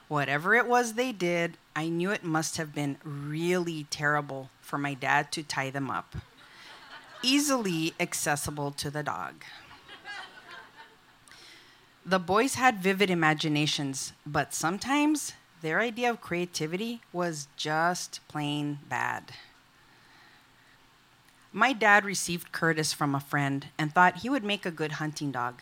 Whatever 0.07 0.55
it 0.55 0.67
was 0.67 0.93
they 0.93 1.11
did, 1.11 1.57
I 1.75 1.89
knew 1.89 2.11
it 2.11 2.23
must 2.23 2.57
have 2.57 2.73
been 2.73 2.97
really 3.03 3.85
terrible 3.89 4.49
for 4.61 4.77
my 4.77 4.93
dad 4.93 5.31
to 5.33 5.43
tie 5.43 5.69
them 5.69 5.89
up, 5.89 6.15
easily 7.24 7.93
accessible 7.99 8.72
to 8.72 8.89
the 8.89 9.03
dog. 9.03 9.43
The 12.05 12.20
boys 12.20 12.55
had 12.55 12.82
vivid 12.82 13.09
imaginations, 13.09 14.13
but 14.26 14.53
sometimes 14.53 15.34
their 15.61 15.82
idea 15.82 16.09
of 16.09 16.22
creativity 16.22 17.01
was 17.11 17.47
just 17.57 18.22
plain 18.28 18.80
bad. 18.88 19.34
My 21.51 21.74
dad 21.74 22.05
received 22.05 22.51
Curtis 22.51 22.93
from 22.93 23.15
a 23.15 23.20
friend 23.20 23.68
and 23.78 23.93
thought 23.93 24.18
he 24.18 24.30
would 24.30 24.43
make 24.43 24.65
a 24.65 24.72
good 24.72 24.93
hunting 24.93 25.32
dog, 25.32 25.61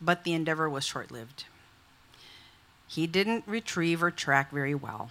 but 0.00 0.24
the 0.24 0.32
endeavor 0.32 0.68
was 0.68 0.84
short 0.84 1.10
lived. 1.10 1.44
He 2.86 3.06
didn't 3.06 3.44
retrieve 3.46 4.02
or 4.02 4.10
track 4.10 4.52
very 4.52 4.74
well. 4.74 5.10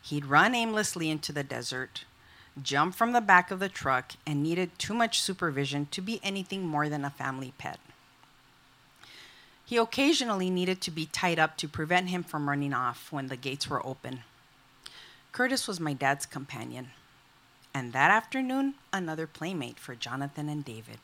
He'd 0.00 0.26
run 0.26 0.54
aimlessly 0.54 1.10
into 1.10 1.32
the 1.32 1.42
desert, 1.42 2.04
jump 2.62 2.94
from 2.94 3.12
the 3.12 3.20
back 3.20 3.50
of 3.50 3.58
the 3.58 3.68
truck, 3.68 4.12
and 4.26 4.42
needed 4.42 4.78
too 4.78 4.94
much 4.94 5.20
supervision 5.20 5.86
to 5.90 6.00
be 6.00 6.20
anything 6.22 6.66
more 6.66 6.88
than 6.88 7.04
a 7.04 7.10
family 7.10 7.52
pet. 7.58 7.80
He 9.64 9.76
occasionally 9.76 10.50
needed 10.50 10.80
to 10.82 10.90
be 10.90 11.06
tied 11.06 11.38
up 11.38 11.56
to 11.58 11.68
prevent 11.68 12.10
him 12.10 12.22
from 12.22 12.48
running 12.48 12.74
off 12.74 13.10
when 13.10 13.28
the 13.28 13.36
gates 13.36 13.68
were 13.68 13.84
open. 13.84 14.20
Curtis 15.32 15.66
was 15.66 15.80
my 15.80 15.94
dad's 15.94 16.26
companion, 16.26 16.90
and 17.72 17.92
that 17.92 18.10
afternoon, 18.10 18.74
another 18.92 19.26
playmate 19.26 19.78
for 19.78 19.94
Jonathan 19.94 20.48
and 20.48 20.64
David. 20.64 20.98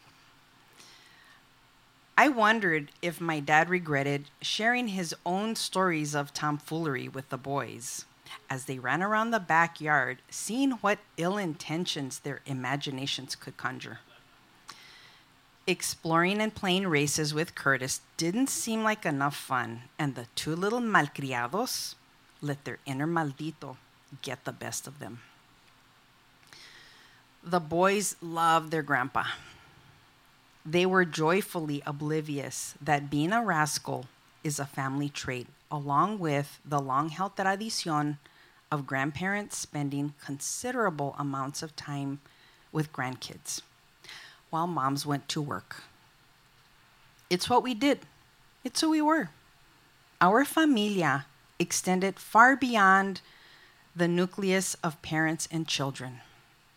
I 2.17 2.29
wondered 2.29 2.91
if 3.01 3.19
my 3.21 3.41
dad 3.41 3.71
regretted 3.71 4.27
sharing 4.43 4.89
his 4.89 5.15
own 5.25 5.57
stories 5.57 6.15
of 6.15 6.35
tomfoolery 6.35 7.09
with 7.09 7.31
the 7.31 7.39
boys 7.39 8.05
as 8.49 8.65
they 8.65 8.79
ran 8.79 9.03
around 9.03 9.31
the 9.31 9.41
backyard, 9.41 10.19
seeing 10.31 10.73
what 10.73 10.99
ill 11.17 11.37
intentions 11.37 12.21
their 12.21 12.41
imaginations 12.47 13.35
could 13.35 13.57
conjure. 13.57 14.01
Exploring 15.67 16.41
and 16.41 16.55
playing 16.55 16.87
races 16.87 17.33
with 17.33 17.55
Curtis 17.55 18.01
didn't 18.17 18.49
seem 18.49 18.83
like 18.83 19.07
enough 19.07 19.37
fun, 19.37 19.83
and 19.99 20.15
the 20.15 20.27
two 20.35 20.57
little 20.57 20.81
malcriados 20.81 21.95
let 22.41 22.65
their 22.65 22.79
inner 22.87 23.07
maldito 23.07 23.77
get 24.23 24.45
the 24.45 24.53
best 24.53 24.87
of 24.87 24.99
them. 24.99 25.21
The 27.43 27.61
boys 27.61 28.17
loved 28.21 28.71
their 28.71 28.83
grandpa 28.83 29.25
they 30.65 30.85
were 30.85 31.05
joyfully 31.05 31.83
oblivious 31.87 32.75
that 32.81 33.11
being 33.11 33.33
a 33.33 33.45
rascal 33.45 34.07
is 34.43 34.59
a 34.59 34.67
family 34.67 35.09
trait, 35.09 35.47
along 35.71 36.19
with 36.19 36.61
the 36.65 36.81
long 36.81 37.11
held 37.11 37.37
tradition 37.37 38.19
of 38.71 38.87
grandparents 38.87 39.57
spending 39.59 40.15
considerable 40.25 41.15
amounts 41.19 41.63
of 41.63 41.75
time 41.77 42.21
with 42.73 42.93
grandkids 42.93 43.63
while 44.51 44.67
moms 44.67 45.07
went 45.07 45.29
to 45.29 45.41
work. 45.41 45.85
It's 47.29 47.49
what 47.49 47.63
we 47.63 47.75
did, 47.75 48.01
it's 48.65 48.81
who 48.81 48.91
we 48.91 49.01
were. 49.01 49.31
Our 50.21 50.45
familia 50.45 51.27
extended 51.59 52.19
far 52.19 52.57
beyond 52.57 53.21
the 53.95 54.09
nucleus 54.09 54.75
of 54.83 55.01
parents 55.03 55.49
and 55.51 55.67
children. 55.67 56.21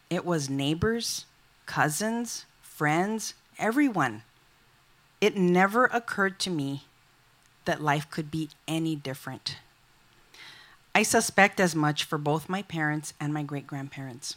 It 0.09 0.25
was 0.25 0.49
neighbors, 0.49 1.25
cousins, 1.65 2.45
friends, 2.61 3.33
everyone. 3.57 4.23
It 5.19 5.35
never 5.35 5.85
occurred 5.85 6.39
to 6.41 6.49
me 6.49 6.83
that 7.65 7.81
life 7.81 8.09
could 8.09 8.29
be 8.29 8.49
any 8.67 8.95
different. 8.95 9.57
I 10.95 11.03
suspect 11.03 11.59
as 11.59 11.75
much 11.75 12.03
for 12.03 12.17
both 12.17 12.49
my 12.49 12.61
parents 12.61 13.13
and 13.19 13.33
my 13.33 13.43
great 13.43 13.65
grandparents. 13.65 14.35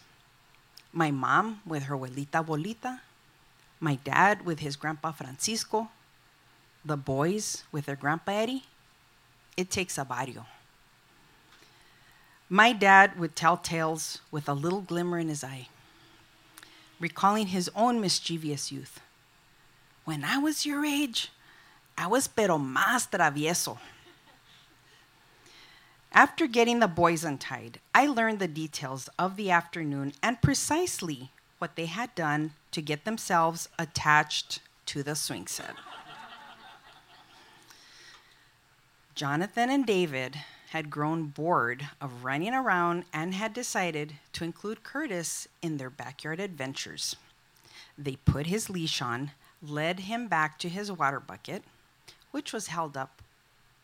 My 0.93 1.11
mom 1.11 1.61
with 1.67 1.85
her 1.85 1.97
abuelita 1.97 2.47
Bolita, 2.47 3.01
my 3.79 3.97
dad 3.97 4.47
with 4.47 4.61
his 4.61 4.77
grandpa 4.77 5.13
Francisco, 5.13 5.91
the 6.85 6.97
boys 6.97 7.65
with 7.73 7.87
their 7.87 7.97
grandpa 7.97 8.33
Eddie. 8.33 8.65
It 9.57 9.71
takes 9.71 9.99
a 9.99 10.05
barrio. 10.05 10.47
My 12.49 12.73
dad 12.73 13.19
would 13.19 13.35
tell 13.35 13.57
tales 13.57 14.21
with 14.31 14.49
a 14.49 14.55
little 14.55 14.81
glimmer 14.81 15.19
in 15.19 15.29
his 15.29 15.43
eye, 15.43 15.69
recalling 17.01 17.49
his 17.49 17.71
own 17.75 18.01
mischievous 18.01 18.71
youth. 18.71 19.01
When 20.05 20.25
I 20.25 20.39
was 20.39 20.65
your 20.65 20.85
age, 20.85 21.31
was 22.05 22.29
pero 22.29 22.59
más 22.59 23.09
travieso. 23.09 23.79
After 26.13 26.47
getting 26.47 26.81
the 26.81 26.89
boys 26.89 27.25
untied, 27.25 27.81
I 27.95 28.07
learned 28.07 28.39
the 28.39 28.49
details 28.49 29.09
of 29.19 29.37
the 29.37 29.51
afternoon 29.51 30.13
and 30.23 30.41
precisely 30.41 31.31
what 31.59 31.77
they 31.77 31.87
had 31.87 32.15
done 32.15 32.53
to 32.73 32.83
get 32.83 33.05
themselves 33.05 33.69
attached 33.79 34.61
to 34.87 35.03
the 35.03 35.15
swing 35.15 35.47
set. 35.47 35.75
Jonathan 39.15 39.71
and 39.71 39.87
David 39.87 40.37
had 40.71 40.91
grown 40.91 41.25
bored 41.25 41.89
of 42.01 42.25
running 42.25 42.53
around 42.53 43.05
and 43.13 43.35
had 43.35 43.55
decided 43.55 44.15
to 44.33 44.45
include 44.45 44.83
Curtis 44.83 45.49
in 45.63 45.79
their 45.79 45.91
backyard 45.91 46.41
adventures. 46.41 47.17
They 47.97 48.17
put 48.17 48.47
his 48.47 48.69
leash 48.69 49.01
on, 49.01 49.31
led 49.63 50.01
him 50.01 50.29
back 50.29 50.59
to 50.59 50.69
his 50.69 50.93
water 50.93 51.21
bucket, 51.21 51.63
which 52.37 52.53
was 52.53 52.67
held 52.67 52.99
up 52.99 53.23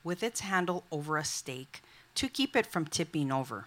with 0.04 0.22
its 0.22 0.40
handle 0.40 0.84
over 0.92 1.16
a 1.16 1.24
stake 1.24 1.80
to 2.14 2.28
keep 2.28 2.54
it 2.54 2.66
from 2.66 2.84
tipping 2.84 3.32
over, 3.32 3.64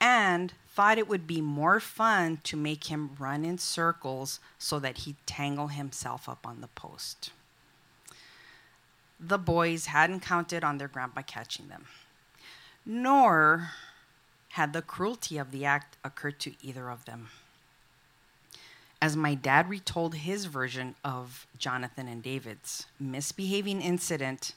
and 0.00 0.54
thought 0.66 0.98
it 0.98 1.06
would 1.06 1.24
be 1.24 1.40
more 1.40 1.78
fun 1.78 2.36
to 2.42 2.56
make 2.56 2.90
him 2.90 3.10
run 3.16 3.44
in 3.44 3.56
circles 3.56 4.40
so 4.58 4.80
that 4.80 4.98
he'd 4.98 5.14
tangle 5.24 5.68
himself 5.68 6.28
up 6.28 6.44
on 6.44 6.60
the 6.60 6.66
post. 6.74 7.30
the 9.20 9.38
boys 9.38 9.86
hadn't 9.86 10.18
counted 10.18 10.64
on 10.64 10.78
their 10.78 10.88
grandpa 10.88 11.22
catching 11.22 11.68
them, 11.68 11.86
nor 12.84 13.70
had 14.48 14.72
the 14.72 14.82
cruelty 14.82 15.38
of 15.38 15.52
the 15.52 15.64
act 15.64 15.96
occurred 16.02 16.40
to 16.40 16.54
either 16.60 16.90
of 16.90 17.04
them. 17.04 17.28
As 19.02 19.16
my 19.16 19.34
dad 19.34 19.68
retold 19.68 20.14
his 20.14 20.44
version 20.44 20.94
of 21.04 21.48
Jonathan 21.58 22.06
and 22.06 22.22
David's 22.22 22.86
misbehaving 23.00 23.82
incident, 23.82 24.54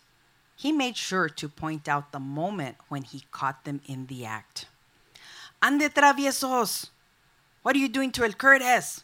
he 0.56 0.72
made 0.72 0.96
sure 0.96 1.28
to 1.30 1.50
point 1.50 1.88
out 1.88 2.12
the 2.12 2.20
moment 2.20 2.78
when 2.88 3.02
he 3.02 3.24
caught 3.32 3.66
them 3.66 3.82
in 3.88 4.06
the 4.06 4.24
act. 4.24 4.68
Ande 5.64 5.92
traviesos! 5.92 6.90
What 7.64 7.76
are 7.76 7.80
you 7.80 7.90
doing 7.90 8.12
to 8.12 8.24
El 8.24 8.34
Curtis? 8.34 9.04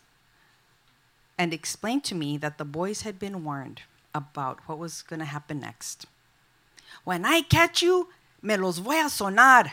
And 1.39 1.56
explained 1.56 2.04
to 2.04 2.14
me 2.14 2.38
that 2.38 2.60
the 2.60 2.64
boys 2.80 3.02
had 3.02 3.18
been 3.18 3.44
warned 3.44 3.82
about 4.14 4.60
what 4.68 4.78
was 4.78 5.02
going 5.02 5.22
to 5.22 5.26
happen 5.26 5.62
next. 5.62 6.06
When 7.04 7.26
I 7.26 7.42
catch 7.42 7.82
you, 7.82 8.10
me 8.44 8.58
los 8.58 8.78
voy 8.78 9.04
a 9.04 9.10
sonar. 9.10 9.72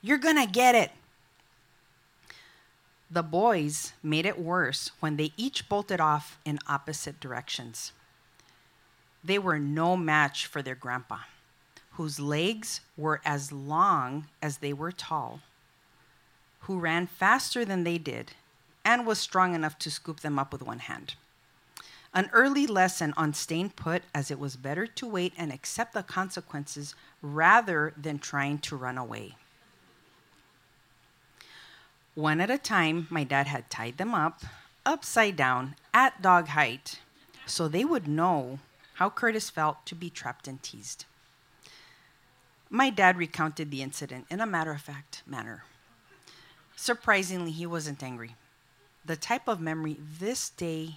You're 0.00 0.16
going 0.16 0.40
to 0.42 0.50
get 0.50 0.74
it. 0.74 0.92
The 3.12 3.22
boys 3.24 3.92
made 4.04 4.24
it 4.24 4.38
worse 4.38 4.92
when 5.00 5.16
they 5.16 5.32
each 5.36 5.68
bolted 5.68 6.00
off 6.00 6.38
in 6.44 6.60
opposite 6.68 7.18
directions. 7.18 7.90
They 9.24 9.38
were 9.38 9.58
no 9.58 9.96
match 9.96 10.46
for 10.46 10.62
their 10.62 10.76
grandpa, 10.76 11.18
whose 11.92 12.20
legs 12.20 12.80
were 12.96 13.20
as 13.24 13.50
long 13.50 14.28
as 14.40 14.58
they 14.58 14.72
were 14.72 14.92
tall, 14.92 15.40
who 16.60 16.78
ran 16.78 17.08
faster 17.08 17.64
than 17.64 17.82
they 17.82 17.98
did, 17.98 18.32
and 18.84 19.04
was 19.04 19.18
strong 19.18 19.56
enough 19.56 19.76
to 19.80 19.90
scoop 19.90 20.20
them 20.20 20.38
up 20.38 20.52
with 20.52 20.62
one 20.62 20.78
hand. 20.78 21.14
An 22.14 22.30
early 22.32 22.66
lesson 22.66 23.12
on 23.16 23.34
staying 23.34 23.70
put, 23.70 24.02
as 24.14 24.30
it 24.30 24.38
was 24.38 24.56
better 24.56 24.86
to 24.86 25.06
wait 25.06 25.32
and 25.36 25.52
accept 25.52 25.94
the 25.94 26.02
consequences 26.04 26.94
rather 27.22 27.92
than 27.96 28.18
trying 28.20 28.58
to 28.58 28.76
run 28.76 28.96
away. 28.96 29.34
One 32.14 32.40
at 32.40 32.50
a 32.50 32.58
time, 32.58 33.06
my 33.08 33.24
dad 33.24 33.46
had 33.46 33.70
tied 33.70 33.96
them 33.96 34.14
up, 34.14 34.42
upside 34.84 35.36
down, 35.36 35.76
at 35.94 36.20
dog 36.20 36.48
height, 36.48 36.98
so 37.46 37.68
they 37.68 37.84
would 37.84 38.08
know 38.08 38.58
how 38.94 39.10
Curtis 39.10 39.48
felt 39.48 39.86
to 39.86 39.94
be 39.94 40.10
trapped 40.10 40.48
and 40.48 40.62
teased. 40.62 41.04
My 42.68 42.90
dad 42.90 43.16
recounted 43.16 43.70
the 43.70 43.82
incident 43.82 44.26
in 44.28 44.40
a 44.40 44.46
matter 44.46 44.72
of 44.72 44.80
fact 44.80 45.22
manner. 45.26 45.64
Surprisingly, 46.76 47.52
he 47.52 47.66
wasn't 47.66 48.02
angry. 48.02 48.34
The 49.04 49.16
type 49.16 49.48
of 49.48 49.60
memory 49.60 49.96
this 50.18 50.50
day 50.50 50.96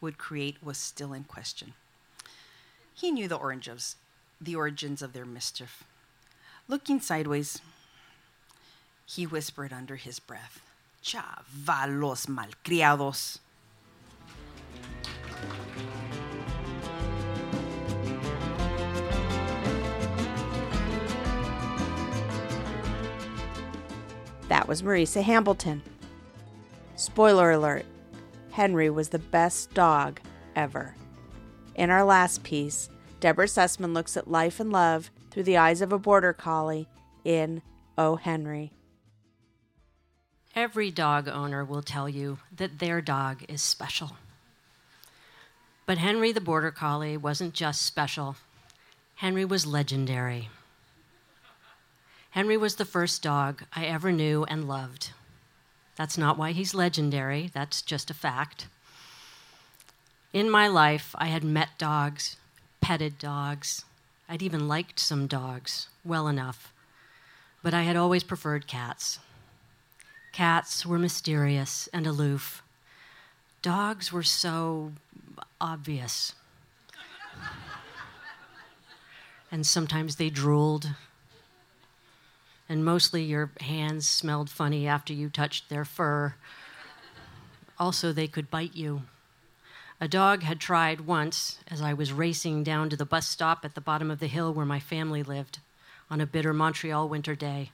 would 0.00 0.18
create 0.18 0.62
was 0.62 0.78
still 0.78 1.12
in 1.12 1.24
question. 1.24 1.74
He 2.94 3.10
knew 3.10 3.28
the 3.28 3.36
origins, 3.36 3.96
the 4.40 4.56
origins 4.56 5.02
of 5.02 5.12
their 5.12 5.24
mischief. 5.24 5.84
Looking 6.68 7.00
sideways, 7.00 7.60
he 9.06 9.26
whispered 9.26 9.72
under 9.72 9.96
his 9.96 10.18
breath, 10.18 10.60
Chavalos 11.02 12.26
malcriados. 12.26 13.38
That 24.48 24.68
was 24.68 24.82
Marisa 24.82 25.22
Hambleton. 25.22 25.82
Spoiler 26.96 27.50
alert 27.50 27.86
Henry 28.52 28.88
was 28.88 29.08
the 29.08 29.18
best 29.18 29.74
dog 29.74 30.20
ever. 30.54 30.94
In 31.74 31.90
our 31.90 32.04
last 32.04 32.44
piece, 32.44 32.88
Deborah 33.18 33.46
Sussman 33.46 33.94
looks 33.94 34.16
at 34.16 34.30
life 34.30 34.60
and 34.60 34.70
love 34.70 35.10
through 35.30 35.42
the 35.42 35.56
eyes 35.56 35.80
of 35.80 35.92
a 35.92 35.98
border 35.98 36.32
collie 36.32 36.86
in 37.24 37.62
O. 37.98 38.14
Henry. 38.16 38.73
Every 40.56 40.92
dog 40.92 41.26
owner 41.28 41.64
will 41.64 41.82
tell 41.82 42.08
you 42.08 42.38
that 42.56 42.78
their 42.78 43.00
dog 43.00 43.44
is 43.48 43.60
special. 43.60 44.12
But 45.84 45.98
Henry 45.98 46.30
the 46.30 46.40
Border 46.40 46.70
Collie 46.70 47.16
wasn't 47.16 47.54
just 47.54 47.82
special, 47.82 48.36
Henry 49.16 49.44
was 49.44 49.66
legendary. 49.66 50.48
Henry 52.30 52.56
was 52.56 52.76
the 52.76 52.84
first 52.84 53.20
dog 53.20 53.64
I 53.72 53.86
ever 53.86 54.12
knew 54.12 54.44
and 54.44 54.68
loved. 54.68 55.10
That's 55.96 56.16
not 56.16 56.38
why 56.38 56.52
he's 56.52 56.72
legendary, 56.72 57.50
that's 57.52 57.82
just 57.82 58.10
a 58.10 58.14
fact. 58.14 58.68
In 60.32 60.48
my 60.48 60.68
life, 60.68 61.14
I 61.18 61.26
had 61.26 61.44
met 61.44 61.78
dogs, 61.78 62.36
petted 62.80 63.18
dogs, 63.18 63.84
I'd 64.28 64.42
even 64.42 64.68
liked 64.68 64.98
some 65.00 65.26
dogs 65.26 65.88
well 66.04 66.28
enough, 66.28 66.72
but 67.62 67.74
I 67.74 67.82
had 67.82 67.96
always 67.96 68.22
preferred 68.22 68.66
cats. 68.66 69.18
Cats 70.34 70.84
were 70.84 70.98
mysterious 70.98 71.88
and 71.92 72.08
aloof. 72.08 72.64
Dogs 73.62 74.12
were 74.12 74.24
so 74.24 74.90
obvious. 75.60 76.34
and 79.52 79.64
sometimes 79.64 80.16
they 80.16 80.30
drooled 80.30 80.90
and 82.68 82.84
mostly 82.84 83.22
your 83.22 83.52
hands 83.60 84.08
smelled 84.08 84.50
funny 84.50 84.88
after 84.88 85.12
you 85.12 85.28
touched 85.28 85.68
their 85.68 85.84
fur. 85.84 86.34
Also, 87.78 88.12
they 88.12 88.26
could 88.26 88.50
bite 88.50 88.74
you. 88.74 89.02
A 90.00 90.08
dog 90.08 90.42
had 90.42 90.58
tried 90.58 91.02
once 91.02 91.60
as 91.68 91.80
I 91.80 91.94
was 91.94 92.12
racing 92.12 92.64
down 92.64 92.90
to 92.90 92.96
the 92.96 93.06
bus 93.06 93.28
stop 93.28 93.64
at 93.64 93.76
the 93.76 93.80
bottom 93.80 94.10
of 94.10 94.18
the 94.18 94.26
hill 94.26 94.52
where 94.52 94.66
my 94.66 94.80
family 94.80 95.22
lived 95.22 95.60
on 96.10 96.20
a 96.20 96.26
bitter 96.26 96.52
Montreal 96.52 97.08
winter 97.08 97.36
day. 97.36 97.70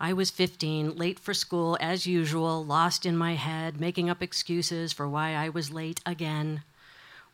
I 0.00 0.12
was 0.12 0.30
15, 0.30 0.94
late 0.94 1.18
for 1.18 1.34
school 1.34 1.76
as 1.80 2.06
usual, 2.06 2.64
lost 2.64 3.04
in 3.04 3.16
my 3.16 3.34
head, 3.34 3.80
making 3.80 4.08
up 4.08 4.22
excuses 4.22 4.92
for 4.92 5.08
why 5.08 5.34
I 5.34 5.48
was 5.48 5.72
late 5.72 6.00
again, 6.06 6.62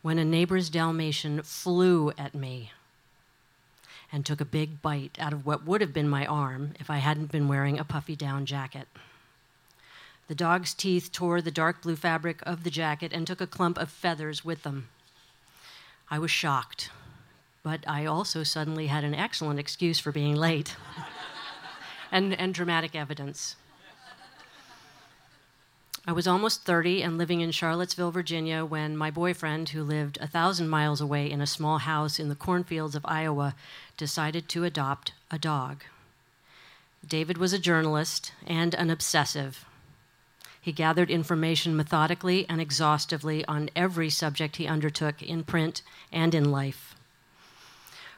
when 0.01 0.17
a 0.17 0.25
neighbor's 0.25 0.71
Dalmatian 0.71 1.43
flew 1.43 2.11
at 2.17 2.33
me 2.33 2.71
and 4.11 4.25
took 4.25 4.41
a 4.41 4.45
big 4.45 4.81
bite 4.81 5.15
out 5.19 5.33
of 5.33 5.45
what 5.45 5.65
would 5.65 5.81
have 5.81 5.93
been 5.93 6.09
my 6.09 6.25
arm 6.25 6.73
if 6.79 6.89
I 6.89 6.97
hadn't 6.97 7.31
been 7.31 7.47
wearing 7.47 7.77
a 7.77 7.83
puffy 7.83 8.15
down 8.15 8.47
jacket. 8.47 8.87
The 10.27 10.35
dog's 10.35 10.73
teeth 10.73 11.11
tore 11.11 11.41
the 11.41 11.51
dark 11.51 11.83
blue 11.83 11.95
fabric 11.95 12.39
of 12.43 12.63
the 12.63 12.71
jacket 12.71 13.13
and 13.13 13.27
took 13.27 13.41
a 13.41 13.47
clump 13.47 13.77
of 13.77 13.91
feathers 13.91 14.43
with 14.43 14.63
them. 14.63 14.87
I 16.09 16.17
was 16.17 16.31
shocked, 16.31 16.89
but 17.61 17.83
I 17.87 18.05
also 18.05 18.41
suddenly 18.41 18.87
had 18.87 19.03
an 19.03 19.13
excellent 19.13 19.59
excuse 19.59 19.99
for 19.99 20.11
being 20.11 20.35
late 20.35 20.75
and, 22.11 22.33
and 22.33 22.53
dramatic 22.53 22.95
evidence. 22.95 23.55
I 26.07 26.11
was 26.11 26.27
almost 26.27 26.65
30 26.65 27.01
and 27.01 27.17
living 27.17 27.41
in 27.41 27.49
Charlottesville, 27.49 28.11
Virginia, 28.11 28.63
when 28.63 28.95
my 28.95 29.09
boyfriend, 29.09 29.69
who 29.69 29.83
lived 29.83 30.19
a 30.21 30.27
thousand 30.27 30.69
miles 30.69 31.01
away 31.01 31.31
in 31.31 31.41
a 31.41 31.47
small 31.47 31.79
house 31.79 32.19
in 32.19 32.29
the 32.29 32.35
cornfields 32.35 32.93
of 32.93 33.05
Iowa, 33.05 33.55
decided 33.97 34.47
to 34.49 34.65
adopt 34.65 35.13
a 35.31 35.39
dog. 35.39 35.83
David 37.07 37.39
was 37.39 37.53
a 37.53 37.59
journalist 37.59 38.33
and 38.45 38.75
an 38.75 38.91
obsessive. 38.91 39.65
He 40.61 40.71
gathered 40.71 41.09
information 41.09 41.75
methodically 41.75 42.47
and 42.49 42.61
exhaustively 42.61 43.43
on 43.45 43.69
every 43.75 44.09
subject 44.09 44.57
he 44.57 44.67
undertook 44.67 45.21
in 45.21 45.43
print 45.43 45.81
and 46.11 46.33
in 46.35 46.51
life. 46.51 46.94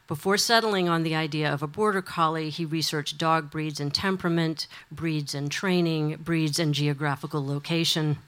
Before 0.07 0.37
settling 0.37 0.87
on 0.87 1.03
the 1.03 1.15
idea 1.15 1.51
of 1.51 1.61
a 1.61 1.67
border 1.67 2.01
collie, 2.01 2.49
he 2.49 2.63
researched 2.63 3.17
dog 3.17 3.51
breeds 3.51 3.81
and 3.81 3.93
temperament, 3.93 4.65
breeds 4.89 5.35
and 5.35 5.51
training, 5.51 6.15
breeds 6.23 6.59
and 6.59 6.73
geographical 6.73 7.45
location. 7.45 8.19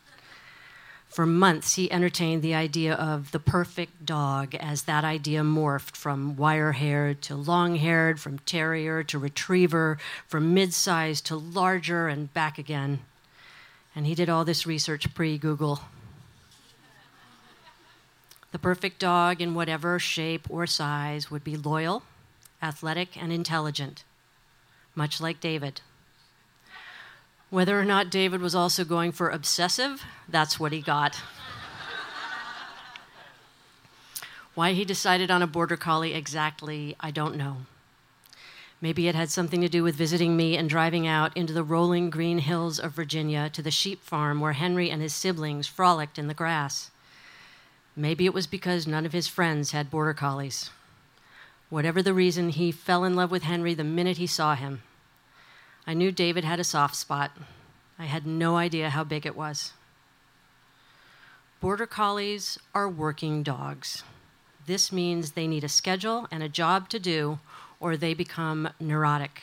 For 1.08 1.26
months, 1.26 1.76
he 1.76 1.90
entertained 1.90 2.42
the 2.42 2.54
idea 2.54 2.94
of 2.94 3.32
the 3.32 3.40
perfect 3.40 4.06
dog 4.06 4.56
as 4.56 4.84
that 4.84 5.06
idea 5.06 5.42
morphed 5.42 5.96
from 5.96 6.36
wire 6.36 6.74
haired 6.74 7.22
to 7.24 7.36
long 7.36 7.78
haired, 7.78 8.20
from 8.20 8.40
terrier 8.40 9.02
to 9.04 9.18
retriever, 9.18 9.98
from 10.28 10.54
mid 10.54 10.74
sized 10.74 11.26
to 11.28 11.38
larger 11.38 12.10
and 12.10 12.32
back 12.34 12.58
again. 12.58 13.00
And 13.96 14.06
he 14.06 14.16
did 14.16 14.30
all 14.30 14.44
this 14.44 14.68
research 14.68 15.14
pre 15.16 15.38
Google. 15.38 15.82
The 18.52 18.60
perfect 18.60 19.00
dog, 19.00 19.42
in 19.42 19.54
whatever 19.54 20.00
shape 20.00 20.48
or 20.50 20.66
size, 20.66 21.30
would 21.30 21.44
be 21.44 21.56
loyal, 21.56 22.04
athletic, 22.64 23.22
and 23.22 23.32
intelligent, 23.32 24.04
much 24.96 25.22
like 25.22 25.40
David. 25.40 25.82
Whether 27.52 27.80
or 27.80 27.86
not 27.86 28.10
David 28.10 28.42
was 28.42 28.56
also 28.56 28.84
going 28.84 29.12
for 29.12 29.30
obsessive, 29.30 30.04
that's 30.28 30.60
what 30.60 30.72
he 30.72 30.82
got. 30.82 31.22
Why 34.56 34.74
he 34.74 34.84
decided 34.84 35.32
on 35.32 35.42
a 35.42 35.48
border 35.48 35.78
collie 35.78 36.14
exactly, 36.14 36.96
I 37.00 37.12
don't 37.12 37.38
know. 37.38 37.58
Maybe 38.82 39.08
it 39.08 39.16
had 39.16 39.30
something 39.30 39.62
to 39.62 39.70
do 39.70 39.84
with 39.84 39.96
visiting 39.96 40.38
me 40.38 40.58
and 40.58 40.70
driving 40.70 41.06
out 41.06 41.36
into 41.36 41.54
the 41.54 41.64
rolling 41.64 42.10
green 42.10 42.40
hills 42.40 42.80
of 42.80 42.94
Virginia 42.94 43.50
to 43.52 43.62
the 43.62 43.72
sheep 43.72 44.04
farm 44.04 44.40
where 44.40 44.54
Henry 44.54 44.90
and 44.90 45.02
his 45.02 45.14
siblings 45.14 45.68
frolicked 45.68 46.18
in 46.18 46.28
the 46.28 46.34
grass. 46.34 46.92
Maybe 48.00 48.26
it 48.26 48.34
was 48.34 48.48
because 48.48 48.88
none 48.88 49.06
of 49.06 49.12
his 49.12 49.28
friends 49.28 49.72
had 49.72 49.92
border 49.92 50.14
collies. 50.14 50.70
Whatever 51.70 52.02
the 52.02 52.14
reason, 52.14 52.48
he 52.48 52.72
fell 52.72 53.04
in 53.04 53.14
love 53.14 53.30
with 53.30 53.44
Henry 53.44 53.74
the 53.74 53.84
minute 53.84 54.16
he 54.16 54.26
saw 54.26 54.56
him. 54.56 54.84
I 55.86 55.94
knew 55.94 56.10
David 56.10 56.46
had 56.46 56.62
a 56.62 56.64
soft 56.64 56.96
spot. 56.96 57.32
I 58.00 58.06
had 58.06 58.26
no 58.26 58.56
idea 58.56 58.92
how 58.92 59.04
big 59.04 59.26
it 59.26 59.36
was. 59.36 59.74
Border 61.60 61.86
Collies 61.86 62.58
are 62.74 62.88
working 62.88 63.44
dogs. 63.44 64.04
This 64.66 64.94
means 64.94 65.32
they 65.32 65.46
need 65.46 65.66
a 65.66 65.70
schedule 65.70 66.26
and 66.32 66.42
a 66.42 66.48
job 66.48 66.88
to 66.90 67.00
do, 67.00 67.40
or 67.82 67.98
they 67.98 68.14
become 68.14 68.70
neurotic. 68.80 69.42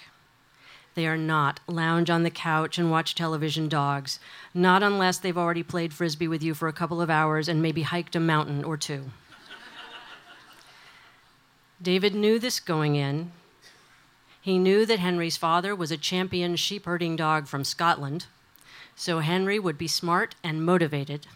They 0.97 1.07
are 1.07 1.19
not 1.19 1.61
lounge 1.67 2.09
on 2.09 2.23
the 2.23 2.31
couch 2.31 2.79
and 2.79 2.91
watch 2.91 3.15
television 3.15 3.69
dogs, 3.69 4.19
not 4.55 4.83
unless 4.83 5.19
they've 5.19 5.37
already 5.37 5.63
played 5.63 5.93
frisbee 5.93 6.27
with 6.27 6.43
you 6.43 6.55
for 6.55 6.69
a 6.69 6.73
couple 6.73 7.03
of 7.03 7.11
hours 7.11 7.49
and 7.49 7.61
maybe 7.61 7.83
hiked 7.83 8.17
a 8.17 8.21
mountain 8.21 8.65
or 8.65 8.79
two. 8.79 9.11
David 11.83 12.15
knew 12.15 12.39
this 12.39 12.59
going 12.59 12.97
in. 12.97 13.33
He 14.41 14.59
knew 14.59 14.87
that 14.87 14.99
Henry's 14.99 15.37
father 15.37 15.77
was 15.77 15.93
a 15.93 15.99
champion 15.99 16.57
sheep 16.57 16.87
herding 16.87 17.15
dog 17.15 17.47
from 17.47 17.63
Scotland, 17.63 18.25
so 18.95 19.19
Henry 19.19 19.59
would 19.59 19.77
be 19.77 19.89
smart 19.89 20.35
and 20.43 20.65
motivated. 20.65 21.27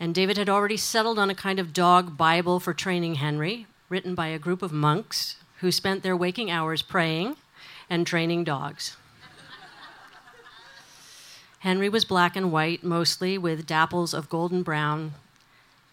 And 0.00 0.12
David 0.12 0.36
had 0.36 0.48
already 0.48 0.76
settled 0.76 1.20
on 1.20 1.30
a 1.30 1.36
kind 1.36 1.60
of 1.60 1.72
dog 1.72 2.16
Bible 2.16 2.58
for 2.58 2.74
training 2.74 3.14
Henry, 3.16 3.68
written 3.88 4.16
by 4.16 4.26
a 4.26 4.40
group 4.40 4.60
of 4.60 4.72
monks 4.72 5.36
who 5.60 5.70
spent 5.70 6.02
their 6.02 6.16
waking 6.16 6.50
hours 6.50 6.82
praying 6.82 7.36
and 7.88 8.06
training 8.06 8.44
dogs. 8.44 8.96
Henry 11.60 11.88
was 11.88 12.04
black 12.04 12.36
and 12.36 12.52
white, 12.52 12.84
mostly 12.84 13.36
with 13.36 13.66
dapples 13.66 14.14
of 14.14 14.28
golden 14.28 14.62
brown, 14.62 15.14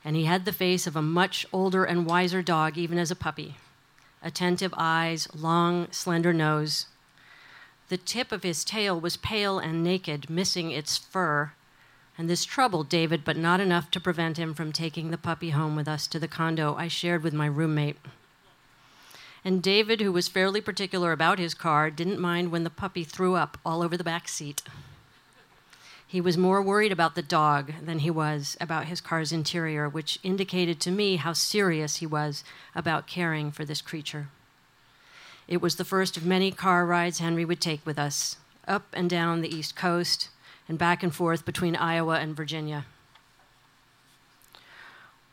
and 0.05 0.15
he 0.15 0.25
had 0.25 0.45
the 0.45 0.53
face 0.53 0.85
of 0.85 0.95
a 0.95 1.01
much 1.01 1.45
older 1.51 1.83
and 1.83 2.05
wiser 2.05 2.41
dog, 2.41 2.77
even 2.77 2.97
as 2.97 3.09
a 3.09 3.15
puppy. 3.15 3.55
Attentive 4.21 4.73
eyes, 4.77 5.27
long, 5.33 5.87
slender 5.91 6.33
nose. 6.33 6.87
The 7.89 7.97
tip 7.97 8.31
of 8.31 8.43
his 8.43 8.63
tail 8.63 8.99
was 8.99 9.17
pale 9.17 9.59
and 9.59 9.83
naked, 9.83 10.29
missing 10.29 10.71
its 10.71 10.97
fur, 10.97 11.53
and 12.17 12.29
this 12.29 12.45
troubled 12.45 12.89
David, 12.89 13.25
but 13.25 13.37
not 13.37 13.59
enough 13.59 13.89
to 13.91 13.99
prevent 13.99 14.37
him 14.37 14.53
from 14.53 14.71
taking 14.71 15.09
the 15.09 15.17
puppy 15.17 15.49
home 15.49 15.75
with 15.75 15.87
us 15.87 16.07
to 16.07 16.19
the 16.19 16.27
condo 16.27 16.75
I 16.75 16.87
shared 16.87 17.23
with 17.23 17.33
my 17.33 17.47
roommate. 17.47 17.97
And 19.45 19.61
David, 19.61 19.99
who 19.99 20.11
was 20.11 20.27
fairly 20.27 20.61
particular 20.61 21.11
about 21.11 21.37
his 21.37 21.53
car, 21.53 21.89
didn't 21.89 22.19
mind 22.19 22.51
when 22.51 22.63
the 22.63 22.69
puppy 22.69 23.03
threw 23.03 23.35
up 23.35 23.57
all 23.65 23.81
over 23.81 23.97
the 23.97 24.03
back 24.03 24.27
seat. 24.27 24.61
He 26.07 26.21
was 26.21 26.37
more 26.37 26.61
worried 26.61 26.91
about 26.91 27.15
the 27.15 27.21
dog 27.21 27.73
than 27.83 27.99
he 27.99 28.11
was 28.11 28.55
about 28.61 28.85
his 28.85 29.01
car's 29.01 29.31
interior, 29.31 29.89
which 29.89 30.19
indicated 30.23 30.79
to 30.81 30.91
me 30.91 31.15
how 31.15 31.33
serious 31.33 31.97
he 31.97 32.05
was 32.05 32.43
about 32.75 33.07
caring 33.07 33.51
for 33.51 33.65
this 33.65 33.81
creature. 33.81 34.27
It 35.47 35.61
was 35.61 35.75
the 35.75 35.83
first 35.83 36.15
of 36.15 36.25
many 36.25 36.51
car 36.51 36.85
rides 36.85 37.19
Henry 37.19 37.43
would 37.43 37.59
take 37.59 37.85
with 37.85 37.99
us, 37.99 38.37
up 38.67 38.85
and 38.93 39.09
down 39.09 39.41
the 39.41 39.53
East 39.53 39.75
Coast 39.75 40.29
and 40.69 40.77
back 40.77 41.03
and 41.03 41.13
forth 41.13 41.45
between 41.45 41.75
Iowa 41.75 42.19
and 42.19 42.35
Virginia. 42.35 42.85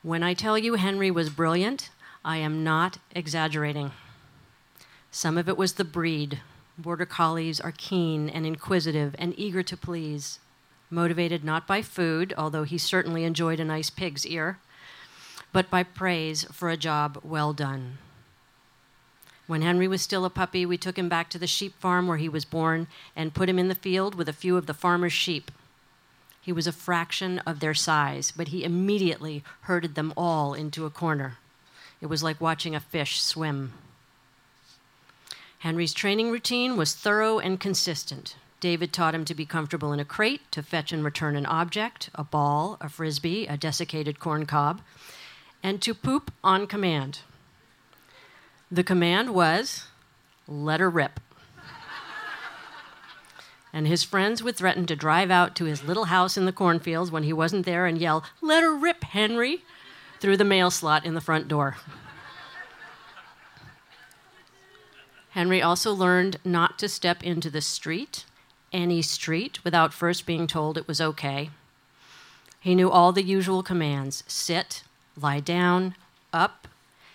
When 0.02 0.22
I 0.22 0.34
tell 0.34 0.58
you 0.58 0.74
Henry 0.74 1.10
was 1.10 1.28
brilliant, 1.28 1.90
I 2.24 2.36
am 2.38 2.62
not 2.62 2.98
exaggerating. 3.14 3.92
Some 5.10 5.38
of 5.38 5.48
it 5.48 5.56
was 5.56 5.74
the 5.74 5.84
breed. 5.84 6.40
Border 6.76 7.06
Collies 7.06 7.60
are 7.60 7.72
keen 7.72 8.28
and 8.28 8.46
inquisitive 8.46 9.14
and 9.18 9.34
eager 9.38 9.62
to 9.62 9.76
please 9.76 10.38
motivated 10.90 11.44
not 11.44 11.66
by 11.66 11.82
food, 11.82 12.34
although 12.36 12.64
he 12.64 12.76
certainly 12.76 13.24
enjoyed 13.24 13.60
a 13.60 13.64
nice 13.64 13.90
pig's 13.90 14.26
ear, 14.26 14.58
but 15.52 15.70
by 15.70 15.82
praise 15.82 16.44
for 16.52 16.68
a 16.68 16.76
job 16.76 17.18
well 17.22 17.52
done. 17.52 17.98
When 19.46 19.62
Henry 19.62 19.88
was 19.88 20.02
still 20.02 20.24
a 20.24 20.30
puppy, 20.30 20.64
we 20.66 20.76
took 20.76 20.98
him 20.98 21.08
back 21.08 21.28
to 21.30 21.38
the 21.38 21.46
sheep 21.46 21.74
farm 21.80 22.06
where 22.06 22.18
he 22.18 22.28
was 22.28 22.44
born 22.44 22.86
and 23.16 23.34
put 23.34 23.48
him 23.48 23.58
in 23.58 23.68
the 23.68 23.74
field 23.74 24.14
with 24.14 24.28
a 24.28 24.32
few 24.32 24.56
of 24.56 24.66
the 24.66 24.74
farmer's 24.74 25.12
sheep. 25.12 25.50
He 26.40 26.52
was 26.52 26.66
a 26.66 26.72
fraction 26.72 27.38
of 27.40 27.60
their 27.60 27.74
size, 27.74 28.32
but 28.36 28.48
he 28.48 28.64
immediately 28.64 29.42
herded 29.62 29.94
them 29.94 30.12
all 30.16 30.54
into 30.54 30.86
a 30.86 30.90
corner. 30.90 31.38
It 32.00 32.06
was 32.06 32.22
like 32.22 32.40
watching 32.40 32.74
a 32.74 32.80
fish 32.80 33.20
swim. 33.22 33.72
Henry's 35.58 35.92
training 35.92 36.30
routine 36.30 36.76
was 36.76 36.94
thorough 36.94 37.38
and 37.38 37.60
consistent. 37.60 38.36
David 38.60 38.92
taught 38.92 39.14
him 39.14 39.24
to 39.26 39.34
be 39.34 39.44
comfortable 39.44 39.92
in 39.92 40.00
a 40.00 40.04
crate, 40.04 40.40
to 40.52 40.62
fetch 40.62 40.92
and 40.92 41.04
return 41.04 41.36
an 41.36 41.46
object, 41.46 42.10
a 42.14 42.24
ball, 42.24 42.78
a 42.80 42.88
frisbee, 42.88 43.46
a 43.46 43.56
desiccated 43.56 44.18
corn 44.18 44.46
cob, 44.46 44.80
and 45.62 45.82
to 45.82 45.94
poop 45.94 46.30
on 46.42 46.66
command. 46.66 47.20
The 48.70 48.84
command 48.84 49.34
was 49.34 49.86
let 50.46 50.80
her 50.80 50.90
rip. 50.90 51.20
and 53.72 53.86
his 53.86 54.02
friends 54.02 54.42
would 54.42 54.56
threaten 54.56 54.86
to 54.86 54.96
drive 54.96 55.30
out 55.30 55.54
to 55.56 55.64
his 55.64 55.84
little 55.84 56.06
house 56.06 56.36
in 56.36 56.44
the 56.44 56.52
cornfields 56.52 57.10
when 57.10 57.22
he 57.22 57.32
wasn't 57.32 57.66
there 57.66 57.86
and 57.86 57.98
yell, 57.98 58.24
Let 58.40 58.62
her 58.62 58.74
rip, 58.74 59.04
Henry, 59.04 59.62
through 60.20 60.36
the 60.36 60.44
mail 60.44 60.70
slot 60.70 61.04
in 61.04 61.14
the 61.14 61.20
front 61.20 61.48
door. 61.48 61.76
Henry 65.30 65.62
also 65.62 65.92
learned 65.92 66.38
not 66.44 66.78
to 66.78 66.88
step 66.88 67.22
into 67.22 67.50
the 67.50 67.60
street 67.60 68.24
any 68.72 69.02
street 69.02 69.62
without 69.64 69.92
first 69.92 70.26
being 70.26 70.46
told 70.46 70.76
it 70.76 70.88
was 70.88 71.00
okay. 71.00 71.50
He 72.60 72.74
knew 72.74 72.90
all 72.90 73.12
the 73.12 73.22
usual 73.22 73.62
commands 73.62 74.22
sit, 74.26 74.84
lie 75.16 75.40
down, 75.40 75.94
up, 76.32 76.68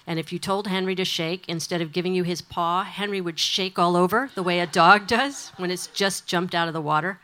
and 0.07 0.19
if 0.19 0.31
you 0.31 0.37
told 0.37 0.67
Henry 0.67 0.95
to 0.95 1.05
shake, 1.05 1.47
instead 1.47 1.81
of 1.81 1.91
giving 1.91 2.13
you 2.13 2.23
his 2.23 2.41
paw, 2.41 2.83
Henry 2.83 3.21
would 3.21 3.39
shake 3.39 3.79
all 3.79 3.95
over 3.95 4.29
the 4.35 4.43
way 4.43 4.59
a 4.59 4.67
dog 4.67 5.07
does 5.07 5.51
when 5.57 5.71
it's 5.71 5.87
just 5.87 6.27
jumped 6.27 6.53
out 6.53 6.67
of 6.67 6.73
the 6.73 6.81
water. 6.81 7.19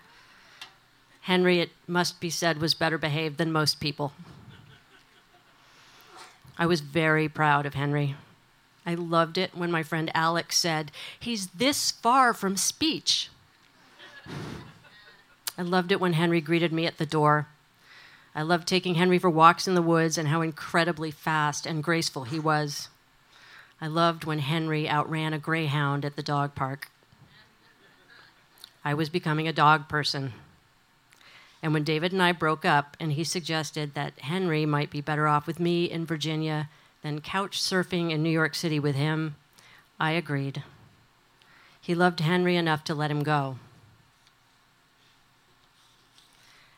Henry, 1.22 1.60
it 1.60 1.70
must 1.88 2.20
be 2.20 2.30
said, 2.30 2.60
was 2.60 2.74
better 2.74 2.98
behaved 2.98 3.38
than 3.38 3.52
most 3.52 3.80
people. 3.80 4.14
I 6.62 6.68
was 6.68 6.82
very 6.82 7.28
proud 7.28 7.66
of 7.66 7.74
Henry. 7.74 8.16
I 8.86 8.94
loved 8.94 9.40
it 9.40 9.58
when 9.58 9.72
my 9.72 9.82
friend 9.82 10.12
Alex 10.14 10.58
said, 10.58 10.92
He's 11.20 11.48
this 11.48 11.90
far 11.90 12.36
from 12.36 12.56
speech. 12.56 13.30
I 15.58 15.64
loved 15.64 15.92
it 15.92 16.00
when 16.00 16.14
Henry 16.14 16.40
greeted 16.40 16.72
me 16.72 16.86
at 16.86 17.00
the 17.00 17.06
door. 17.08 17.48
I 18.36 18.44
loved 18.44 18.68
taking 18.68 18.94
Henry 18.94 19.18
for 19.18 19.28
walks 19.28 19.68
in 19.68 19.74
the 19.74 19.82
woods 19.82 20.20
and 20.20 20.28
how 20.28 20.42
incredibly 20.42 21.10
fast 21.10 21.66
and 21.66 21.84
graceful 21.84 22.26
he 22.26 22.38
was. 22.38 22.90
I 23.82 23.88
loved 23.88 24.26
when 24.26 24.38
Henry 24.38 24.88
outran 24.88 25.34
a 25.34 25.40
greyhound 25.40 26.06
at 26.06 26.16
the 26.16 26.22
dog 26.22 26.54
park. 26.54 26.92
I 28.86 28.94
was 28.94 29.10
becoming 29.10 29.48
a 29.48 29.54
dog 29.54 29.90
person. 29.90 30.34
And 31.64 31.74
when 31.74 31.84
David 31.84 32.12
and 32.12 32.22
I 32.22 32.32
broke 32.32 32.66
up, 32.66 32.98
and 33.00 33.14
he 33.14 33.24
suggested 33.24 33.94
that 33.94 34.20
Henry 34.20 34.66
might 34.66 34.90
be 34.90 35.02
better 35.02 35.28
off 35.28 35.46
with 35.46 35.60
me 35.60 35.86
in 35.86 36.06
Virginia 36.06 36.70
than 37.04 37.22
couch 37.22 37.62
surfing 37.62 38.12
in 38.12 38.24
New 38.24 38.30
York 38.30 38.56
City 38.56 38.80
with 38.80 38.96
him, 38.96 39.36
I 40.00 40.12
agreed. 40.12 40.64
He 41.80 41.94
loved 41.94 42.20
Henry 42.20 42.56
enough 42.56 42.84
to 42.86 42.96
let 42.96 43.12
him 43.12 43.24
go. 43.24 43.58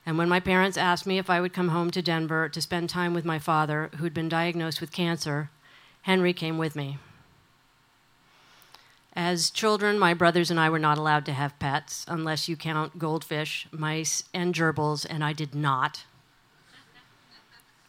And 0.05 0.17
when 0.17 0.27
my 0.27 0.41
parents 0.41 0.77
asked 0.77 1.07
me 1.07 1.17
if 1.17 1.29
I 1.29 1.39
would 1.39 1.53
come 1.53 1.69
home 1.69 1.89
to 1.91 2.01
Denver 2.01 2.49
to 2.49 2.61
spend 2.61 2.89
time 2.89 3.13
with 3.13 3.23
my 3.23 3.39
father, 3.39 3.89
who'd 3.97 4.13
been 4.13 4.27
diagnosed 4.27 4.81
with 4.81 4.91
cancer, 4.91 5.49
Henry 6.01 6.33
came 6.33 6.57
with 6.57 6.75
me. 6.75 6.97
As 9.15 9.51
children, 9.51 9.99
my 9.99 10.15
brothers 10.15 10.49
and 10.49 10.59
I 10.59 10.71
were 10.71 10.79
not 10.79 10.97
allowed 10.97 11.25
to 11.27 11.33
have 11.33 11.59
pets 11.59 12.03
unless 12.07 12.49
you 12.49 12.55
count 12.55 12.97
goldfish, 12.97 13.67
mice, 13.71 14.23
and 14.33 14.55
gerbils, 14.55 15.05
and 15.07 15.23
I 15.23 15.33
did 15.33 15.53
not. 15.53 16.05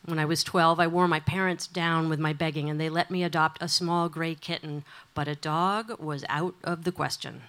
When 0.05 0.19
I 0.19 0.27
was 0.27 0.45
12, 0.45 0.79
I 0.79 0.87
wore 0.87 1.09
my 1.09 1.21
parents 1.21 1.67
down 1.67 2.11
with 2.11 2.21
my 2.21 2.35
begging, 2.35 2.69
and 2.69 2.79
they 2.79 2.91
let 2.91 3.11
me 3.11 3.25
adopt 3.25 3.63
a 3.63 3.69
small 3.69 4.11
gray 4.11 4.35
kitten, 4.35 4.85
but 5.15 5.27
a 5.27 5.35
dog 5.35 5.99
was 5.99 6.27
out 6.29 6.57
of 6.63 6.85
the 6.85 6.93
question. 6.93 7.45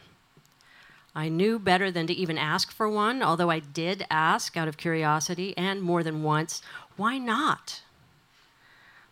I 1.13 1.27
knew 1.27 1.59
better 1.59 1.91
than 1.91 2.07
to 2.07 2.13
even 2.13 2.37
ask 2.37 2.71
for 2.71 2.89
one, 2.89 3.21
although 3.21 3.49
I 3.49 3.59
did 3.59 4.05
ask 4.09 4.55
out 4.55 4.69
of 4.69 4.77
curiosity 4.77 5.57
and 5.57 5.81
more 5.81 6.01
than 6.01 6.23
once, 6.23 6.61
why 6.95 7.17
not? 7.17 7.81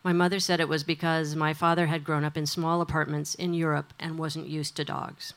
My 0.03 0.11
mother 0.11 0.39
said 0.39 0.59
it 0.59 0.67
was 0.67 0.83
because 0.83 1.35
my 1.35 1.53
father 1.53 1.87
had 1.87 2.03
grown 2.03 2.25
up 2.25 2.35
in 2.35 2.45
small 2.45 2.81
apartments 2.81 3.35
in 3.35 3.53
Europe 3.53 3.93
and 3.99 4.19
wasn't 4.19 4.47
used 4.47 4.75
to 4.75 4.83
dogs. 4.83 5.33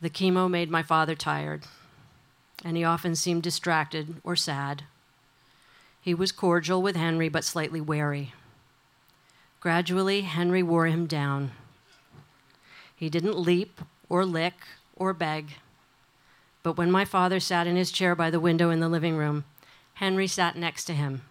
The 0.00 0.10
chemo 0.10 0.48
made 0.48 0.70
my 0.70 0.84
father 0.84 1.16
tired, 1.16 1.64
and 2.64 2.76
he 2.76 2.84
often 2.84 3.16
seemed 3.16 3.42
distracted 3.42 4.20
or 4.22 4.36
sad. 4.36 4.84
He 6.00 6.14
was 6.14 6.30
cordial 6.30 6.80
with 6.80 6.94
Henry, 6.94 7.28
but 7.28 7.44
slightly 7.44 7.80
wary. 7.80 8.32
Gradually, 9.58 10.20
Henry 10.20 10.62
wore 10.62 10.86
him 10.86 11.06
down. 11.06 11.50
He 12.94 13.10
didn't 13.10 13.38
leap 13.38 13.80
or 14.08 14.24
lick 14.24 14.54
or 14.94 15.12
beg. 15.12 15.54
But 16.62 16.76
when 16.76 16.92
my 16.92 17.04
father 17.04 17.40
sat 17.40 17.66
in 17.66 17.74
his 17.74 17.90
chair 17.90 18.14
by 18.14 18.30
the 18.30 18.40
window 18.40 18.70
in 18.70 18.78
the 18.78 18.88
living 18.88 19.16
room, 19.16 19.44
Henry 19.94 20.28
sat 20.28 20.56
next 20.56 20.84
to 20.84 20.94
him, 20.94 21.22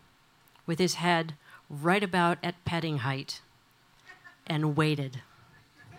with 0.67 0.77
his 0.77 0.95
head 0.95 1.33
right 1.69 2.03
about 2.03 2.37
at 2.43 2.63
petting 2.65 2.99
height. 2.99 3.41
and 4.45 4.77
waited. 4.77 5.21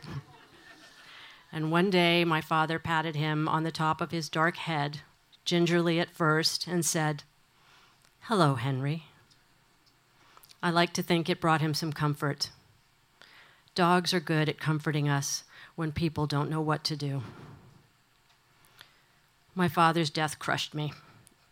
and 1.53 1.71
one 1.71 1.91
day, 1.91 2.25
my 2.25 2.41
father 2.41 2.79
patted 2.79 3.15
him 3.15 3.47
on 3.47 3.63
the 3.63 3.71
top 3.71 4.01
of 4.01 4.11
his 4.11 4.31
dark 4.31 4.57
head, 4.57 5.01
gingerly 5.45 6.01
at 6.01 6.11
first, 6.11 6.67
and 6.67 6.85
said, 6.85 7.25
Hello, 8.21 8.55
Henry. 8.55 9.05
I 10.63 10.71
like 10.71 10.93
to 10.95 11.03
think 11.03 11.29
it 11.29 11.41
brought 11.41 11.61
him 11.61 11.75
some 11.75 11.93
comfort. 11.93 12.51
Dogs 13.75 14.13
are 14.15 14.21
good 14.21 14.49
at 14.49 14.59
comforting 14.59 15.09
us 15.09 15.45
when 15.77 15.93
people 15.93 16.27
don't 16.27 16.51
know 16.51 16.61
what 16.61 16.83
to 16.85 16.97
do. 16.97 17.23
My 19.55 19.69
father's 19.69 20.11
death 20.11 20.39
crushed 20.39 20.75
me. 20.75 20.93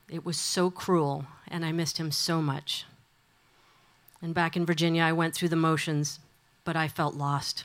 It 0.09 0.25
was 0.25 0.39
so 0.39 0.71
cruel, 0.71 1.27
and 1.47 1.65
I 1.65 1.73
missed 1.73 1.99
him 1.99 2.11
so 2.11 2.41
much. 2.41 2.85
And 4.23 4.35
back 4.35 4.57
in 4.57 4.67
Virginia, 4.67 5.03
I 5.03 5.13
went 5.13 5.35
through 5.35 5.51
the 5.51 5.57
motions, 5.57 6.21
but 6.65 6.77
I 6.77 6.89
felt 6.89 7.15
lost. 7.15 7.65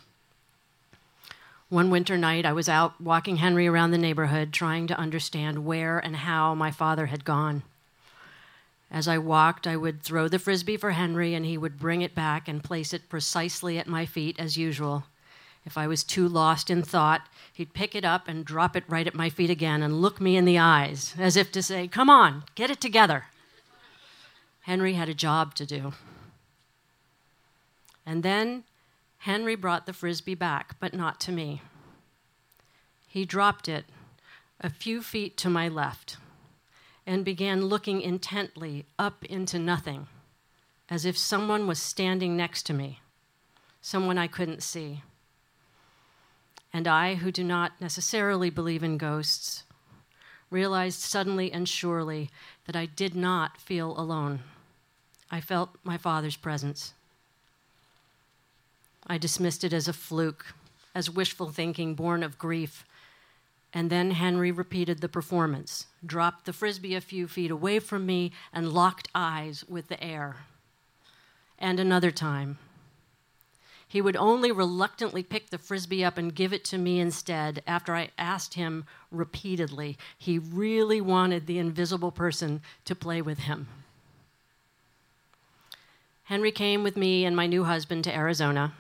One 1.70 1.90
winter 1.90 2.18
night, 2.18 2.46
I 2.46 2.52
was 2.52 2.68
out 2.68 3.00
walking 3.00 3.38
Henry 3.38 3.66
around 3.66 3.92
the 3.92 3.98
neighborhood, 3.98 4.52
trying 4.52 4.88
to 4.88 5.00
understand 5.00 5.66
where 5.66 6.00
and 6.00 6.18
how 6.18 6.54
my 6.54 6.70
father 6.70 7.06
had 7.06 7.24
gone. 7.24 7.64
As 8.92 9.08
I 9.08 9.18
walked, 9.18 9.66
I 9.66 9.78
would 9.78 10.04
throw 10.04 10.28
the 10.28 10.38
frisbee 10.38 10.76
for 10.76 10.92
Henry, 10.92 11.34
and 11.34 11.46
he 11.46 11.58
would 11.58 11.80
bring 11.80 12.02
it 12.02 12.14
back 12.14 12.50
and 12.50 12.62
place 12.62 12.92
it 12.92 13.08
precisely 13.08 13.78
at 13.78 13.88
my 13.88 14.06
feet 14.06 14.38
as 14.38 14.58
usual. 14.58 15.06
If 15.66 15.78
I 15.78 15.88
was 15.88 16.04
too 16.04 16.28
lost 16.28 16.70
in 16.70 16.84
thought, 16.84 17.22
he'd 17.54 17.74
pick 17.74 17.96
it 17.96 18.04
up 18.04 18.28
and 18.28 18.44
drop 18.44 18.76
it 18.76 18.84
right 18.90 19.08
at 19.08 19.16
my 19.16 19.30
feet 19.30 19.50
again 19.50 19.82
and 19.82 20.02
look 20.02 20.20
me 20.20 20.36
in 20.36 20.44
the 20.44 20.60
eyes, 20.60 21.16
as 21.18 21.38
if 21.38 21.54
to 21.54 21.64
say, 21.64 21.88
Come 21.88 22.10
on, 22.10 22.44
get 22.56 22.70
it 22.70 22.82
together. 22.82 23.28
Henry 24.64 24.94
had 24.94 25.08
a 25.08 25.14
job 25.14 25.56
to 25.56 25.66
do. 25.66 25.94
And 28.12 28.24
then 28.24 28.66
Henry 29.20 29.56
brought 29.56 29.86
the 29.86 29.94
frisbee 29.94 30.36
back, 30.36 30.76
but 30.82 30.94
not 30.94 31.22
to 31.22 31.32
me. 31.32 31.62
He 33.08 33.24
dropped 33.24 33.70
it 33.70 33.86
a 34.60 34.70
few 34.70 35.02
feet 35.02 35.38
to 35.38 35.50
my 35.50 35.70
left 35.70 36.18
and 37.08 37.24
began 37.24 37.68
looking 37.68 38.02
intently 38.02 38.86
up 39.00 39.24
into 39.24 39.58
nothing, 39.58 40.08
as 40.90 41.06
if 41.06 41.18
someone 41.18 41.68
was 41.68 41.82
standing 41.82 42.36
next 42.36 42.64
to 42.64 42.74
me, 42.74 43.00
someone 43.80 44.18
I 44.18 44.28
couldn't 44.28 44.62
see. 44.62 45.04
And 46.74 46.90
I, 46.90 47.16
who 47.16 47.32
do 47.32 47.46
not 47.46 47.80
necessarily 47.80 48.50
believe 48.50 48.84
in 48.84 48.98
ghosts, 48.98 49.64
realized 50.50 51.00
suddenly 51.00 51.50
and 51.50 51.66
surely 51.66 52.30
that 52.66 52.76
I 52.76 52.88
did 52.88 53.16
not 53.16 53.56
feel 53.56 53.98
alone. 53.98 54.42
I 55.32 55.40
felt 55.40 55.78
my 55.86 55.98
father's 55.98 56.36
presence. 56.36 56.94
I 59.08 59.18
dismissed 59.18 59.64
it 59.64 59.74
as 59.74 59.88
a 59.88 59.94
fluke, 59.94 60.54
as 60.96 61.10
wishful 61.10 61.52
thinking 61.52 61.96
born 61.96 62.24
of 62.24 62.38
grief 62.38 62.86
and 63.74 63.90
then 63.90 64.12
Henry 64.12 64.52
repeated 64.52 65.00
the 65.00 65.10
performance, 65.10 65.88
dropped 66.06 66.46
the 66.46 66.54
frisbee 66.54 66.96
a 66.96 67.02
few 67.02 67.28
feet 67.28 67.52
away 67.52 67.80
from 67.80 68.06
me, 68.06 68.32
and 68.52 68.74
locked 68.74 69.08
eyes 69.16 69.64
with 69.68 69.88
the 69.88 70.04
air. 70.04 70.38
And 71.58 71.80
another 71.80 72.12
time. 72.12 72.58
He 73.88 74.02
would 74.02 74.16
only 74.16 74.52
reluctantly 74.52 75.24
pick 75.24 75.50
the 75.50 75.58
frisbee 75.58 76.04
up 76.04 76.18
and 76.18 76.34
give 76.34 76.54
it 76.54 76.64
to 76.66 76.78
me 76.78 77.00
instead 77.00 77.62
after 77.68 77.94
I 77.94 78.10
asked 78.18 78.54
him 78.56 78.86
repeatedly. 79.10 79.98
He 80.18 80.40
really 80.40 81.02
wanted 81.02 81.46
the 81.46 81.60
invisible 81.60 82.12
person 82.12 82.62
to 82.86 82.96
play 82.96 83.22
with 83.22 83.40
him. 83.40 83.68
Henry 86.24 86.52
came 86.52 86.84
with 86.84 86.96
me 86.96 87.26
and 87.26 87.36
my 87.36 87.48
new 87.48 87.66
husband 87.66 88.06
to 88.06 88.16
Arizona. 88.16 88.74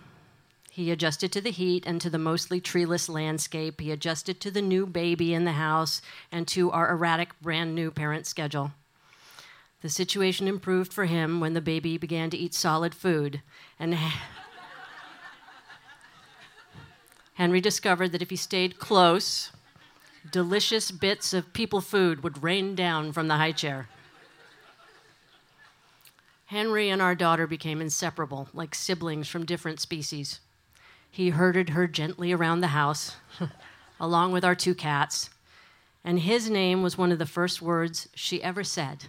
He 0.73 0.89
adjusted 0.89 1.33
to 1.33 1.41
the 1.41 1.51
heat 1.51 1.83
and 1.85 1.99
to 1.99 2.09
the 2.09 2.17
mostly 2.17 2.61
treeless 2.61 3.09
landscape. 3.09 3.81
He 3.81 3.91
adjusted 3.91 4.39
to 4.39 4.49
the 4.49 4.61
new 4.61 4.85
baby 4.85 5.33
in 5.33 5.43
the 5.43 5.51
house 5.51 6.01
and 6.31 6.47
to 6.47 6.71
our 6.71 6.89
erratic 6.89 7.37
brand 7.41 7.75
new 7.75 7.91
parent 7.91 8.25
schedule. 8.25 8.71
The 9.81 9.89
situation 9.89 10.47
improved 10.47 10.93
for 10.93 11.05
him 11.05 11.41
when 11.41 11.55
the 11.55 11.59
baby 11.59 11.97
began 11.97 12.29
to 12.29 12.37
eat 12.37 12.53
solid 12.53 12.95
food. 12.95 13.41
And 13.77 13.97
Henry 17.33 17.59
discovered 17.59 18.13
that 18.13 18.21
if 18.21 18.29
he 18.29 18.37
stayed 18.37 18.79
close, 18.79 19.51
delicious 20.31 20.89
bits 20.89 21.33
of 21.33 21.51
people 21.51 21.81
food 21.81 22.23
would 22.23 22.41
rain 22.41 22.75
down 22.75 23.11
from 23.11 23.27
the 23.27 23.35
high 23.35 23.51
chair. 23.51 23.89
Henry 26.45 26.89
and 26.89 27.01
our 27.01 27.13
daughter 27.13 27.45
became 27.45 27.81
inseparable, 27.81 28.47
like 28.53 28.73
siblings 28.73 29.27
from 29.27 29.45
different 29.45 29.81
species. 29.81 30.39
He 31.11 31.31
herded 31.31 31.71
her 31.71 31.87
gently 31.87 32.31
around 32.31 32.61
the 32.61 32.67
house, 32.67 33.17
along 33.99 34.31
with 34.31 34.45
our 34.45 34.55
two 34.55 34.73
cats, 34.73 35.29
and 36.05 36.21
his 36.21 36.49
name 36.49 36.81
was 36.81 36.97
one 36.97 37.11
of 37.11 37.19
the 37.19 37.25
first 37.25 37.61
words 37.61 38.07
she 38.15 38.41
ever 38.41 38.63
said 38.63 39.05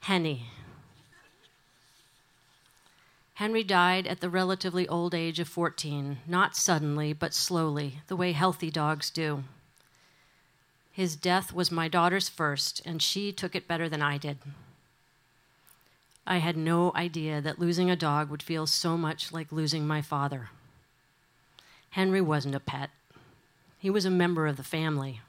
Henny. 0.00 0.48
Henry 3.34 3.64
died 3.64 4.06
at 4.06 4.20
the 4.20 4.28
relatively 4.28 4.86
old 4.86 5.14
age 5.14 5.40
of 5.40 5.48
14, 5.48 6.18
not 6.26 6.54
suddenly, 6.54 7.14
but 7.14 7.32
slowly, 7.32 8.00
the 8.06 8.14
way 8.14 8.32
healthy 8.32 8.70
dogs 8.70 9.10
do. 9.10 9.44
His 10.92 11.16
death 11.16 11.54
was 11.54 11.72
my 11.72 11.88
daughter's 11.88 12.28
first, 12.28 12.82
and 12.84 13.00
she 13.00 13.32
took 13.32 13.56
it 13.56 13.66
better 13.66 13.88
than 13.88 14.02
I 14.02 14.18
did. 14.18 14.38
I 16.26 16.36
had 16.36 16.56
no 16.56 16.92
idea 16.94 17.40
that 17.40 17.58
losing 17.58 17.90
a 17.90 17.96
dog 17.96 18.28
would 18.28 18.42
feel 18.42 18.66
so 18.66 18.98
much 18.98 19.32
like 19.32 19.50
losing 19.50 19.86
my 19.86 20.02
father. 20.02 20.50
Henry 21.92 22.20
wasn't 22.20 22.54
a 22.54 22.60
pet, 22.60 22.90
he 23.78 23.90
was 23.90 24.04
a 24.04 24.10
member 24.10 24.46
of 24.46 24.56
the 24.56 24.62
family. 24.62 25.20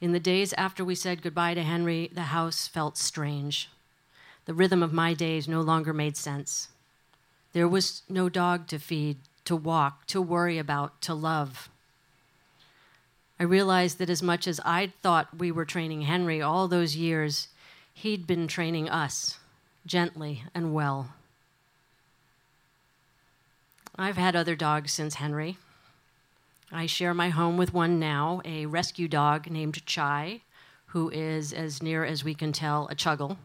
In 0.00 0.12
the 0.12 0.20
days 0.20 0.54
after 0.54 0.82
we 0.82 0.94
said 0.94 1.22
goodbye 1.22 1.52
to 1.54 1.62
Henry, 1.62 2.10
the 2.12 2.32
house 2.32 2.66
felt 2.66 2.96
strange. 2.96 3.68
The 4.46 4.54
rhythm 4.54 4.82
of 4.82 4.94
my 4.94 5.12
days 5.12 5.46
no 5.46 5.60
longer 5.60 5.92
made 5.92 6.16
sense. 6.16 6.68
There 7.52 7.68
was 7.68 8.02
no 8.08 8.30
dog 8.30 8.66
to 8.68 8.78
feed, 8.78 9.18
to 9.44 9.54
walk, 9.54 10.06
to 10.06 10.22
worry 10.22 10.56
about, 10.56 11.02
to 11.02 11.12
love. 11.12 11.68
I 13.38 13.42
realized 13.42 13.98
that 13.98 14.08
as 14.08 14.22
much 14.22 14.48
as 14.48 14.58
I'd 14.64 14.94
thought 15.02 15.38
we 15.38 15.52
were 15.52 15.66
training 15.66 16.02
Henry 16.02 16.40
all 16.40 16.66
those 16.66 16.96
years, 16.96 17.48
he'd 17.92 18.26
been 18.26 18.48
training 18.48 18.88
us 18.88 19.38
gently 19.84 20.44
and 20.54 20.72
well. 20.72 21.10
I've 24.00 24.16
had 24.16 24.34
other 24.34 24.56
dogs 24.56 24.92
since 24.92 25.16
Henry. 25.16 25.58
I 26.72 26.86
share 26.86 27.12
my 27.12 27.28
home 27.28 27.58
with 27.58 27.74
one 27.74 27.98
now, 27.98 28.40
a 28.46 28.64
rescue 28.64 29.08
dog 29.08 29.50
named 29.50 29.84
Chai, 29.84 30.40
who 30.86 31.10
is, 31.10 31.52
as 31.52 31.82
near 31.82 32.02
as 32.02 32.24
we 32.24 32.32
can 32.32 32.50
tell, 32.50 32.88
a 32.88 32.94
chuggle. 32.94 33.36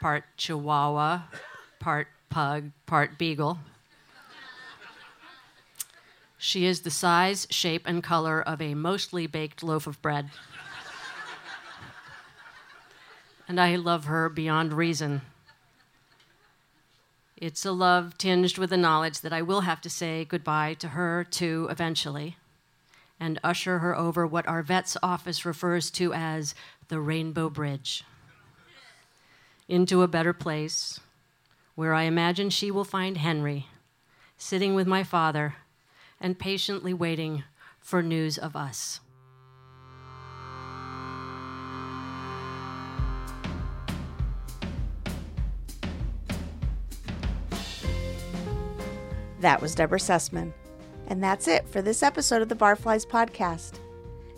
part 0.00 0.24
Chihuahua, 0.38 1.24
part 1.80 2.08
pug, 2.30 2.70
part 2.86 3.18
beagle. 3.18 3.58
She 6.38 6.64
is 6.64 6.80
the 6.80 6.90
size, 6.90 7.46
shape, 7.50 7.82
and 7.84 8.02
color 8.02 8.40
of 8.40 8.62
a 8.62 8.72
mostly 8.72 9.26
baked 9.26 9.62
loaf 9.62 9.86
of 9.86 10.00
bread. 10.00 10.30
and 13.46 13.60
I 13.60 13.76
love 13.76 14.06
her 14.06 14.30
beyond 14.30 14.72
reason. 14.72 15.20
It's 17.44 17.66
a 17.66 17.72
love 17.72 18.16
tinged 18.16 18.56
with 18.56 18.70
the 18.70 18.78
knowledge 18.78 19.20
that 19.20 19.34
I 19.34 19.42
will 19.42 19.60
have 19.60 19.82
to 19.82 19.90
say 19.90 20.24
goodbye 20.24 20.72
to 20.78 20.88
her 20.88 21.24
too 21.24 21.68
eventually 21.70 22.38
and 23.20 23.38
usher 23.44 23.80
her 23.80 23.94
over 23.94 24.26
what 24.26 24.48
our 24.48 24.62
vet's 24.62 24.96
office 25.02 25.44
refers 25.44 25.90
to 25.90 26.14
as 26.14 26.54
the 26.88 27.00
Rainbow 27.00 27.50
Bridge 27.50 28.02
into 29.68 30.00
a 30.00 30.08
better 30.08 30.32
place 30.32 31.00
where 31.74 31.92
I 31.92 32.04
imagine 32.04 32.48
she 32.48 32.70
will 32.70 32.82
find 32.82 33.18
Henry 33.18 33.66
sitting 34.38 34.74
with 34.74 34.86
my 34.86 35.04
father 35.04 35.56
and 36.18 36.38
patiently 36.38 36.94
waiting 36.94 37.44
for 37.78 38.02
news 38.02 38.38
of 38.38 38.56
us. 38.56 39.00
That 49.44 49.60
was 49.60 49.74
Deborah 49.74 49.98
Sussman. 49.98 50.54
And 51.06 51.22
that's 51.22 51.48
it 51.48 51.68
for 51.68 51.82
this 51.82 52.02
episode 52.02 52.40
of 52.40 52.48
the 52.48 52.54
Barflies 52.54 53.06
podcast. 53.06 53.78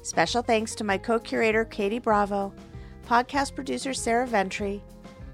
Special 0.02 0.42
thanks 0.42 0.74
to 0.74 0.82
my 0.82 0.98
co 0.98 1.20
curator, 1.20 1.64
Katie 1.64 2.00
Bravo, 2.00 2.52
podcast 3.06 3.54
producer, 3.54 3.94
Sarah 3.94 4.26
Ventre, 4.26 4.80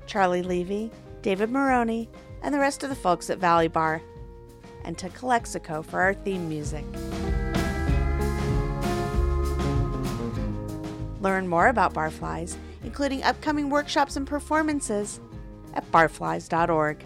Charlie 0.06 0.42
Levy, 0.42 0.90
David 1.22 1.50
Maroney, 1.50 2.10
and 2.42 2.54
the 2.54 2.58
rest 2.58 2.82
of 2.82 2.90
the 2.90 2.94
folks 2.94 3.30
at 3.30 3.38
Valley 3.38 3.68
Bar, 3.68 4.02
and 4.84 4.98
to 4.98 5.08
Calexico 5.08 5.80
for 5.80 6.02
our 6.02 6.12
theme 6.12 6.50
music. 6.50 6.84
Learn 11.22 11.48
more 11.48 11.68
about 11.68 11.94
Barflies, 11.94 12.56
including 12.84 13.22
upcoming 13.22 13.70
workshops 13.70 14.16
and 14.16 14.26
performances, 14.26 15.18
at 15.72 15.90
barflies.org. 15.90 17.02